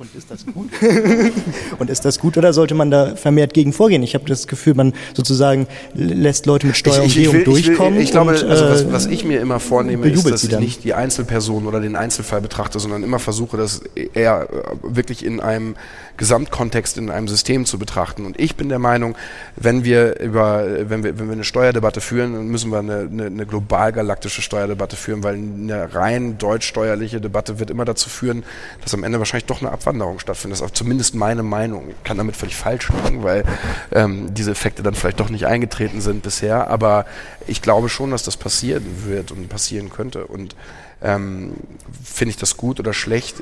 [0.02, 0.68] Und ist das gut?
[1.78, 4.02] und ist das gut oder sollte man da vermehrt gegen vorgehen?
[4.02, 8.00] Ich habe das Gefühl, man sozusagen lässt Leute mit Steuerumgehung durchkommen.
[8.00, 10.58] Ich, ich glaube, und, also was, äh, was ich mir immer vornehme, ist, dass ich
[10.58, 15.38] nicht die Einzelperson oder den Einzelfall betrachte, sondern immer versuche, das eher äh, wirklich in
[15.38, 15.76] einem
[16.16, 18.26] Gesamtkontext, in einem System zu betrachten.
[18.26, 19.16] Und ich bin der Meinung,
[19.56, 23.26] wenn wir über, wenn wir, wenn wir eine Steuerdebatte führen, dann müssen wir eine, eine,
[23.26, 28.42] eine global galaktische Steuerdebatte führen, weil eine rein deutsch-steuerliche Debatte wird immer dazu führen,
[28.82, 30.60] dass am Ende wahrscheinlich doch eine Abwanderung stattfindet.
[30.60, 31.90] Das ist auch zumindest meine Meinung.
[31.90, 33.44] Ich kann damit völlig falsch liegen, weil
[33.92, 36.68] ähm, diese Effekte dann vielleicht doch nicht eingetreten sind bisher.
[36.68, 37.04] Aber
[37.46, 40.26] ich glaube schon, dass das passieren wird und passieren könnte.
[40.26, 40.56] Und
[41.02, 41.54] ähm,
[42.02, 43.36] finde ich das gut oder schlecht?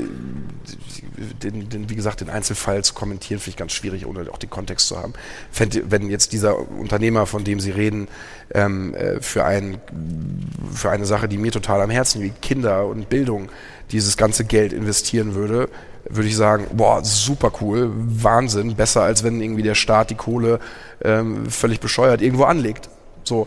[1.43, 4.51] Den, den, wie gesagt, den Einzelfall zu kommentieren, finde ich ganz schwierig, ohne auch den
[4.51, 5.13] Kontext zu haben.
[5.53, 8.09] Fänd, wenn jetzt dieser Unternehmer, von dem Sie reden,
[8.55, 9.79] ähm, äh, für, ein,
[10.75, 13.51] für eine Sache, die mir total am Herzen liegt, Kinder und Bildung,
[13.93, 15.69] dieses ganze Geld investieren würde,
[16.09, 20.61] würde ich sagen, boah, super cool, Wahnsinn, besser als wenn irgendwie der Staat die Kohle
[21.03, 22.89] ähm, völlig bescheuert irgendwo anlegt.
[23.25, 23.47] So,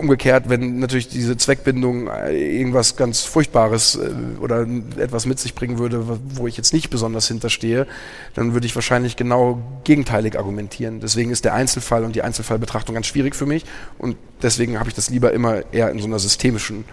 [0.00, 5.78] umgekehrt, wenn natürlich diese Zweckbindung äh, irgendwas ganz Furchtbares äh, oder etwas mit sich bringen
[5.78, 7.86] würde, wo ich jetzt nicht besonders hinterstehe,
[8.34, 11.00] dann würde ich wahrscheinlich genau gegenteilig argumentieren.
[11.00, 13.64] Deswegen ist der Einzelfall und die Einzelfallbetrachtung ganz schwierig für mich
[13.98, 16.84] und deswegen habe ich das lieber immer eher in so einer systemischen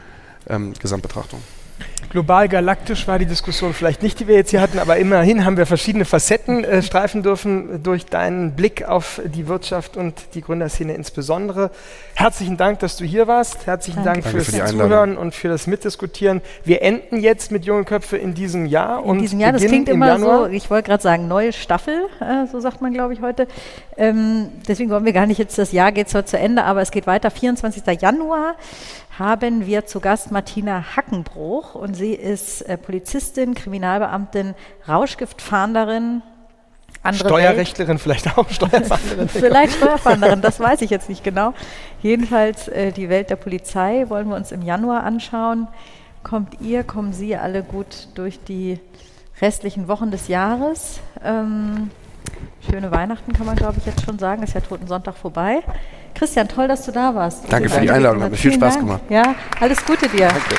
[0.48, 1.41] ähm, Gesamtbetrachtung.
[2.15, 5.57] Global galaktisch war die Diskussion vielleicht nicht, die wir jetzt hier hatten, aber immerhin haben
[5.57, 10.93] wir verschiedene Facetten äh, streifen dürfen durch deinen Blick auf die Wirtschaft und die Gründerszene
[10.93, 11.72] insbesondere.
[12.14, 13.68] Herzlichen Dank, dass du hier warst.
[13.68, 14.22] Herzlichen Danke.
[14.22, 14.77] Dank Danke fürs für.
[14.77, 16.41] Zuhören und für das Mitdiskutieren.
[16.64, 19.89] Wir enden jetzt mit Junge Köpfe in diesem Jahr In und diesem Jahr, das klingt
[19.89, 20.45] im immer Januar.
[20.45, 23.45] so, ich wollte gerade sagen, neue Staffel, äh, so sagt man, glaube ich, heute.
[23.97, 26.91] Ähm, deswegen wollen wir gar nicht jetzt, das Jahr geht zwar zu Ende, aber es
[26.91, 27.30] geht weiter.
[27.30, 27.84] 24.
[27.99, 28.56] Januar
[29.18, 34.56] haben wir zu Gast Martina Hackenbruch und sie ist äh, Polizistin, Kriminalbeamtin,
[34.88, 36.22] Rauschgiftfahnderin,
[37.06, 37.34] andere Welt.
[37.34, 39.30] Steuerrechtlerin vielleicht auch, Steuerfahrerin.
[39.30, 41.54] Vielleicht Steuerfahnderin, das weiß ich jetzt nicht genau.
[42.02, 45.68] Jedenfalls äh, die Welt der Polizei wollen wir uns im Januar anschauen.
[46.24, 48.80] Kommt ihr, kommen Sie alle gut durch die
[49.40, 51.00] restlichen Wochen des Jahres?
[51.24, 51.92] Ähm,
[52.68, 54.42] schöne Weihnachten kann man, glaube ich, jetzt schon sagen.
[54.42, 55.62] Ist ja Totensonntag vorbei.
[56.16, 57.44] Christian, toll, dass du da warst.
[57.50, 58.86] Danke für die Einladung, hat mir viel Spaß Dank.
[58.86, 59.02] gemacht.
[59.10, 60.28] Ja, alles Gute dir.
[60.30, 60.56] Danke.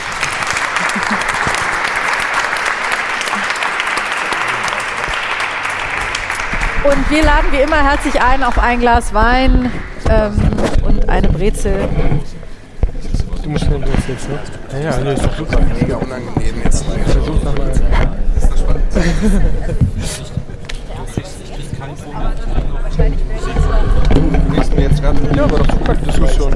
[6.85, 9.73] Und wir laden wie immer herzlich ein auf ein Glas Wein
[10.09, 10.35] ähm,
[10.87, 11.89] und eine Brezel.
[13.43, 14.39] Du musst mir das jetzt, ne?
[14.73, 15.59] Ja, ja, nee, ist doch super.
[15.81, 16.85] Mega unangenehm jetzt.
[16.85, 17.73] Versuch nochmal.
[18.95, 19.01] Du
[24.77, 26.55] liest mir jetzt gerade Ja, aber doch super Diskussion.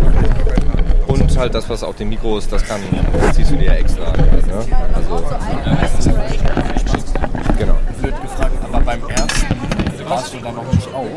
[1.07, 2.81] und halt das, was auf dem Mikro ist, das kann,
[3.21, 4.21] das ziehst du dir ja extra an.
[4.21, 4.65] Ne?
[4.95, 5.25] Also,
[7.59, 7.75] genau.
[8.01, 11.09] blöd gefragt, aber beim ersten warst du dann noch nicht auf.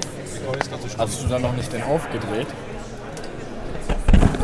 [0.98, 2.48] Hast du dann noch nicht den aufgedreht?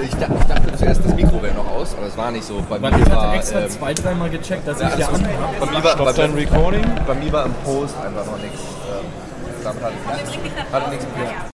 [0.01, 2.63] Ich, dachte, ich dachte zuerst, das Mikro wäre noch aus, aber es war nicht so.
[2.69, 5.07] Bei Weil mir ich war, hatte extra ähm, zwei, dreimal gecheckt, dass ja, ich hier
[5.09, 5.27] alles an
[5.59, 6.85] bei mir war, bei, dein Recording?
[7.05, 8.61] bei mir war im Post einfach noch nichts.
[8.87, 9.05] Ähm,
[9.63, 9.93] damit hatte,
[10.71, 11.31] hatte nichts dir.